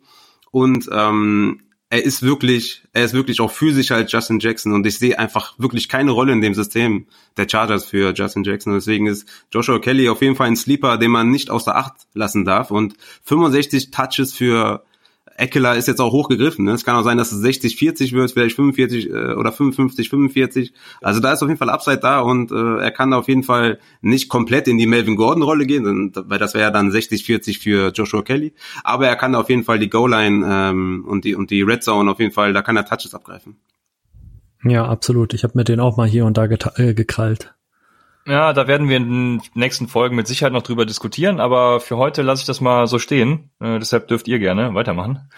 [0.49, 1.61] und ähm,
[1.91, 5.53] er ist wirklich, er ist wirklich auch physischer als Justin Jackson und ich sehe einfach
[5.59, 7.05] wirklich keine Rolle in dem System
[7.37, 8.73] der Chargers für Justin Jackson.
[8.73, 12.45] Deswegen ist Joshua Kelly auf jeden Fall ein Sleeper, den man nicht außer Acht lassen
[12.45, 14.83] darf und 65 Touches für
[15.37, 16.65] Eckler ist jetzt auch hochgegriffen.
[16.65, 16.71] Ne?
[16.71, 20.71] Es kann auch sein, dass es 60-40 wird, vielleicht 45 äh, oder 55-45.
[21.01, 23.79] Also da ist auf jeden Fall Upside da und äh, er kann auf jeden Fall
[24.01, 28.23] nicht komplett in die Melvin Gordon-Rolle gehen, weil das wäre ja dann 60-40 für Joshua
[28.23, 28.53] Kelly.
[28.83, 32.09] Aber er kann auf jeden Fall die Goal-Line ähm, und, die, und die Red Zone
[32.09, 33.57] auf jeden Fall, da kann er Touches abgreifen.
[34.63, 35.35] Ja, absolut.
[35.35, 37.53] Ich habe mir den auch mal hier und da äh, gekrallt.
[38.27, 41.95] Ja, da werden wir in den nächsten Folgen mit Sicherheit noch drüber diskutieren, aber für
[41.95, 43.51] heute lasse ich das mal so stehen.
[43.61, 45.29] Äh, deshalb dürft ihr gerne weitermachen.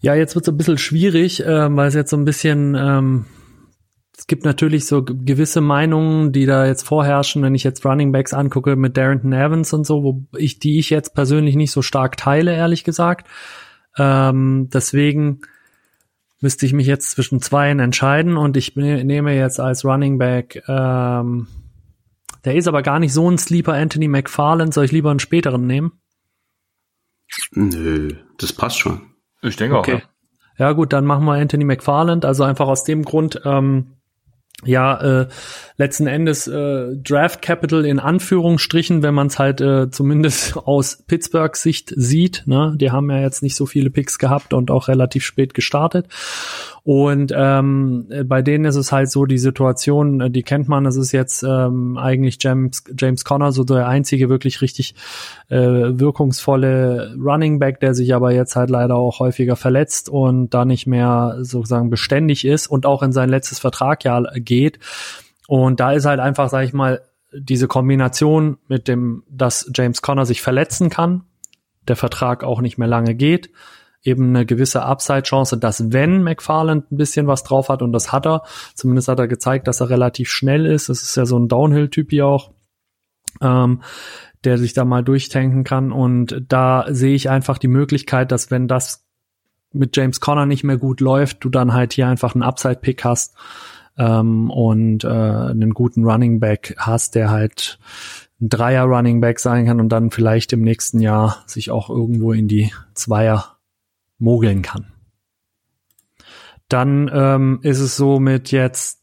[0.00, 3.26] Ja, jetzt wird es ein bisschen schwierig, äh, weil es jetzt so ein bisschen, ähm,
[4.18, 8.34] es gibt natürlich so gewisse Meinungen, die da jetzt vorherrschen, wenn ich jetzt Running Backs
[8.34, 12.16] angucke mit Darrington Evans und so, wo ich, die ich jetzt persönlich nicht so stark
[12.16, 13.28] teile, ehrlich gesagt.
[13.96, 15.42] Ähm, deswegen
[16.40, 21.46] müsste ich mich jetzt zwischen zweien entscheiden und ich nehme jetzt als Running Back ähm,
[22.44, 24.74] der ist aber gar nicht so ein Sleeper Anthony McFarland.
[24.74, 25.92] Soll ich lieber einen späteren nehmen?
[27.52, 29.02] Nö, das passt schon.
[29.42, 29.94] Ich denke okay.
[29.94, 29.98] auch.
[30.58, 30.66] Ja.
[30.66, 32.24] ja gut, dann machen wir Anthony McFarland.
[32.24, 33.96] Also einfach aus dem Grund, ähm,
[34.64, 35.28] ja, äh,
[35.76, 41.62] letzten Endes äh, Draft Capital in Anführungsstrichen, wenn man es halt äh, zumindest aus Pittsburghs
[41.62, 42.44] Sicht sieht.
[42.46, 42.74] Ne?
[42.76, 46.06] Die haben ja jetzt nicht so viele Picks gehabt und auch relativ spät gestartet.
[46.84, 50.96] Und ähm, bei denen ist es halt so, die Situation, äh, die kennt man, es
[50.96, 54.96] ist jetzt ähm, eigentlich James, James Conner, so der einzige wirklich richtig
[55.48, 60.64] äh, wirkungsvolle Running Back, der sich aber jetzt halt leider auch häufiger verletzt und da
[60.64, 64.80] nicht mehr sozusagen beständig ist und auch in sein letztes Vertragjahr geht.
[65.46, 67.02] Und da ist halt einfach, sag ich mal,
[67.32, 71.22] diese Kombination mit dem, dass James Conner sich verletzen kann,
[71.86, 73.50] der Vertrag auch nicht mehr lange geht,
[74.02, 78.26] eben eine gewisse Upside-Chance, dass wenn McFarland ein bisschen was drauf hat, und das hat
[78.26, 78.42] er,
[78.74, 82.10] zumindest hat er gezeigt, dass er relativ schnell ist, das ist ja so ein Downhill-Typ
[82.10, 82.50] hier auch,
[83.40, 83.82] ähm,
[84.44, 85.92] der sich da mal durchtanken kann.
[85.92, 89.04] Und da sehe ich einfach die Möglichkeit, dass wenn das
[89.72, 93.34] mit James Conner nicht mehr gut läuft, du dann halt hier einfach einen Upside-Pick hast
[93.96, 97.78] ähm, und äh, einen guten Running Back hast, der halt
[98.40, 102.32] ein Dreier Running Back sein kann und dann vielleicht im nächsten Jahr sich auch irgendwo
[102.32, 103.51] in die Zweier
[104.22, 104.86] mogeln kann.
[106.68, 109.02] Dann ähm, ist es so mit jetzt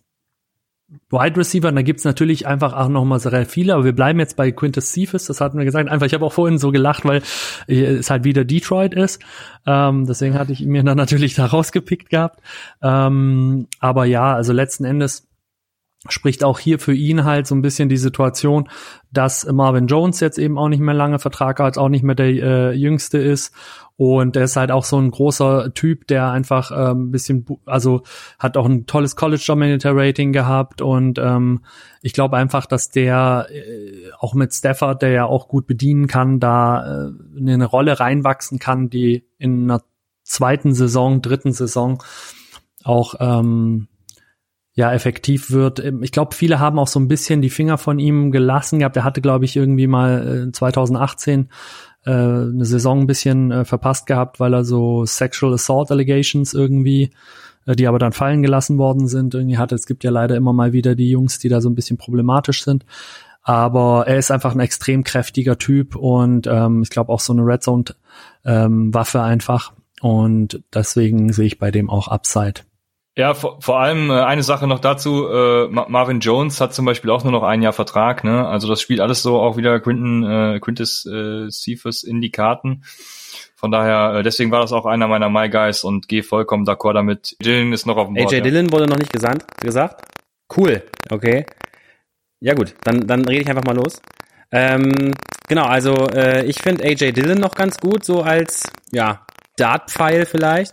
[1.11, 4.35] Wide Receiver, da gibt's natürlich einfach auch noch mal sehr viele, aber wir bleiben jetzt
[4.35, 5.87] bei Quintus Cephas, das hatten wir gesagt.
[5.87, 7.21] Einfach, ich habe auch vorhin so gelacht, weil
[7.67, 9.21] es halt wieder Detroit ist.
[9.67, 12.41] Ähm, deswegen hatte ich mir dann natürlich da rausgepickt gehabt.
[12.81, 15.28] Ähm, aber ja, also letzten Endes
[16.07, 18.69] spricht auch hier für ihn halt so ein bisschen die Situation,
[19.11, 22.27] dass Marvin Jones jetzt eben auch nicht mehr lange Vertrag hat, auch nicht mehr der
[22.27, 23.53] äh, jüngste ist.
[23.97, 28.03] Und er ist halt auch so ein großer Typ, der einfach äh, ein bisschen, also
[28.37, 30.81] hat auch ein tolles College Dominator Rating gehabt.
[30.81, 31.65] Und ähm,
[32.01, 36.39] ich glaube einfach, dass der äh, auch mit Stafford, der ja auch gut bedienen kann,
[36.39, 39.83] da äh, in eine Rolle reinwachsen kann, die in einer
[40.23, 42.01] zweiten Saison, dritten Saison
[42.85, 43.89] auch ähm,
[44.79, 45.83] ja effektiv wird.
[45.83, 48.97] Ähm, ich glaube, viele haben auch so ein bisschen die Finger von ihm gelassen gehabt.
[48.97, 51.49] Er hatte, glaube ich, irgendwie mal äh, 2018
[52.05, 57.11] äh, eine Saison ein bisschen äh, verpasst gehabt, weil er so Sexual Assault Allegations irgendwie,
[57.65, 59.75] äh, die aber dann fallen gelassen worden sind, irgendwie hatte.
[59.75, 62.63] Es gibt ja leider immer mal wieder die Jungs, die da so ein bisschen problematisch
[62.63, 62.85] sind.
[63.43, 67.41] Aber er ist einfach ein extrem kräftiger Typ und ähm, ich glaube auch so eine
[67.41, 67.85] Red Zone
[68.45, 69.73] ähm, Waffe einfach.
[70.01, 72.61] Und deswegen sehe ich bei dem auch Upside.
[73.17, 77.09] Ja, vor, vor allem äh, eine Sache noch dazu, äh, Marvin Jones hat zum Beispiel
[77.09, 78.47] auch nur noch ein Jahr Vertrag, ne?
[78.47, 82.83] Also das spielt alles so auch wieder Quinton, äh, Quintus äh, Cephas in die Karten.
[83.55, 86.93] Von daher, äh, deswegen war das auch einer meiner My Guys und gehe vollkommen d'accord
[86.93, 87.35] damit.
[87.43, 88.31] Dylan ist noch auf dem Board.
[88.31, 88.43] AJ ja.
[88.43, 90.01] Dillon wurde noch nicht gesandt, gesagt.
[90.55, 91.45] Cool, okay.
[92.39, 94.01] Ja gut, dann, dann rede ich einfach mal los.
[94.51, 95.11] Ähm,
[95.49, 99.25] genau, also äh, ich finde AJ Dillon noch ganz gut, so als ja,
[99.57, 100.71] Dart-Pfeil vielleicht.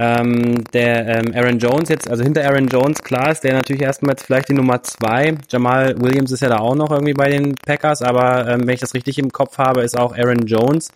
[0.00, 4.12] Ähm, der ähm, Aaron Jones jetzt, also hinter Aaron Jones, klar ist der natürlich erstmal
[4.12, 5.36] jetzt vielleicht die Nummer zwei.
[5.50, 8.80] Jamal Williams ist ja da auch noch irgendwie bei den Packers, aber ähm, wenn ich
[8.80, 10.92] das richtig im Kopf habe, ist auch Aaron Jones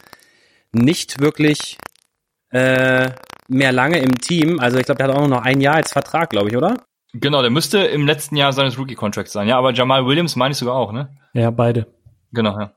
[0.70, 1.78] nicht wirklich
[2.50, 3.10] äh,
[3.48, 4.60] mehr lange im Team.
[4.60, 6.76] Also ich glaube, der hat auch noch ein Jahr als Vertrag, glaube ich, oder?
[7.12, 9.48] Genau, der müsste im letzten Jahr seines Rookie-Contracts sein.
[9.48, 11.08] Ja, aber Jamal Williams meine ich sogar auch, ne?
[11.34, 11.86] Ja, beide.
[12.32, 12.72] Genau, ja.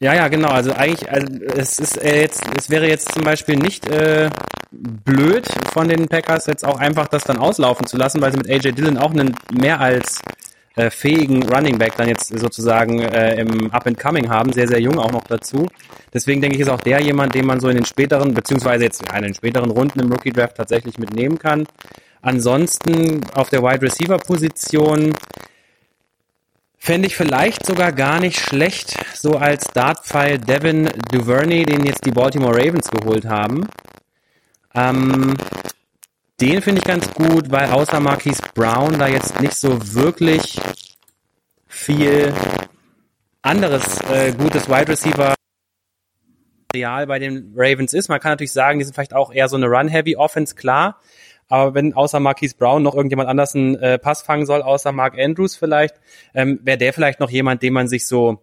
[0.00, 0.48] Ja, ja, genau.
[0.48, 4.30] Also eigentlich, also es ist äh, jetzt, es wäre jetzt zum Beispiel nicht äh,
[4.70, 8.48] blöd von den Packers jetzt auch einfach das dann auslaufen zu lassen, weil sie mit
[8.48, 10.20] AJ Dillon auch einen mehr als
[10.76, 14.80] äh, fähigen Running Back dann jetzt sozusagen äh, im Up and Coming haben, sehr sehr
[14.80, 15.66] jung auch noch dazu.
[16.14, 19.02] Deswegen denke ich, ist auch der jemand, den man so in den späteren beziehungsweise jetzt
[19.12, 21.66] in den späteren Runden im Rookie Draft tatsächlich mitnehmen kann.
[22.22, 25.12] Ansonsten auf der Wide Receiver Position
[26.82, 32.10] Fände ich vielleicht sogar gar nicht schlecht, so als Dartpfeil Devin Duvernay, den jetzt die
[32.10, 33.68] Baltimore Ravens geholt haben.
[34.74, 35.36] Ähm,
[36.40, 40.58] den finde ich ganz gut, weil außer Marquise Brown da jetzt nicht so wirklich
[41.66, 42.32] viel
[43.42, 45.34] anderes äh, gutes Wide Receiver
[46.74, 48.08] Real bei den Ravens ist.
[48.08, 51.00] Man kann natürlich sagen, die sind vielleicht auch eher so eine Run-Heavy Offense, klar.
[51.48, 55.18] Aber wenn außer Marquise Brown noch irgendjemand anders einen äh, Pass fangen soll, außer Mark
[55.18, 55.96] Andrews vielleicht,
[56.32, 58.40] ähm, wäre der vielleicht noch jemand, den man sich so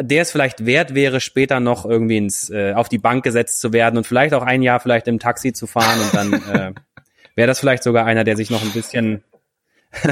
[0.00, 3.72] der es vielleicht wert wäre, später noch irgendwie ins, äh, auf die Bank gesetzt zu
[3.72, 6.72] werden und vielleicht auch ein Jahr vielleicht im Taxi zu fahren und dann äh,
[7.34, 9.22] wäre das vielleicht sogar einer, der sich noch ein bisschen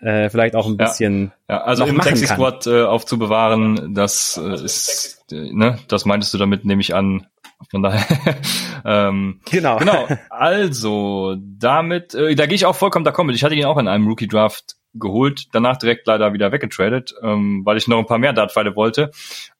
[0.00, 4.64] äh, vielleicht auch ein bisschen ja, ja also im Taxi Squad äh, aufzubewahren, das äh,
[4.64, 7.26] ist äh, ne, das meintest du damit nehme ich an
[7.70, 8.04] von daher.
[8.84, 9.78] ähm, genau.
[9.78, 10.06] Genau.
[10.30, 13.34] Also, damit, äh, da gehe ich auch vollkommen d'accord mit.
[13.34, 17.62] Ich hatte ihn auch in einem Rookie Draft geholt, danach direkt leider wieder weggetradet, ähm,
[17.64, 19.10] weil ich noch ein paar mehr Dartpfeile wollte.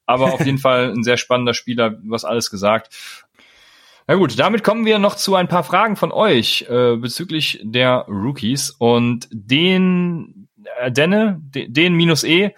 [0.07, 2.95] Aber auf jeden Fall ein sehr spannender Spieler, was alles gesagt.
[4.07, 8.07] Na gut, damit kommen wir noch zu ein paar Fragen von euch äh, bezüglich der
[8.09, 10.49] Rookies und den
[10.81, 12.55] äh, Denne, den, den minus E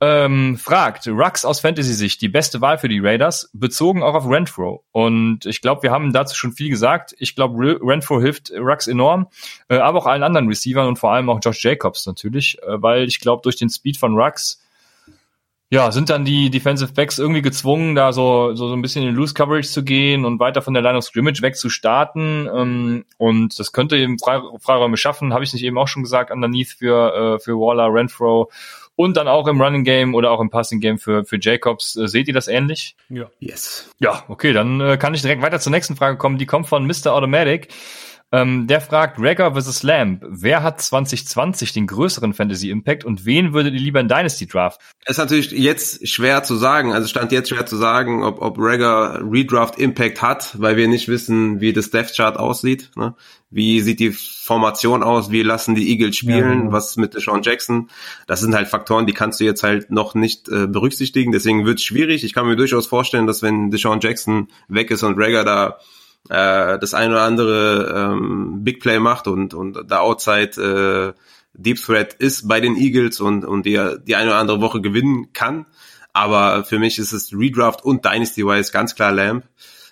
[0.00, 4.84] ähm, fragt, Rux aus Fantasy-Sicht, die beste Wahl für die Raiders, bezogen auch auf Renfro.
[4.92, 7.14] Und ich glaube, wir haben dazu schon viel gesagt.
[7.18, 9.28] Ich glaube, Renfro hilft Rux enorm,
[9.68, 13.04] äh, aber auch allen anderen Receivern und vor allem auch Josh Jacobs natürlich, äh, weil
[13.04, 14.62] ich glaube, durch den Speed von Rux
[15.72, 19.14] ja, sind dann die Defensive Backs irgendwie gezwungen, da so, so, so ein bisschen in
[19.14, 22.48] Loose Coverage zu gehen und weiter von der Line of Scrimmage weg zu starten.
[22.52, 26.70] Ähm, und das könnte eben Freiräume schaffen, habe ich nicht eben auch schon gesagt, underneath
[26.70, 28.50] für, äh, für Waller, Renfro
[29.00, 31.96] und dann auch im Running Game oder auch im Passing Game für, für Jacobs.
[31.96, 32.96] Äh, seht ihr das ähnlich?
[33.08, 33.30] Ja.
[33.38, 33.88] Yes.
[33.98, 36.36] Ja, okay, dann äh, kann ich direkt weiter zur nächsten Frage kommen.
[36.36, 37.14] Die kommt von Mr.
[37.14, 37.68] Automatic.
[38.32, 39.82] Ähm, der fragt Rager vs.
[39.82, 40.24] Lamb.
[40.28, 44.80] Wer hat 2020 den größeren Fantasy Impact und wen würdet ihr lieber in Dynasty Draft?
[45.04, 46.92] Es ist natürlich jetzt schwer zu sagen.
[46.92, 51.08] Also stand jetzt schwer zu sagen, ob, ob Rager Redraft Impact hat, weil wir nicht
[51.08, 52.92] wissen, wie das Death Chart aussieht.
[52.94, 53.16] Ne?
[53.50, 55.32] Wie sieht die Formation aus?
[55.32, 56.38] Wie lassen die Eagles spielen?
[56.38, 56.72] Ja, genau.
[56.72, 57.90] Was mit Deshaun Jackson?
[58.28, 61.32] Das sind halt Faktoren, die kannst du jetzt halt noch nicht äh, berücksichtigen.
[61.32, 62.22] Deswegen wird es schwierig.
[62.22, 65.78] Ich kann mir durchaus vorstellen, dass wenn Deshaun Jackson weg ist und Rager da
[66.28, 71.14] äh, das ein oder andere ähm, Big Play macht und, und da Outside
[71.54, 75.32] Deep Threat ist bei den Eagles und, und die, die eine oder andere Woche gewinnen
[75.32, 75.66] kann.
[76.12, 79.44] Aber für mich ist es Redraft und Dynasty-wise ganz klar Lamb,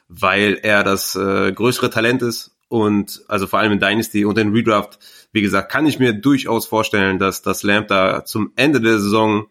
[0.08, 4.52] weil er das äh, größere Talent ist und also vor allem in Dynasty und in
[4.52, 4.98] Redraft,
[5.32, 9.46] wie gesagt, kann ich mir durchaus vorstellen, dass das Lamb da zum Ende der Saison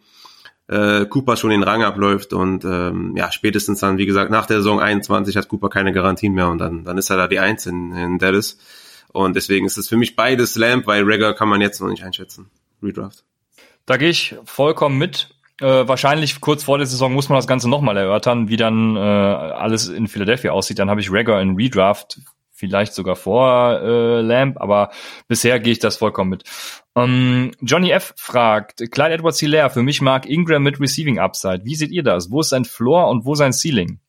[0.68, 4.58] äh, Cooper schon den Rang abläuft und ähm, ja, spätestens dann, wie gesagt, nach der
[4.58, 7.66] Saison 21 hat Cooper keine Garantien mehr und dann, dann ist er da die Eins
[7.66, 8.58] in, in Dallas.
[9.14, 12.04] Und deswegen ist es für mich beides Lamp, weil Regger kann man jetzt noch nicht
[12.04, 12.50] einschätzen.
[12.84, 13.24] Redraft.
[13.86, 15.30] Da gehe ich vollkommen mit.
[15.60, 19.00] Äh, wahrscheinlich kurz vor der Saison muss man das Ganze nochmal erörtern, wie dann äh,
[19.00, 20.78] alles in Philadelphia aussieht.
[20.78, 22.20] Dann habe ich Regger in Redraft,
[22.58, 24.92] vielleicht sogar vor äh, Lamp, aber
[25.28, 26.44] bisher gehe ich das vollkommen mit.
[26.96, 28.14] Ähm, Johnny F.
[28.18, 31.62] fragt, Clyde Edwards Hilaire, für mich mag Ingram mit Receiving Upside.
[31.64, 32.32] Wie seht ihr das?
[32.32, 34.00] Wo ist sein Floor und wo sein Ceiling?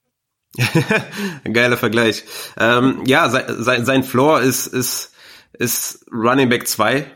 [1.53, 2.25] Geiler Vergleich.
[2.59, 5.13] Ähm, ja, sein, sein, sein Floor ist, ist,
[5.53, 7.07] ist Running Back 2,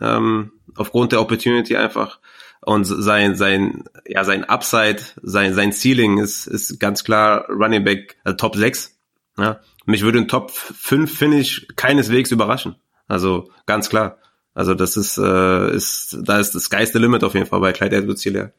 [0.00, 2.18] ähm, aufgrund der Opportunity einfach.
[2.64, 8.16] Und sein, sein, ja, sein Upside, sein, sein Ceiling ist, ist ganz klar Running Back,
[8.24, 8.96] also Top 6.
[9.36, 9.60] Ja.
[9.84, 12.76] Mich würde ein Top 5 Finish keineswegs überraschen.
[13.08, 14.18] Also ganz klar.
[14.54, 17.96] Also das ist, äh, ist da ist das geiste Limit auf jeden Fall bei Clyde
[17.96, 18.52] Edwards Hilaire.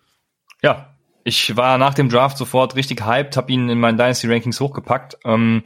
[0.61, 4.59] Ja, ich war nach dem Draft sofort richtig hyped, habe ihn in meinen Dynasty Rankings
[4.59, 5.17] hochgepackt.
[5.23, 5.63] Ähm,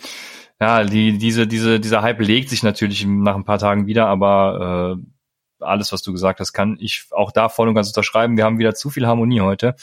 [0.59, 4.97] ja, die, diese, diese, dieser Hype legt sich natürlich nach ein paar Tagen wieder, aber
[4.97, 8.38] äh, alles, was du gesagt hast, kann ich auch da voll und ganz unterschreiben.
[8.38, 9.75] Wir haben wieder zu viel Harmonie heute.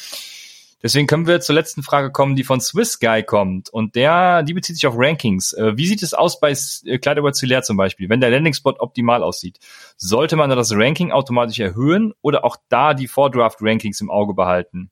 [0.84, 3.70] Deswegen können wir zur letzten Frage kommen, die von Swiss Guy kommt.
[3.70, 5.54] Und der, die bezieht sich auf Rankings.
[5.54, 6.54] Äh, wie sieht es aus bei
[6.84, 8.10] äh, Kleiderwort Zulair zum Beispiel?
[8.10, 9.58] Wenn der Landing-Spot optimal aussieht,
[9.96, 14.90] sollte man da das Ranking automatisch erhöhen oder auch da die Vordraft-Rankings im Auge behalten?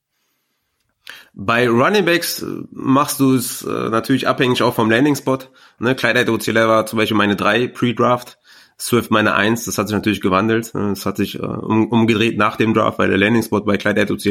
[1.33, 5.37] Bei Running Backs äh, machst du es äh, natürlich abhängig auch vom Landing Spot.
[5.77, 8.39] Ne, Clyde Edwards-Helaire war zum Beispiel meine drei Pre-Draft.
[8.83, 10.75] Swift meine Eins, das hat sich natürlich gewandelt.
[10.75, 14.01] Das hat sich äh, um, umgedreht nach dem Draft, weil der Landing Spot bei Clyde
[14.01, 14.27] edwards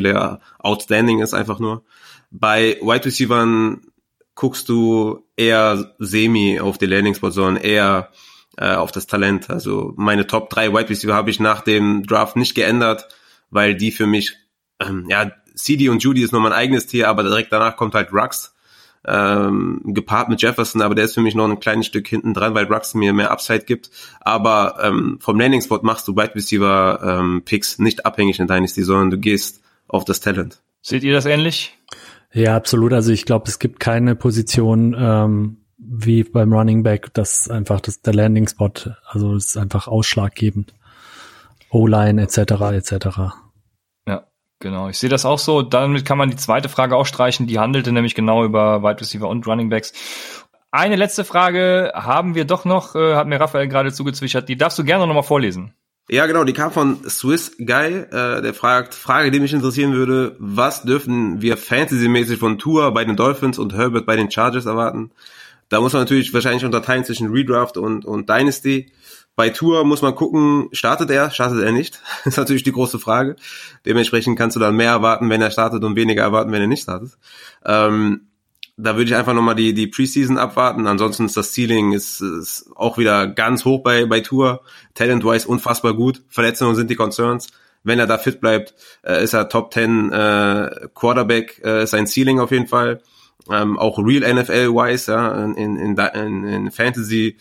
[0.59, 1.85] outstanding ist einfach nur.
[2.31, 3.79] Bei Wide Receivers
[4.35, 8.11] guckst du eher semi auf den Landing Spot, sondern eher
[8.59, 9.49] äh, auf das Talent.
[9.49, 13.09] Also meine Top 3 Wide Receiver habe ich nach dem Draft nicht geändert,
[13.49, 14.37] weil die für mich,
[14.81, 18.13] ähm, ja, CD und Judy ist noch mein eigenes Tier, aber direkt danach kommt halt
[18.13, 18.55] Rux
[19.07, 22.55] ähm, gepaart mit Jefferson, aber der ist für mich noch ein kleines Stück hinten dran,
[22.55, 23.91] weil Rux mir mehr Upside gibt.
[24.21, 28.83] Aber ähm, vom Landing Spot machst du Wide Receiver ähm, Picks nicht abhängig in Dynasty,
[28.83, 30.61] sondern du gehst auf das Talent.
[30.81, 31.79] Seht ihr das ähnlich?
[32.33, 32.93] Ja, absolut.
[32.93, 38.03] Also ich glaube, es gibt keine Position ähm, wie beim Running Back, das einfach das
[38.03, 38.73] der Landing Spot,
[39.07, 40.75] also ist einfach ausschlaggebend.
[41.71, 42.39] O-Line etc.
[42.73, 43.19] etc.
[44.63, 45.63] Genau, ich sehe das auch so.
[45.63, 47.49] Damit kann man die zweite Frage auch streichen.
[47.49, 49.93] Die handelte nämlich genau über Wide Receiver und Running Backs.
[50.71, 54.49] Eine letzte Frage haben wir doch noch, äh, hat mir Raphael gerade zugezwischert.
[54.49, 55.75] Die darfst du gerne noch mal vorlesen.
[56.09, 60.37] Ja, genau, die kam von Swiss Guy, äh, der fragt, Frage, die mich interessieren würde,
[60.39, 65.11] was dürfen wir fantasymäßig von Tour bei den Dolphins und Herbert bei den Chargers erwarten?
[65.71, 68.93] Da muss man natürlich wahrscheinlich unterteilen zwischen Redraft und, und Dynasty.
[69.35, 72.01] Bei Tour muss man gucken, startet er, startet er nicht?
[72.25, 73.37] Ist natürlich die große Frage.
[73.87, 76.83] Dementsprechend kannst du dann mehr erwarten, wenn er startet und weniger erwarten, wenn er nicht
[76.83, 77.17] startet.
[77.65, 78.29] Ähm,
[78.77, 80.87] da würde ich einfach nochmal die, die Preseason abwarten.
[80.87, 84.63] Ansonsten ist das Ceiling ist, ist auch wieder ganz hoch bei, bei Tour.
[84.95, 86.23] Talent-wise unfassbar gut.
[86.29, 87.49] Verletzungen sind die Concerns.
[87.85, 92.07] Wenn er da fit bleibt, äh, ist er Top 10 äh, Quarterback, äh, ist ein
[92.07, 93.03] Ceiling auf jeden Fall.
[93.51, 97.37] Ähm, auch Real NFL-wise, ja, in, in, in, in Fantasy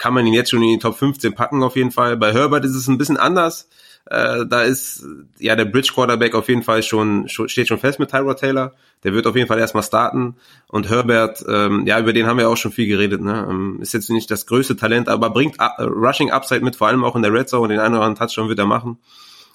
[0.00, 2.16] kann man ihn jetzt schon in die Top 15 packen auf jeden Fall.
[2.16, 3.68] Bei Herbert ist es ein bisschen anders.
[4.06, 5.04] Äh, da ist
[5.38, 8.72] ja der Bridge Quarterback auf jeden Fall schon, steht schon fest mit Tyrod Taylor.
[9.04, 10.36] Der wird auf jeden Fall erstmal starten.
[10.68, 13.20] Und Herbert, ähm, ja, über den haben wir auch schon viel geredet.
[13.20, 13.46] Ne?
[13.48, 17.04] Ähm, ist jetzt nicht das größte Talent, aber bringt uh, Rushing Upside mit, vor allem
[17.04, 17.68] auch in der Red Zone.
[17.68, 18.98] Den einen oder anderen Touchdown wird er machen.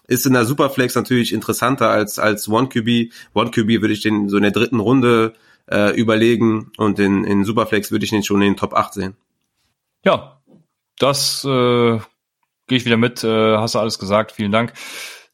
[0.08, 3.12] Ist in der Superflex natürlich interessanter als als One QB.
[3.34, 5.34] One QB würde ich den so in der dritten Runde
[5.72, 9.16] äh, überlegen und in, in Superflex würde ich den schon in den Top 8 sehen.
[10.06, 10.40] Ja,
[11.00, 12.00] das äh,
[12.68, 13.24] gehe ich wieder mit.
[13.24, 14.32] Äh, hast du alles gesagt.
[14.32, 14.74] Vielen Dank.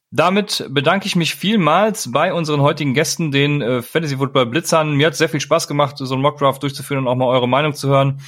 [0.10, 4.94] Damit bedanke ich mich vielmals bei unseren heutigen Gästen, den äh, Fantasy Football Blitzern.
[4.96, 7.74] Mir hat sehr viel Spaß gemacht, so einen Mockdraft durchzuführen und auch mal eure Meinung
[7.74, 8.22] zu hören.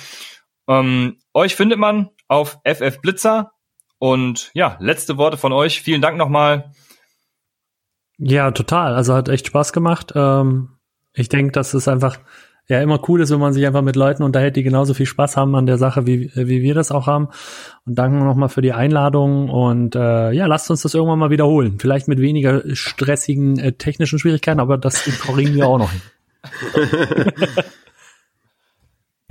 [0.68, 3.52] Ähm, euch findet man auf FF Blitzer.
[4.00, 5.82] Und ja, letzte Worte von euch.
[5.82, 6.74] Vielen Dank nochmal.
[8.18, 8.96] Ja, total.
[8.96, 10.14] Also hat echt Spaß gemacht.
[10.16, 10.78] Ähm,
[11.14, 12.20] ich denke, das ist einfach
[12.68, 15.38] ja immer cool ist, wenn man sich einfach mit Leuten unterhält, die genauso viel Spaß
[15.38, 17.30] haben an der Sache, wie, wie wir das auch haben.
[17.86, 21.78] Und danke nochmal für die Einladung und äh, ja, lasst uns das irgendwann mal wiederholen.
[21.80, 26.02] Vielleicht mit weniger stressigen äh, technischen Schwierigkeiten, aber das kriegen wir auch noch hin.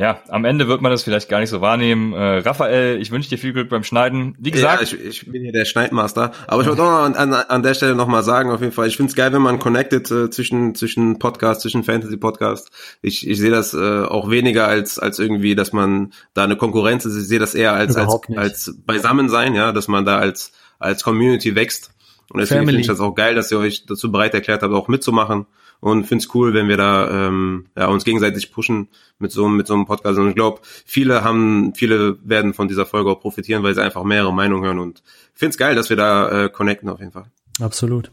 [0.02, 2.12] ja, am Ende wird man das vielleicht gar nicht so wahrnehmen.
[2.12, 4.34] Äh, Raphael, ich wünsche dir viel Glück beim Schneiden.
[4.36, 6.32] Wie gesagt, ja, ich, ich bin hier der Schneidmaster.
[6.48, 8.96] Aber ich wollte auch an, an, an der Stelle nochmal sagen, auf jeden Fall, ich
[8.96, 12.72] finde es geil, wenn man connected äh, zwischen zwischen Podcast, zwischen Fantasy Podcast.
[13.00, 17.04] Ich, ich sehe das äh, auch weniger als als irgendwie, dass man da eine Konkurrenz
[17.04, 17.16] ist.
[17.16, 20.50] Ich sehe das eher als als, als Beisammensein, ja, dass man da als
[20.80, 21.92] als Community wächst.
[22.28, 24.88] Und deswegen finde ich das auch geil, dass ihr euch dazu bereit erklärt habt, auch
[24.88, 25.46] mitzumachen
[25.82, 28.88] und finde es cool, wenn wir da ähm, ja, uns gegenseitig pushen
[29.18, 30.16] mit so, mit so einem Podcast.
[30.16, 34.04] Und ich glaube, viele haben, viele werden von dieser Folge auch profitieren, weil sie einfach
[34.04, 35.02] mehrere Meinungen hören und
[35.34, 37.24] finde es geil, dass wir da äh, connecten auf jeden Fall.
[37.60, 38.12] Absolut.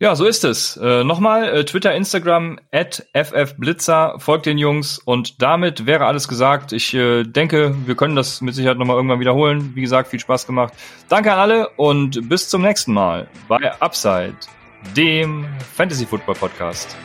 [0.00, 0.76] Ja, so ist es.
[0.76, 6.72] Äh, Nochmal, äh, Twitter, Instagram, at ffblitzer, folgt den Jungs und damit wäre alles gesagt.
[6.72, 9.70] Ich äh, denke, wir können das mit Sicherheit nochmal irgendwann wiederholen.
[9.76, 10.74] Wie gesagt, viel Spaß gemacht.
[11.08, 14.34] Danke an alle und bis zum nächsten Mal bei Upside
[14.96, 15.46] dem
[15.76, 16.96] Fantasy Football Podcast.